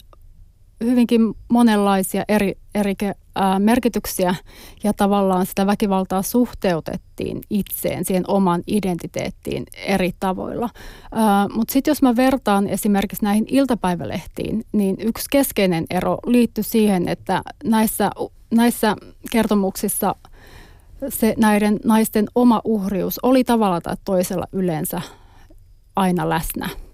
hyvinkin 0.84 1.34
monenlaisia 1.48 2.24
eri, 2.28 2.54
eri 2.74 2.94
ää, 3.34 3.58
merkityksiä 3.58 4.34
ja 4.84 4.92
tavallaan 4.92 5.46
sitä 5.46 5.66
väkivaltaa 5.66 6.22
suhteutettiin 6.22 7.40
itseen, 7.50 8.04
siihen 8.04 8.24
oman 8.28 8.62
identiteettiin 8.66 9.64
eri 9.76 10.10
tavoilla. 10.20 10.68
Mutta 11.54 11.72
sitten 11.72 11.90
jos 11.90 12.02
mä 12.02 12.16
vertaan 12.16 12.68
esimerkiksi 12.68 13.24
näihin 13.24 13.44
iltapäivälehtiin, 13.48 14.64
niin 14.72 14.96
yksi 15.00 15.26
keskeinen 15.30 15.84
ero 15.90 16.18
liittyy 16.26 16.64
siihen, 16.64 17.08
että 17.08 17.42
näissä, 17.64 18.10
näissä 18.54 18.96
kertomuksissa 19.30 20.14
se 21.08 21.34
näiden 21.38 21.80
naisten 21.84 22.26
oma 22.34 22.60
uhrius 22.64 23.20
oli 23.22 23.44
tavalla 23.44 23.80
tai 23.80 23.96
toisella 24.04 24.46
yleensä 24.52 25.00
aina 25.96 26.28
läsnä– 26.28 26.68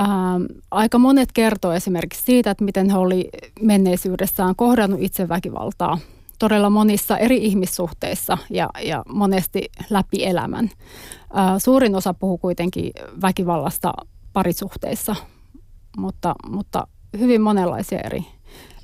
Ähm, 0.00 0.44
aika 0.70 0.98
monet 0.98 1.32
kertoo 1.32 1.72
esimerkiksi 1.72 2.22
siitä, 2.22 2.50
että 2.50 2.64
miten 2.64 2.90
he 2.90 2.98
oli 2.98 3.28
menneisyydessään 3.62 4.56
kohdannut 4.56 5.02
itseväkivaltaa 5.02 5.98
todella 6.38 6.70
monissa 6.70 7.18
eri 7.18 7.36
ihmissuhteissa 7.36 8.38
ja, 8.50 8.70
ja 8.84 9.02
monesti 9.08 9.70
läpi 9.90 10.24
elämän. 10.24 10.70
Äh, 11.38 11.54
suurin 11.58 11.94
osa 11.94 12.14
puhuu 12.14 12.38
kuitenkin 12.38 12.92
väkivallasta 13.22 13.92
parisuhteissa, 14.32 15.16
mutta, 15.96 16.34
mutta 16.48 16.86
hyvin 17.18 17.40
monenlaisia 17.40 18.00
eri, 18.00 18.24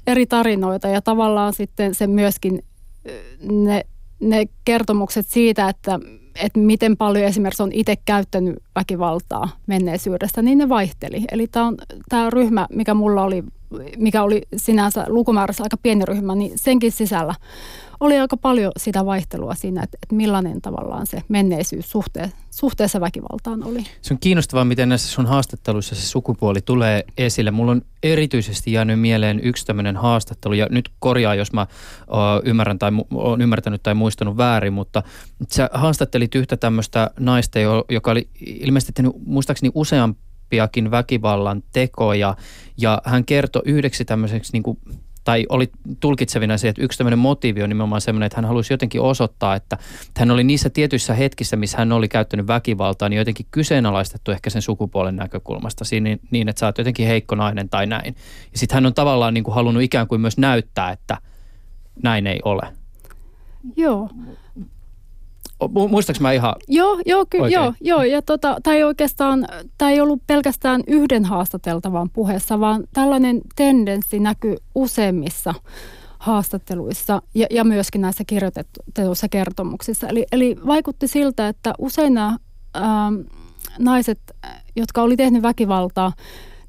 eri 0.07 0.27
tarinoita 0.27 0.89
ja 0.89 1.03
tavallaan 1.03 1.53
sitten 1.53 1.95
se 1.95 2.07
myöskin 2.07 2.63
ne, 3.53 3.83
ne 4.21 4.47
kertomukset 4.65 5.27
siitä, 5.27 5.69
että, 5.69 5.99
että 6.35 6.59
miten 6.59 6.97
paljon 6.97 7.25
esimerkiksi 7.25 7.63
on 7.63 7.73
itse 7.73 7.97
käyttänyt 8.05 8.57
väkivaltaa 8.75 9.49
menneisyydestä, 9.67 10.43
niin 10.43 10.59
ne 10.59 10.69
vaihteli. 10.69 11.25
Eli 11.33 11.47
tämä, 12.09 12.31
ryhmä, 12.31 12.67
mikä 12.73 12.95
mulla 12.95 13.23
oli, 13.23 13.45
mikä 13.97 14.23
oli 14.23 14.43
sinänsä 14.57 15.05
lukumäärässä 15.09 15.63
aika 15.63 15.77
pieni 15.77 16.05
ryhmä, 16.05 16.35
niin 16.35 16.53
senkin 16.59 16.93
sisällä 16.93 17.35
oli 18.01 18.19
aika 18.19 18.37
paljon 18.37 18.73
sitä 18.77 19.07
vaihtelua 19.07 19.55
siinä, 19.55 19.83
että, 19.83 19.99
että 20.03 20.15
millainen 20.15 20.61
tavallaan 20.63 21.07
se 21.07 21.23
menneisyys 21.29 21.91
suhte, 21.91 22.33
suhteessa 22.51 23.01
väkivaltaan 23.01 23.63
oli. 23.63 23.85
Se 24.03 24.15
on 24.15 24.21
kiinnostavaa, 24.21 24.65
miten 24.65 24.89
näissä 24.89 25.09
sun 25.09 25.27
haastatteluissa 25.27 25.95
se 25.95 26.07
sukupuoli 26.07 26.61
tulee 26.61 27.05
esille. 27.19 27.51
Mulla 27.51 27.73
on 27.73 27.83
erityisesti 28.03 28.73
jäänyt 28.73 29.01
mieleen 29.01 29.41
yksi 29.41 29.67
tämmöinen 29.67 29.97
haastattelu, 29.97 30.55
ja 30.55 30.67
nyt 30.71 30.89
korjaa, 30.99 31.35
jos 31.35 31.53
mä 31.53 31.67
o, 32.07 32.17
ymmärrän 32.45 32.79
tai 32.79 32.91
olen 33.15 33.41
ymmärtänyt 33.41 33.83
tai 33.83 33.95
muistanut 33.95 34.37
väärin, 34.37 34.73
mutta 34.73 35.03
sä 35.53 35.71
haastattelit 35.73 36.35
yhtä 36.35 36.57
tämmöistä 36.57 37.11
naista, 37.19 37.59
joka 37.89 38.11
oli 38.11 38.29
ilmeisesti 38.41 38.93
tehnyt 38.93 39.13
muistaakseni 39.27 39.71
useampiakin 40.47 40.91
väkivallan 40.91 41.63
tekoja, 41.73 42.37
ja 42.79 43.03
hän 43.05 43.25
kertoi 43.25 43.63
yhdeksi 43.65 44.05
tämmöiseksi 44.05 44.53
niin 44.53 44.63
kuin 44.63 44.79
tai 45.25 45.47
oli 45.49 45.71
tulkitsevina 46.01 46.59
se, 46.59 46.69
että 46.69 46.83
yksi 46.83 46.99
tämmöinen 46.99 47.19
motiivi 47.19 47.63
on 47.63 47.69
nimenomaan 47.69 48.01
semmoinen, 48.01 48.27
että 48.27 48.37
hän 48.37 48.45
halusi 48.45 48.73
jotenkin 48.73 49.01
osoittaa, 49.01 49.55
että 49.55 49.79
hän 50.19 50.31
oli 50.31 50.45
niissä 50.45 50.71
tietyissä 50.71 51.15
hetkissä, 51.15 51.57
missä 51.57 51.79
hän 51.79 51.93
oli 51.93 52.09
käyttänyt 52.09 52.47
väkivaltaa, 52.47 53.09
niin 53.09 53.19
jotenkin 53.19 53.47
kyseenalaistettu 53.51 54.31
ehkä 54.31 54.51
sen 54.51 54.63
sukupuolen 54.63 55.17
näkökulmasta 55.17 55.85
siinä, 55.85 56.17
niin, 56.31 56.49
että 56.49 56.61
sä 56.61 56.67
oot 56.67 56.79
jotenkin 56.79 57.07
heikko 57.07 57.35
nainen 57.35 57.69
tai 57.69 57.87
näin. 57.87 58.15
Ja 58.53 58.59
sitten 58.59 58.75
hän 58.75 58.87
on 58.87 58.95
tavallaan 58.95 59.35
niin 59.35 59.45
kuin 59.45 59.55
halunnut 59.55 59.83
ikään 59.83 60.07
kuin 60.07 60.21
myös 60.21 60.39
näyttää, 60.39 60.93
että 60.93 61.19
näin 62.03 62.27
ei 62.27 62.41
ole. 62.45 62.63
Joo. 63.77 64.11
Muistaaks 65.91 66.21
mä 66.21 66.33
ihan 66.33 66.55
Joo, 66.69 67.01
joo, 67.07 67.27
ky- 67.31 67.39
joo, 67.39 67.73
joo. 67.81 68.03
Ja 68.03 68.23
tota, 68.23 68.57
tämä 68.63 68.77
ei 68.77 68.85
oikeastaan, 68.85 69.47
tämä 69.79 69.91
ei 69.91 70.01
ollut 70.01 70.23
pelkästään 70.27 70.83
yhden 70.87 71.25
haastateltavan 71.25 72.11
puheessa, 72.11 72.61
vaan 72.61 72.85
tällainen 72.95 73.41
tendenssi 73.57 74.21
näkyy 74.21 74.57
useimmissa 74.75 75.55
haastatteluissa 76.19 77.23
ja, 77.35 77.47
ja 77.51 77.65
myöskin 77.65 78.01
näissä 78.01 78.25
kirjoitetuissa 78.27 79.29
kertomuksissa. 79.29 80.09
Eli, 80.09 80.27
eli 80.33 80.57
vaikutti 80.67 81.09
siltä, 81.09 81.49
että 81.49 81.73
usein 81.79 82.15
nämä 82.15 82.37
ää, 82.75 83.13
naiset, 83.79 84.21
jotka 84.77 85.03
oli 85.03 85.17
tehnyt 85.17 85.43
väkivaltaa, 85.43 86.13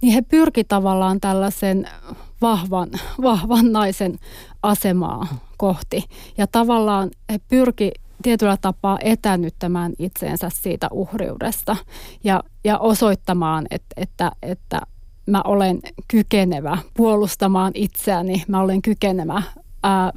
niin 0.01 0.13
he 0.13 0.21
pyrki 0.21 0.63
tavallaan 0.63 1.19
tällaisen 1.21 1.89
vahvan, 2.41 2.89
vahvan 3.21 3.71
naisen 3.71 4.19
asemaa 4.63 5.27
kohti. 5.57 6.03
Ja 6.37 6.47
tavallaan 6.47 7.09
he 7.31 7.39
pyrki 7.47 7.91
tietyllä 8.21 8.57
tapaa 8.61 8.97
etänyttämään 9.01 9.93
itseensä 9.99 10.49
siitä 10.49 10.87
uhriudesta 10.91 11.75
ja, 12.23 12.43
ja 12.63 12.77
osoittamaan, 12.77 13.67
että, 13.71 13.93
että, 13.97 14.31
että 14.41 14.81
mä 15.25 15.41
olen 15.45 15.79
kykenevä 16.07 16.77
puolustamaan 16.93 17.71
itseäni, 17.75 18.43
mä 18.47 18.61
olen 18.61 18.81
kykenevä 18.81 19.41
ää, 19.83 20.11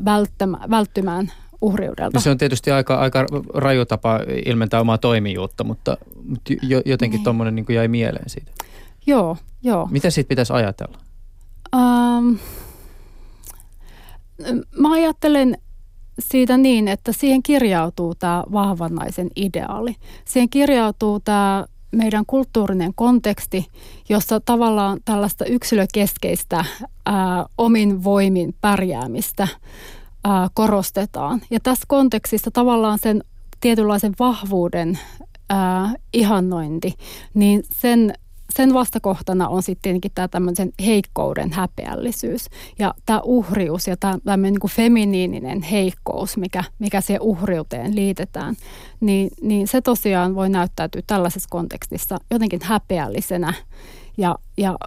välttymään 0.70 1.32
uhriudelta. 1.60 2.16
No 2.16 2.20
se 2.20 2.30
on 2.30 2.38
tietysti 2.38 2.70
aika, 2.70 2.94
aika 2.94 3.26
raju 3.54 3.84
tapa 3.84 4.20
ilmentää 4.46 4.80
omaa 4.80 4.98
toimijuutta, 4.98 5.64
mutta, 5.64 5.96
mutta 6.28 6.52
jotenkin 6.84 7.18
niin. 7.18 7.24
tuommoinen 7.24 7.54
niin 7.54 7.66
jäi 7.68 7.88
mieleen 7.88 8.30
siitä. 8.30 8.52
Joo, 9.06 9.36
joo. 9.62 9.88
Mitä 9.90 10.10
siitä 10.10 10.28
pitäisi 10.28 10.52
ajatella? 10.52 10.98
Um, 11.76 12.38
mä 14.78 14.92
ajattelen 14.92 15.58
siitä 16.20 16.56
niin, 16.56 16.88
että 16.88 17.12
siihen 17.12 17.42
kirjautuu 17.42 18.14
tämä 18.14 18.44
vahvan 18.52 18.94
naisen 18.94 19.28
ideaali. 19.36 19.96
Siihen 20.24 20.48
kirjautuu 20.48 21.20
tämä 21.20 21.64
meidän 21.92 22.26
kulttuurinen 22.26 22.94
konteksti, 22.94 23.66
jossa 24.08 24.40
tavallaan 24.40 24.98
tällaista 25.04 25.44
yksilökeskeistä 25.44 26.64
ää, 27.06 27.46
omin 27.58 28.04
voimin 28.04 28.54
pärjäämistä 28.60 29.48
ää, 30.24 30.48
korostetaan. 30.54 31.40
Ja 31.50 31.60
tässä 31.60 31.84
kontekstissa 31.88 32.50
tavallaan 32.50 32.98
sen 32.98 33.24
tietynlaisen 33.60 34.14
vahvuuden 34.18 34.98
ää, 35.48 35.94
ihannointi, 36.12 36.94
niin 37.34 37.62
sen 37.72 38.14
sen 38.56 38.74
vastakohtana 38.74 39.48
on 39.48 39.62
sitten 39.62 39.82
tietenkin 39.82 40.10
tämä 40.14 40.28
tämmöisen 40.28 40.72
heikkouden 40.86 41.52
häpeällisyys 41.52 42.46
ja 42.78 42.94
tämä 43.06 43.20
uhrius 43.24 43.86
ja 43.86 43.96
tämä 43.96 44.36
niin 44.36 44.60
kuin 44.60 44.70
feminiininen 44.70 45.62
heikkous, 45.62 46.36
mikä, 46.36 46.64
mikä 46.78 47.00
siihen 47.00 47.22
uhriuteen 47.22 47.94
liitetään, 47.94 48.54
niin, 49.00 49.30
niin 49.42 49.68
se 49.68 49.80
tosiaan 49.80 50.34
voi 50.34 50.48
näyttäytyä 50.48 51.02
tällaisessa 51.06 51.48
kontekstissa 51.50 52.18
jotenkin 52.30 52.60
häpeällisenä 52.62 53.54
ja, 54.16 54.38
ja 54.58 54.78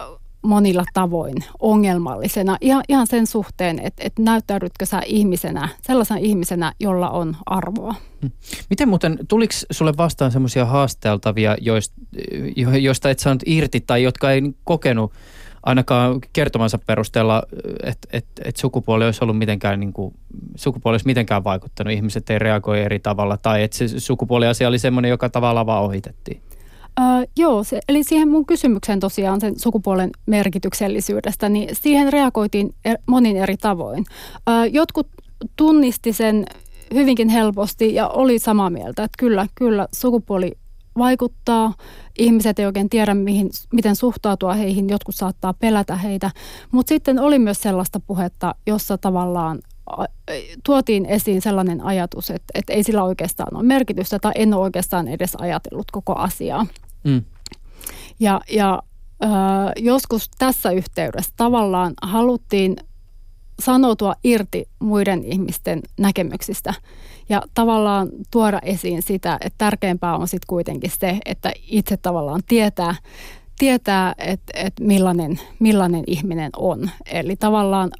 monilla 0.44 0.84
tavoin 0.94 1.34
ongelmallisena. 1.58 2.56
Ihan, 2.60 2.84
ihan 2.88 3.06
sen 3.06 3.26
suhteen, 3.26 3.78
että, 3.78 4.02
että 4.06 4.22
näyttäydytkö 4.22 4.86
sä 4.86 5.02
ihmisenä, 5.06 5.68
sellaisena 5.82 6.20
ihmisenä, 6.20 6.72
jolla 6.80 7.10
on 7.10 7.36
arvoa. 7.46 7.94
Hmm. 8.22 8.30
Miten 8.70 8.88
muuten, 8.88 9.18
tuliko 9.28 9.54
sulle 9.70 9.92
vastaan 9.96 10.32
semmoisia 10.32 10.64
haasteltavia, 10.64 11.56
joista, 11.60 11.94
joista 12.80 13.10
et 13.10 13.18
saanut 13.18 13.42
irti 13.46 13.80
tai 13.80 14.02
jotka 14.02 14.30
ei 14.30 14.42
kokenut 14.64 15.12
ainakaan 15.62 16.20
kertomansa 16.32 16.78
perusteella, 16.86 17.42
että 17.82 18.08
et, 18.12 18.26
et 18.44 18.56
sukupuoli 18.56 19.04
olisi 19.04 19.24
ollut 19.24 19.38
mitenkään, 19.38 19.80
niin 19.80 19.92
kuin, 19.92 20.14
sukupuoli 20.56 20.94
olisi 20.94 21.06
mitenkään 21.06 21.44
vaikuttanut, 21.44 21.92
ihmiset 21.92 22.30
ei 22.30 22.38
reagoi 22.38 22.80
eri 22.80 22.98
tavalla 22.98 23.36
tai 23.36 23.62
että 23.62 23.76
se 23.76 24.00
sukupuoliasia 24.00 24.68
oli 24.68 24.78
semmoinen, 24.78 25.08
joka 25.08 25.28
tavallaan 25.28 25.66
vaan 25.66 25.84
ohitettiin? 25.84 26.42
Uh, 27.00 27.28
joo, 27.38 27.64
se, 27.64 27.80
eli 27.88 28.04
siihen 28.04 28.28
mun 28.28 28.46
kysymykseen 28.46 29.00
tosiaan 29.00 29.40
sen 29.40 29.58
sukupuolen 29.58 30.10
merkityksellisyydestä, 30.26 31.48
niin 31.48 31.68
siihen 31.72 32.12
reagoitiin 32.12 32.74
er, 32.84 32.98
monin 33.06 33.36
eri 33.36 33.56
tavoin. 33.56 33.98
Uh, 34.00 34.72
jotkut 34.72 35.06
tunnisti 35.56 36.12
sen 36.12 36.46
hyvinkin 36.94 37.28
helposti 37.28 37.94
ja 37.94 38.08
oli 38.08 38.38
samaa 38.38 38.70
mieltä, 38.70 39.04
että 39.04 39.16
kyllä, 39.18 39.46
kyllä 39.54 39.88
sukupuoli 39.94 40.52
vaikuttaa. 40.98 41.74
Ihmiset 42.18 42.58
ei 42.58 42.66
oikein 42.66 42.90
tiedä, 42.90 43.14
mihin, 43.14 43.50
miten 43.72 43.96
suhtautua 43.96 44.54
heihin. 44.54 44.88
Jotkut 44.88 45.14
saattaa 45.14 45.54
pelätä 45.54 45.96
heitä. 45.96 46.30
Mutta 46.70 46.88
sitten 46.88 47.18
oli 47.18 47.38
myös 47.38 47.62
sellaista 47.62 48.00
puhetta, 48.00 48.54
jossa 48.66 48.98
tavallaan 48.98 49.58
tuotiin 50.64 51.06
esiin 51.06 51.42
sellainen 51.42 51.80
ajatus, 51.80 52.30
että, 52.30 52.44
että 52.54 52.72
ei 52.72 52.82
sillä 52.82 53.04
oikeastaan 53.04 53.56
ole 53.56 53.64
merkitystä 53.64 54.18
tai 54.18 54.32
en 54.34 54.54
ole 54.54 54.62
oikeastaan 54.62 55.08
edes 55.08 55.36
ajatellut 55.36 55.90
koko 55.92 56.12
asiaa. 56.12 56.66
Mm. 57.04 57.22
Ja, 58.20 58.40
ja 58.50 58.82
joskus 59.76 60.30
tässä 60.38 60.70
yhteydessä 60.70 61.32
tavallaan 61.36 61.94
haluttiin 62.02 62.76
sanotua 63.60 64.14
irti 64.24 64.68
muiden 64.78 65.24
ihmisten 65.24 65.82
näkemyksistä 65.98 66.74
ja 67.28 67.42
tavallaan 67.54 68.08
tuoda 68.30 68.58
esiin 68.62 69.02
sitä, 69.02 69.38
että 69.40 69.58
tärkeämpää 69.58 70.16
on 70.16 70.28
sitten 70.28 70.46
kuitenkin 70.46 70.90
se, 70.98 71.18
että 71.24 71.52
itse 71.66 71.96
tavallaan 71.96 72.40
tietää, 72.48 72.94
tietää 73.58 74.14
että, 74.18 74.52
että 74.54 74.84
millainen, 74.84 75.40
millainen 75.58 76.04
ihminen 76.06 76.50
on. 76.56 76.90
Eli 77.06 77.36
tavallaan 77.36 77.90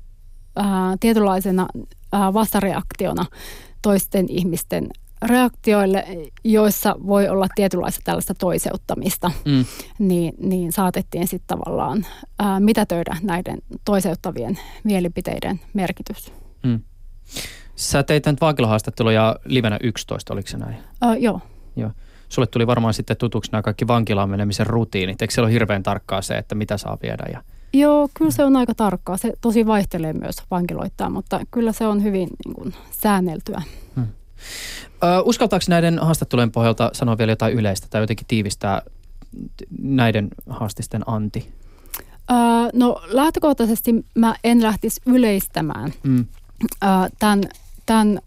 ää, 0.57 0.97
tietynlaisena 1.01 1.67
vastareaktiona 2.13 3.27
toisten 3.83 4.27
ihmisten 4.29 4.89
reaktioille, 5.25 6.07
joissa 6.45 6.97
voi 7.07 7.29
olla 7.29 7.47
tietynlaista 7.55 8.01
tällaista 8.05 8.35
toiseuttamista, 8.35 9.31
mm. 9.45 9.65
niin, 9.99 10.35
niin 10.39 10.73
saatettiin 10.73 11.29
sitten 11.29 11.59
tavallaan 11.59 12.07
ää, 12.39 12.61
mitätöidä 12.61 13.17
näiden 13.23 13.59
toiseuttavien 13.85 14.59
mielipiteiden 14.85 15.61
merkitys. 15.75 16.33
Mm. 16.63 16.81
Sä 17.77 18.03
teit 18.03 18.27
nyt 18.27 18.41
vankilahaastatteluja 18.41 19.37
livenä 19.45 19.79
11, 19.83 20.33
oliko 20.33 20.49
se 20.49 20.59
näin? 20.59 20.77
Ää, 21.01 21.17
joo. 21.17 21.41
Joo. 21.77 21.91
Sulle 22.29 22.47
tuli 22.47 22.67
varmaan 22.67 22.95
sitten 22.95 23.17
tutuksi 23.17 23.53
nämä 23.53 23.63
kaikki 23.63 23.87
vankilaan 23.87 24.31
menemisen 24.31 24.67
rutiinit. 24.67 25.23
Eikö 25.23 25.35
siellä 25.35 25.47
ole 25.47 25.53
hirveän 25.53 25.83
tarkkaa 25.83 26.23
se, 26.23 26.35
että 26.35 26.55
mitä 26.55 26.77
saa 26.77 26.99
viedä? 27.03 27.25
Ja... 27.33 27.43
Joo, 27.73 28.09
kyllä 28.19 28.31
se 28.31 28.45
on 28.45 28.57
aika 28.57 28.75
tarkkaa. 28.75 29.17
Se 29.17 29.33
tosi 29.41 29.67
vaihtelee 29.67 30.13
myös 30.13 30.37
vankiloittaa, 30.51 31.11
mutta 31.11 31.41
kyllä 31.51 31.73
se 31.73 31.87
on 31.87 32.03
hyvin 32.03 32.29
niin 32.45 32.55
kuin, 32.55 32.75
säänneltyä. 32.91 33.63
Ö, 35.05 35.23
uskaltaako 35.25 35.65
näiden 35.69 35.99
haastattelujen 35.99 36.53
pohjalta 36.53 36.91
sanoa 36.93 37.19
vielä 37.19 37.33
jotain 37.33 37.55
yleistä 37.55 37.87
tai 37.91 38.01
jotenkin 38.01 38.27
tiivistää 38.27 38.83
näiden 39.79 40.29
haastisten 40.49 41.03
anti? 41.07 41.53
No 42.73 43.03
lähtökohtaisesti 43.07 43.95
mä 44.15 44.35
en 44.45 44.63
lähtisi 44.63 45.01
yleistämään 45.07 45.93
mm. 46.03 46.27
tämän, 47.19 47.43
tämän 47.87 48.19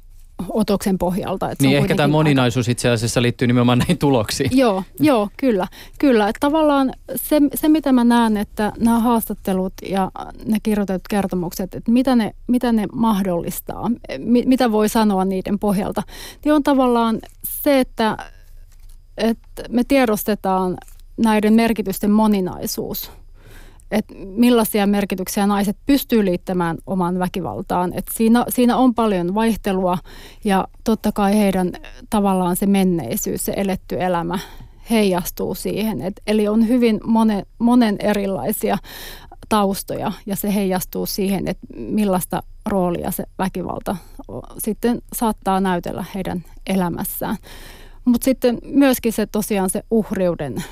otoksen 0.49 0.97
pohjalta. 0.97 1.51
Että 1.51 1.63
niin 1.63 1.77
ehkä 1.77 1.95
tämä 1.95 2.07
moninaisuus 2.07 2.69
itse 2.69 2.89
asiassa 2.89 3.21
liittyy 3.21 3.47
nimenomaan 3.47 3.77
näihin 3.77 3.97
tuloksiin. 3.97 4.49
Joo, 4.53 4.83
joo 4.99 5.29
kyllä. 5.37 5.67
kyllä. 5.99 6.29
Että 6.29 6.39
tavallaan 6.39 6.93
se, 7.15 7.41
se, 7.55 7.69
mitä 7.69 7.91
mä 7.91 8.03
näen, 8.03 8.37
että 8.37 8.71
nämä 8.79 8.99
haastattelut 8.99 9.73
ja 9.89 10.11
ne 10.45 10.57
kirjoitetut 10.63 11.07
kertomukset, 11.09 11.75
että 11.75 11.91
mitä 11.91 12.15
ne, 12.15 12.35
mitä 12.47 12.71
ne 12.71 12.85
mahdollistaa, 12.93 13.91
mitä 14.45 14.71
voi 14.71 14.89
sanoa 14.89 15.25
niiden 15.25 15.59
pohjalta, 15.59 16.03
niin 16.45 16.53
on 16.53 16.63
tavallaan 16.63 17.19
se, 17.43 17.79
että, 17.79 18.17
että 19.17 19.63
me 19.69 19.83
tiedostetaan 19.83 20.77
näiden 21.17 21.53
merkitysten 21.53 22.11
moninaisuus– 22.11 23.11
että 23.91 24.13
millaisia 24.15 24.87
merkityksiä 24.87 25.47
naiset 25.47 25.77
pystyy 25.85 26.25
liittämään 26.25 26.77
oman 26.85 27.19
väkivaltaan. 27.19 27.93
Et 27.93 28.05
siinä, 28.11 28.45
siinä 28.49 28.77
on 28.77 28.95
paljon 28.95 29.35
vaihtelua 29.35 29.97
ja 30.43 30.67
totta 30.83 31.11
kai 31.11 31.37
heidän 31.37 31.71
tavallaan 32.09 32.55
se 32.55 32.65
menneisyys, 32.65 33.45
se 33.45 33.53
eletty 33.55 34.03
elämä 34.03 34.39
heijastuu 34.89 35.55
siihen. 35.55 36.01
Et, 36.01 36.21
eli 36.27 36.47
on 36.47 36.67
hyvin 36.67 36.99
monen, 37.05 37.45
monen 37.59 37.95
erilaisia 37.99 38.77
taustoja 39.49 40.11
ja 40.25 40.35
se 40.35 40.53
heijastuu 40.53 41.05
siihen, 41.05 41.47
että 41.47 41.67
millaista 41.75 42.43
roolia 42.65 43.11
se 43.11 43.23
väkivalta 43.37 43.95
sitten 44.57 45.01
saattaa 45.13 45.59
näytellä 45.59 46.05
heidän 46.15 46.43
elämässään. 46.67 47.37
Mutta 48.05 48.25
sitten 48.25 48.57
myöskin 48.63 49.13
se 49.13 49.25
tosiaan 49.25 49.69
se 49.69 49.83
uhriuden 49.91 50.63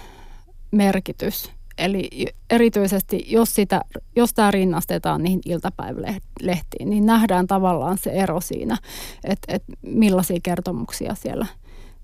merkitys– 0.72 1.52
Eli 1.78 2.28
erityisesti, 2.50 3.26
jos, 3.28 3.56
sitä, 3.56 3.82
jos 4.16 4.34
tämä 4.34 4.52
rinnastetaan 4.52 5.24
niihin 5.24 5.42
iltapäivälehtiin, 5.46 6.90
niin 6.90 7.06
nähdään 7.06 7.48
tavallaan 7.48 7.98
se 7.98 8.10
ero 8.10 8.42
siinä, 8.42 8.78
että, 9.24 9.56
että 9.56 9.74
millaisia 9.82 10.40
kertomuksia 10.44 11.16
siellä, 11.16 11.46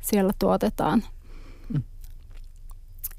siellä 0.02 0.32
tuotetaan. 0.40 1.04
Mm. 1.74 1.84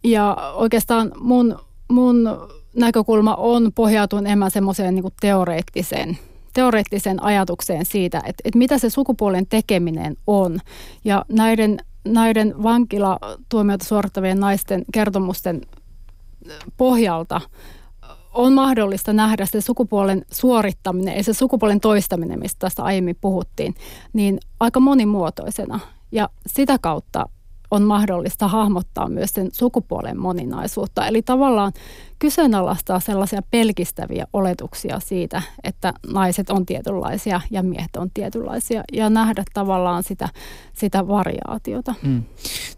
Ja 0.05 0.53
oikeastaan 0.55 1.13
mun, 1.21 1.59
mun 1.89 2.29
näkökulma 2.77 3.35
on 3.35 3.73
pohjautunut 3.75 4.27
enemmän 4.27 4.51
semmoiseen 4.51 4.95
niin 4.95 5.05
teoreettiseen 5.21 6.19
teoreettiseen 6.55 7.23
ajatukseen 7.23 7.87
siitä, 7.87 8.19
että, 8.19 8.43
että 8.45 8.59
mitä 8.59 8.79
se 8.79 8.91
sukupuolen 8.91 9.47
tekeminen 9.47 10.17
on. 10.27 10.59
Ja 11.05 11.25
näiden, 11.29 11.79
näiden 12.05 12.63
vankilatuomioita 12.63 13.85
suorittavien 13.85 14.41
naisten 14.41 14.85
kertomusten 14.93 15.61
pohjalta 16.76 17.40
on 18.34 18.53
mahdollista 18.53 19.12
nähdä 19.12 19.47
se 19.47 19.61
sukupuolen 19.61 20.24
suorittaminen 20.32 21.16
ja 21.16 21.24
se 21.24 21.34
sukupuolen 21.34 21.80
toistaminen, 21.80 22.38
mistä 22.38 22.59
tästä 22.59 22.82
aiemmin 22.82 23.16
puhuttiin, 23.20 23.74
niin 24.12 24.40
aika 24.61 24.80
monimuotoisena. 24.80 25.80
Ja 26.12 26.28
sitä 26.47 26.78
kautta 26.78 27.28
on 27.73 27.83
mahdollista 27.83 28.49
hahmottaa 28.49 29.09
myös 29.09 29.31
sen 29.31 29.49
sukupuolen 29.53 30.18
moninaisuutta. 30.18 31.07
Eli 31.07 31.23
tavallaan 31.23 31.73
kyseenalaistaa 32.18 33.01
sellaisia 33.01 33.43
pelkistäviä 33.51 34.27
oletuksia 34.33 35.01
siitä, 35.01 35.43
että 35.64 35.93
naiset 36.12 36.51
on 36.51 36.66
tietynlaisia 36.66 37.41
ja 37.51 37.62
miehet 37.62 37.97
on 37.97 38.11
tietynlaisia 38.14 38.83
ja 38.93 39.11
nähdä 39.11 39.45
tavallaan 39.55 40.03
sitä, 40.03 40.29
sitä 40.73 41.09
variaatiota. 41.09 41.95
Mm. 42.03 42.23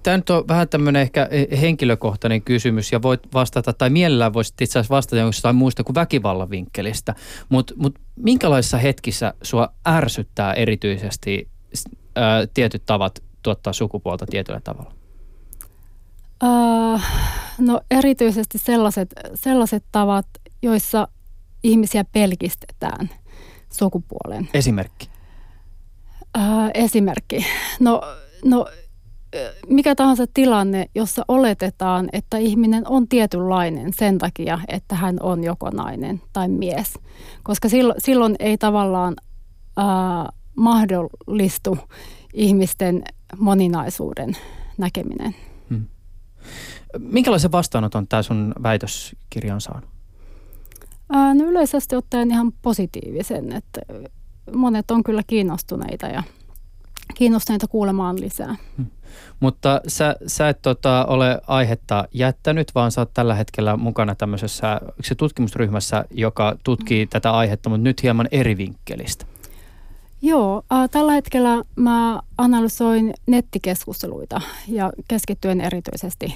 Tämä 0.03 0.17
nyt 0.17 0.31
on 0.31 0.49
vähän 0.49 0.69
tämmöinen 0.69 1.03
ehkä 1.03 1.29
henkilökohtainen 1.61 2.43
kysymys 2.43 2.93
ja 2.93 3.03
voit 3.03 3.21
vastata, 3.35 3.73
tai 3.73 3.91
mielellään 3.91 4.33
voisit 4.33 4.61
itse 4.61 4.79
asiassa 4.79 4.95
vastata 4.95 5.23
jostain 5.23 5.57
muista 5.57 5.85
kuin 5.85 5.95
väkivallan 5.95 6.51
vinkkelistä, 6.51 7.15
mutta 7.49 7.75
mut 7.77 7.99
minkälaisissa 8.17 8.79
hetkissä 8.79 9.35
sua 9.43 9.69
ärsyttää 9.89 10.55
erityisesti 10.55 11.49
ää, 12.17 12.47
tietyt 12.55 12.83
tavat 12.87 13.23
tuottaa 13.45 13.73
sukupuolta 13.73 14.27
tietyllä 14.27 14.61
tavalla? 14.61 14.93
Uh, 16.45 17.01
no 17.59 17.81
erityisesti 17.91 18.59
sellaiset, 18.59 19.15
sellaiset 19.35 19.85
tavat, 19.93 20.27
joissa 20.63 21.09
ihmisiä 21.63 22.05
pelkistetään 22.13 23.11
sukupuolen. 23.73 24.49
Esimerkki? 24.55 25.09
Uh, 26.39 26.71
esimerkki. 26.75 27.47
No, 27.81 28.03
no 28.45 28.67
mikä 29.69 29.95
tahansa 29.95 30.25
tilanne, 30.35 30.87
jossa 30.95 31.25
oletetaan, 31.29 32.09
että 32.13 32.39
ihminen 32.39 32.89
on 32.89 33.09
tietynlainen 33.09 33.93
sen 33.93 34.19
takia, 34.19 34.59
että 34.69 34.95
hän 34.95 35.17
on 35.23 35.45
joko 35.45 35.71
nainen 35.71 36.23
tai 36.33 36.49
mies. 36.49 36.95
Koska 37.43 37.69
silloin, 37.69 38.01
silloin 38.01 38.37
ei 38.39 38.59
tavallaan 38.59 39.15
uh, 39.79 40.35
mahdollistu 40.57 41.79
ihmisten 42.35 43.03
moninaisuuden 43.39 44.37
näkeminen. 44.79 45.35
Hmm. 45.71 45.87
Minkälaisen 46.99 47.53
vastaanoton 47.53 48.09
tämä 48.09 48.23
sun 48.23 48.55
väitöskirja 48.63 49.55
on 49.55 49.61
saanut? 49.61 49.91
Ää, 51.13 51.35
no 51.35 51.45
yleisesti 51.45 51.97
ottaen 51.97 52.31
ihan 52.31 52.53
positiivisen, 52.63 53.53
että 53.53 53.81
monet 54.55 54.91
on 54.91 55.05
kyllä 55.05 55.23
kiinnostuneita 55.27 56.07
ja 56.07 56.23
kiinnostuneita 57.15 57.69
kuulemaan 57.69 58.21
lisää. 58.21 58.57
Hmm. 58.77 58.87
Mutta 59.41 59.81
sä, 59.89 60.17
sä 60.27 60.49
et 60.49 60.63
tota, 60.63 61.07
ole 61.09 61.41
aihetta 61.47 62.09
jättänyt, 62.13 62.75
vaan 62.75 62.93
sä 62.93 63.01
oot 63.01 63.15
tällä 63.15 63.35
hetkellä 63.35 63.77
mukana 63.77 64.15
tämmöisessä 64.15 64.81
se 65.01 65.15
tutkimusryhmässä, 65.15 66.05
joka 66.11 66.57
tutkii 66.65 67.05
hmm. 67.05 67.09
tätä 67.11 67.33
aihetta, 67.33 67.71
mutta 67.71 67.83
nyt 67.83 68.03
hieman 68.03 68.29
eri 68.31 68.57
vinkkelistä. 68.57 69.27
Joo, 70.25 70.63
äh, 70.73 70.91
tällä 70.91 71.13
hetkellä 71.13 71.63
mä 71.77 72.21
analysoin 72.39 73.15
nettikeskusteluita 73.27 74.41
ja 74.69 74.93
keskittyen 75.09 75.61
erityisesti 75.61 76.35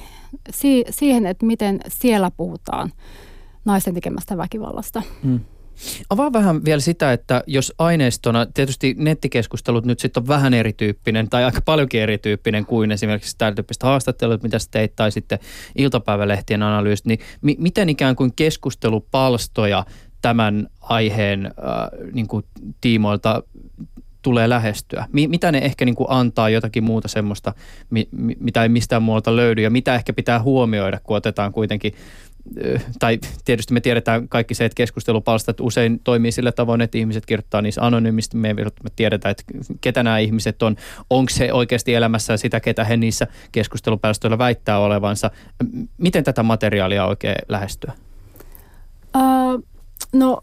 si- 0.51 0.84
siihen, 0.91 1.26
että 1.26 1.47
miten 1.47 1.80
siellä 1.89 2.30
puhutaan 2.30 2.93
naisten 3.64 3.95
tekemästä 3.95 4.36
väkivallasta. 4.36 5.03
Hmm. 5.22 5.41
Avaa 6.11 6.32
vähän 6.32 6.64
vielä 6.64 6.80
sitä, 6.80 7.12
että 7.12 7.45
jos 7.47 7.74
aineistona, 7.78 8.47
tietysti 8.47 8.95
nettikeskustelut 8.99 9.84
nyt 9.84 9.99
sitten 9.99 10.22
on 10.22 10.28
vähän 10.28 10.55
erityyppinen 10.55 11.28
tai 11.28 11.45
aika 11.45 11.61
paljonkin 11.64 12.01
erityyppinen 12.01 12.66
kuin 12.66 12.93
esimerkiksi 12.93 13.39
tällä 13.39 13.55
tyyppistä 13.55 13.86
haastattelut, 13.86 14.43
mitä 14.43 14.59
sä 14.59 14.68
teit, 14.70 14.97
tai 14.97 15.12
sitten 15.12 15.39
iltapäivälehtien 15.76 16.62
analyysit, 16.62 17.07
niin 17.07 17.18
mi- 17.41 17.57
miten 17.59 17.89
ikään 17.89 18.16
kuin 18.16 18.32
keskustelupalstoja 18.36 19.84
tämän 20.22 20.66
aiheen 20.80 21.46
äh, 21.46 21.52
niin 22.12 22.28
kuin 22.28 22.44
tiimoilta 22.80 23.42
tulee 24.22 24.48
lähestyä? 24.48 25.06
Mitä 25.12 25.52
ne 25.52 25.58
ehkä 25.58 25.84
niin 25.84 25.94
kuin 25.94 26.06
antaa 26.10 26.48
jotakin 26.48 26.84
muuta 26.84 27.08
semmoista, 27.08 27.54
mitä 28.40 28.62
ei 28.62 28.68
mistään 28.68 29.02
muualta 29.02 29.36
löydy 29.36 29.62
ja 29.62 29.70
mitä 29.70 29.94
ehkä 29.94 30.12
pitää 30.12 30.42
huomioida, 30.42 31.00
kun 31.04 31.16
otetaan 31.16 31.52
kuitenkin 31.52 31.92
tai 32.98 33.18
tietysti 33.44 33.74
me 33.74 33.80
tiedetään 33.80 34.28
kaikki 34.28 34.54
se, 34.54 34.64
että 34.64 34.76
keskustelupalstat 34.76 35.60
usein 35.60 36.00
toimii 36.04 36.32
sillä 36.32 36.52
tavoin, 36.52 36.80
että 36.80 36.98
ihmiset 36.98 37.26
kirjoittaa 37.26 37.62
niissä 37.62 37.86
anonyymisti. 37.86 38.36
Me 38.36 38.54
tiedetään, 38.96 39.30
että 39.30 39.44
ketä 39.80 40.02
nämä 40.02 40.18
ihmiset 40.18 40.62
on. 40.62 40.76
Onko 41.10 41.30
se 41.30 41.52
oikeasti 41.52 41.94
elämässä 41.94 42.36
sitä, 42.36 42.60
ketä 42.60 42.84
he 42.84 42.96
niissä 42.96 43.26
keskustelupalstoilla 43.52 44.38
väittää 44.38 44.78
olevansa. 44.78 45.30
Miten 45.98 46.24
tätä 46.24 46.42
materiaalia 46.42 47.06
oikein 47.06 47.36
lähestyä? 47.48 47.92
Uh, 49.16 49.64
no 50.12 50.40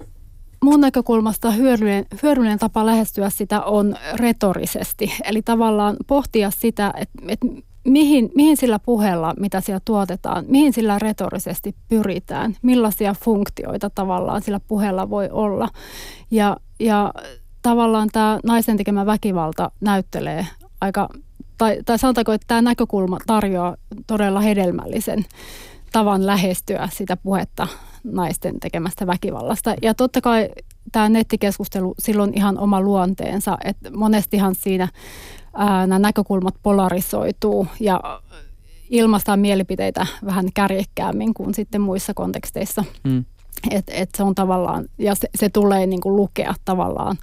mun 0.64 0.82
näkökulmasta 0.82 1.52
hyödyllinen, 1.52 2.06
hyödyllinen 2.24 2.60
tapa 2.60 2.86
lähestyä 2.86 3.30
sitä 3.30 3.62
on 3.62 3.96
retorisesti. 4.14 5.14
Eli 5.24 5.42
tavallaan 5.42 5.98
pohtia 6.08 6.52
sitä, 6.52 6.94
että, 6.98 7.22
että 7.28 7.48
mihin, 7.86 8.32
mihin 8.36 8.58
sillä 8.58 8.80
puheella, 8.80 9.34
mitä 9.40 9.62
siellä 9.62 9.82
tuotetaan, 9.86 10.46
mihin 10.48 10.74
sillä 10.74 11.00
retorisesti 11.00 11.76
pyritään, 11.88 12.56
millaisia 12.62 13.16
funktioita 13.24 13.90
tavallaan 13.90 14.42
sillä 14.42 14.60
puheella 14.60 15.10
voi 15.10 15.30
olla. 15.32 15.70
Ja, 16.32 16.58
ja 16.80 17.14
tavallaan 17.62 18.10
tämä 18.12 18.40
naisten 18.44 18.78
tekemä 18.78 19.06
väkivalta 19.06 19.72
näyttelee 19.82 20.48
aika, 20.82 21.10
tai, 21.58 21.78
tai 21.86 22.00
sanotaanko, 22.00 22.32
että 22.32 22.48
tämä 22.48 22.62
näkökulma 22.62 23.18
tarjoaa 23.28 23.76
todella 24.08 24.40
hedelmällisen 24.42 25.26
tavan 25.92 26.26
lähestyä 26.26 26.90
sitä 26.92 27.18
puhetta 27.18 27.68
naisten 28.06 28.60
tekemästä 28.60 29.08
väkivallasta. 29.08 29.76
Ja 29.82 29.94
totta 29.94 30.22
kai 30.22 30.50
tämä 30.92 31.10
nettikeskustelu 31.10 31.96
silloin 32.00 32.38
ihan 32.38 32.60
oma 32.60 32.82
luonteensa, 32.82 33.58
että 33.64 33.92
monestihan 33.92 34.56
siinä 34.56 34.88
ää, 35.54 35.88
nämä 35.88 36.00
näkökulmat 36.00 36.56
polarisoituu 36.64 37.68
ja 37.80 38.02
ilmaistaan 38.90 39.40
mielipiteitä 39.40 40.08
vähän 40.26 40.46
kärjekkäämmin 40.54 41.34
kuin 41.34 41.54
sitten 41.54 41.82
muissa 41.82 42.14
konteksteissa. 42.14 42.84
Mm. 43.04 43.26
Et, 43.72 43.86
et 43.88 44.10
se 44.18 44.24
on 44.24 44.36
tavallaan, 44.36 44.86
ja 44.98 45.16
se, 45.16 45.30
se 45.36 45.50
tulee 45.50 45.88
niin 45.88 46.02
kuin 46.02 46.16
lukea 46.16 46.54
tavallaan 46.66 47.18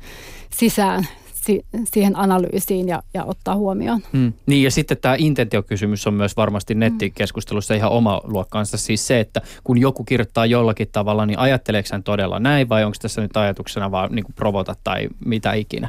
sisään 0.51 1.07
si- 1.43 1.65
siihen 1.85 2.19
analyysiin 2.19 2.89
ja, 2.89 3.03
ja 3.15 3.25
ottaa 3.25 3.57
huomioon. 3.57 4.01
Hmm. 4.13 4.33
Niin 4.47 4.63
ja 4.63 4.71
sitten 4.71 4.97
tämä 4.97 5.15
intentiokysymys 5.19 6.07
on 6.07 6.15
myös 6.15 6.37
varmasti 6.37 6.75
nettikeskustelussa 6.75 7.75
ihan 7.75 7.91
oma 7.91 8.21
luokkaansa. 8.25 8.77
Siis 8.77 9.07
se, 9.07 9.21
että 9.21 9.41
kun 9.65 9.79
joku 9.79 10.05
kirjoittaa 10.05 10.47
jollakin 10.47 10.89
tavalla, 10.93 11.27
niin 11.27 11.39
ajatteleeko 11.39 11.89
hän 11.93 12.03
todella 12.03 12.41
näin 12.41 12.69
vai 12.69 12.85
onko 12.85 12.97
tässä 13.03 13.21
nyt 13.21 13.37
ajatuksena 13.37 13.91
vaan 13.91 14.15
niin 14.15 14.25
kuin 14.25 14.35
provota 14.35 14.77
tai 14.85 15.09
mitä 15.25 15.53
ikinä? 15.53 15.89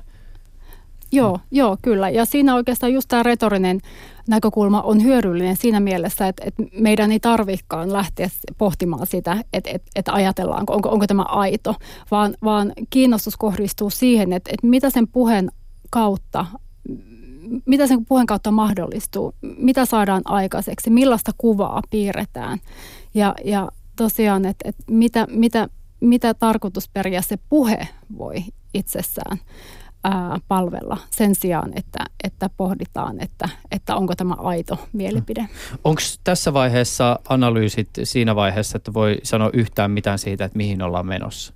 Joo, 1.12 1.40
joo, 1.52 1.78
kyllä. 1.82 2.10
Ja 2.10 2.26
siinä 2.26 2.56
oikeastaan 2.56 2.94
just 2.94 3.08
tämä 3.08 3.24
retorinen 3.24 3.82
näkökulma 4.28 4.82
on 4.82 5.04
hyödyllinen 5.04 5.58
siinä 5.58 5.80
mielessä, 5.80 6.28
että, 6.28 6.44
että 6.46 6.64
meidän 6.80 7.12
ei 7.12 7.20
tarvikaan 7.20 7.94
lähteä 7.94 8.30
pohtimaan 8.58 9.08
sitä, 9.08 9.38
että, 9.54 9.70
että, 9.74 9.92
että 9.96 10.14
ajatellaanko, 10.14 10.74
onko, 10.74 10.90
onko 10.90 11.08
tämä 11.08 11.24
aito, 11.24 11.76
vaan, 12.12 12.36
vaan 12.44 12.74
kiinnostus 12.90 13.38
kohdistuu 13.38 13.90
siihen, 13.90 14.34
että, 14.34 14.50
että 14.54 14.68
mitä 14.68 14.90
sen 14.90 15.08
puheen 15.08 15.52
kautta 15.90 16.46
mitä 17.66 17.88
sen 17.88 18.06
puheen 18.06 18.26
kautta 18.26 18.52
mahdollistuu, 18.52 19.36
mitä 19.58 19.86
saadaan 19.86 20.22
aikaiseksi, 20.26 20.90
millaista 20.90 21.32
kuvaa 21.38 21.82
piirretään. 21.90 22.60
Ja, 23.14 23.36
ja 23.46 23.72
tosiaan, 23.96 24.46
että, 24.46 24.70
että 24.70 24.84
mitä, 24.92 25.28
mitä, 25.30 25.68
mitä 26.00 26.34
tarkoitusperiä 26.34 27.22
se 27.22 27.38
puhe 27.50 27.88
voi 28.18 28.44
itsessään 28.74 29.38
ää, 30.04 30.40
palvella 30.48 30.98
sen 31.10 31.36
sijaan, 31.36 31.72
että, 31.76 32.06
että 32.24 32.50
pohditaan, 32.58 33.22
että, 33.22 33.50
että 33.72 33.96
onko 33.96 34.16
tämä 34.16 34.34
aito 34.34 34.80
mielipide. 34.94 35.50
Onko 35.84 36.02
tässä 36.24 36.54
vaiheessa 36.54 37.20
analyysit 37.30 37.90
siinä 38.04 38.36
vaiheessa, 38.36 38.78
että 38.78 38.94
voi 38.94 39.18
sanoa 39.24 39.50
yhtään 39.54 39.92
mitään 39.92 40.20
siitä, 40.20 40.46
että 40.46 40.58
mihin 40.58 40.82
ollaan 40.82 41.06
menossa? 41.06 41.54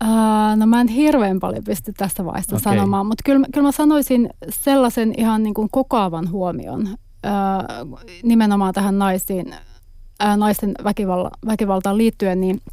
Ää, 0.00 0.56
no 0.56 0.66
mä 0.66 0.80
en 0.80 0.88
hirveän 0.88 1.40
paljon 1.40 1.64
pysty 1.64 1.92
tästä 1.96 2.24
vaiheesta 2.24 2.56
okay. 2.56 2.74
sanomaan, 2.74 3.06
mutta 3.06 3.22
kyllä, 3.24 3.46
kyllä 3.54 3.66
mä 3.66 3.72
sanoisin 3.72 4.30
sellaisen 4.48 5.14
ihan 5.16 5.42
niin 5.42 5.54
kuin 5.54 5.68
kokoavan 5.70 6.30
huomion 6.30 6.88
ää, 7.22 7.64
nimenomaan 8.22 8.74
tähän 8.74 8.98
naisiin, 8.98 9.54
ää, 10.20 10.36
naisten 10.36 10.74
väkivalta, 10.84 11.30
väkivaltaan 11.46 11.98
liittyen, 11.98 12.40
niin– 12.40 12.60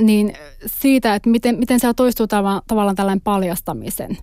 niin 0.00 0.32
siitä, 0.66 1.14
että 1.14 1.30
miten, 1.30 1.58
miten 1.58 1.80
siellä 1.80 1.94
toistuu 1.94 2.26
tav- 2.26 2.62
tavallaan 2.66 2.96
tällainen 2.96 3.20
paljastamisen 3.20 4.18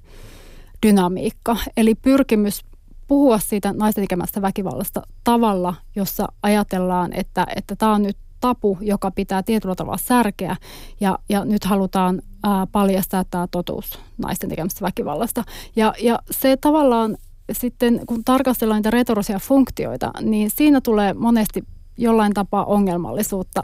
dynamiikka. 0.87 1.57
Eli 1.77 1.95
pyrkimys 1.95 2.61
puhua 3.07 3.39
siitä 3.39 3.73
naisten 3.73 4.03
tekemästä 4.03 4.41
väkivallasta 4.41 5.01
tavalla, 5.23 5.75
jossa 5.95 6.27
ajatellaan, 6.43 7.13
että, 7.13 7.47
että 7.55 7.75
tämä 7.75 7.93
on 7.93 8.03
nyt 8.03 8.17
tapu, 8.41 8.77
joka 8.81 9.11
pitää 9.11 9.43
tietyllä 9.43 9.75
tavalla 9.75 9.97
särkeä 9.97 10.55
ja, 10.99 11.19
ja 11.29 11.45
nyt 11.45 11.65
halutaan 11.65 12.21
ää, 12.43 12.67
paljastaa 12.71 13.23
tämä 13.23 13.47
totuus 13.51 13.99
naisten 14.17 14.49
tekemästä 14.49 14.85
väkivallasta. 14.85 15.43
Ja, 15.75 15.93
ja 16.01 16.19
se 16.31 16.57
tavallaan 16.57 17.17
sitten, 17.51 18.01
kun 18.05 18.23
tarkastellaan 18.23 18.77
niitä 18.77 18.91
retorisia 18.91 19.39
funktioita, 19.39 20.11
niin 20.21 20.49
siinä 20.49 20.81
tulee 20.81 21.13
monesti 21.13 21.63
jollain 21.97 22.33
tapaa 22.33 22.65
ongelmallisuutta 22.65 23.63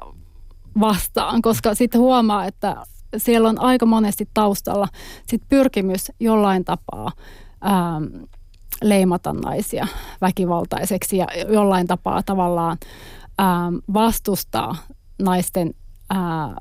vastaan, 0.79 1.41
koska 1.41 1.75
sitten 1.75 2.01
huomaa, 2.01 2.45
että 2.45 2.75
siellä 3.17 3.49
on 3.49 3.61
aika 3.61 3.85
monesti 3.85 4.29
taustalla 4.33 4.87
sit 5.27 5.41
pyrkimys 5.49 6.11
jollain 6.19 6.65
tapaa 6.65 7.11
ää, 7.61 8.01
leimata 8.83 9.33
naisia 9.33 9.87
väkivaltaiseksi 10.21 11.17
ja 11.17 11.27
jollain 11.49 11.87
tapaa 11.87 12.23
tavallaan 12.23 12.77
ää, 13.37 13.71
vastustaa 13.93 14.75
naisten 15.21 15.73
ää, 16.09 16.55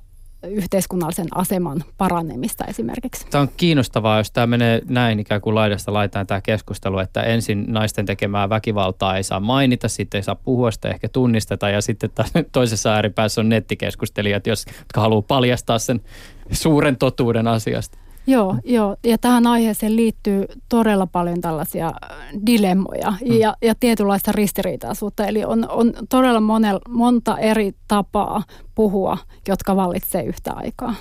yhteiskunnallisen 0.48 1.26
aseman 1.34 1.84
paranemista 1.98 2.64
esimerkiksi. 2.64 3.26
Tämä 3.30 3.42
on 3.42 3.48
kiinnostavaa, 3.56 4.18
jos 4.18 4.30
tämä 4.30 4.46
menee 4.46 4.82
näin 4.88 5.20
ikään 5.20 5.40
kuin 5.40 5.54
laidasta 5.54 5.92
laitaan 5.92 6.26
tämä 6.26 6.40
keskustelu, 6.40 6.98
että 6.98 7.22
ensin 7.22 7.64
naisten 7.68 8.06
tekemää 8.06 8.48
väkivaltaa 8.48 9.16
ei 9.16 9.22
saa 9.22 9.40
mainita, 9.40 9.88
sitten 9.88 10.18
ei 10.18 10.22
saa 10.22 10.34
puhua 10.34 10.70
sitä, 10.70 10.88
ehkä 10.88 11.08
tunnisteta 11.08 11.68
ja 11.68 11.80
sitten 11.80 12.10
toisessa 12.52 12.94
ääripäässä 12.94 13.40
on 13.40 13.48
nettikeskustelijat, 13.48 14.46
jotka 14.46 15.00
haluaa 15.00 15.22
paljastaa 15.22 15.78
sen 15.78 16.00
suuren 16.52 16.96
totuuden 16.96 17.48
asiasta. 17.48 17.98
Joo, 18.26 18.56
joo, 18.64 18.96
ja 19.04 19.18
tähän 19.18 19.46
aiheeseen 19.46 19.96
liittyy 19.96 20.44
todella 20.68 21.06
paljon 21.06 21.40
tällaisia 21.40 21.86
äh, 21.86 22.18
dilemmoja 22.46 23.10
mm. 23.10 23.32
ja, 23.32 23.56
ja 23.62 23.74
tietynlaista 23.80 24.32
ristiriitaisuutta. 24.32 25.26
Eli 25.26 25.44
on, 25.44 25.66
on 25.68 25.92
todella 26.08 26.40
monel, 26.40 26.80
monta 26.88 27.38
eri 27.38 27.72
tapaa 27.88 28.42
puhua, 28.74 29.18
jotka 29.48 29.76
vallitsee 29.76 30.22
yhtä 30.22 30.52
aikaa. 30.52 30.94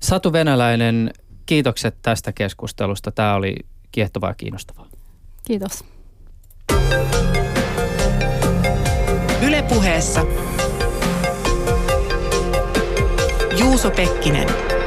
Satu 0.00 0.32
Venäläinen, 0.32 1.10
kiitokset 1.46 1.96
tästä 2.02 2.32
keskustelusta. 2.32 3.12
Tämä 3.12 3.34
oli 3.34 3.56
kiehtovaa 3.92 4.30
ja 4.30 4.34
kiinnostavaa. 4.34 4.86
Kiitos. 5.46 5.84
Ylepuheessa 9.42 10.26
Juuso 13.58 13.90
Pekkinen. 13.90 14.77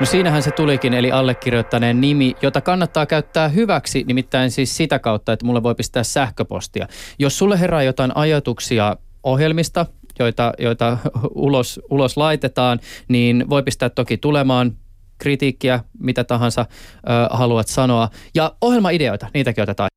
No 0.00 0.06
siinähän 0.06 0.42
se 0.42 0.50
tulikin, 0.50 0.94
eli 0.94 1.12
allekirjoittaneen 1.12 2.00
nimi, 2.00 2.34
jota 2.42 2.60
kannattaa 2.60 3.06
käyttää 3.06 3.48
hyväksi, 3.48 4.04
nimittäin 4.06 4.50
siis 4.50 4.76
sitä 4.76 4.98
kautta, 4.98 5.32
että 5.32 5.46
mulle 5.46 5.62
voi 5.62 5.74
pistää 5.74 6.02
sähköpostia. 6.02 6.88
Jos 7.18 7.38
sulle 7.38 7.60
herää 7.60 7.82
jotain 7.82 8.16
ajatuksia 8.16 8.96
ohjelmista, 9.22 9.86
joita, 10.18 10.52
joita 10.58 10.98
ulos, 11.34 11.80
ulos 11.90 12.16
laitetaan, 12.16 12.80
niin 13.08 13.44
voi 13.48 13.62
pistää 13.62 13.90
toki 13.90 14.16
tulemaan 14.16 14.76
kritiikkiä, 15.18 15.80
mitä 15.98 16.24
tahansa 16.24 16.66
ö, 16.70 17.02
haluat 17.30 17.68
sanoa. 17.68 18.08
Ja 18.34 18.54
ohjelmaideoita, 18.60 19.26
niitäkin 19.34 19.62
otetaan. 19.62 19.88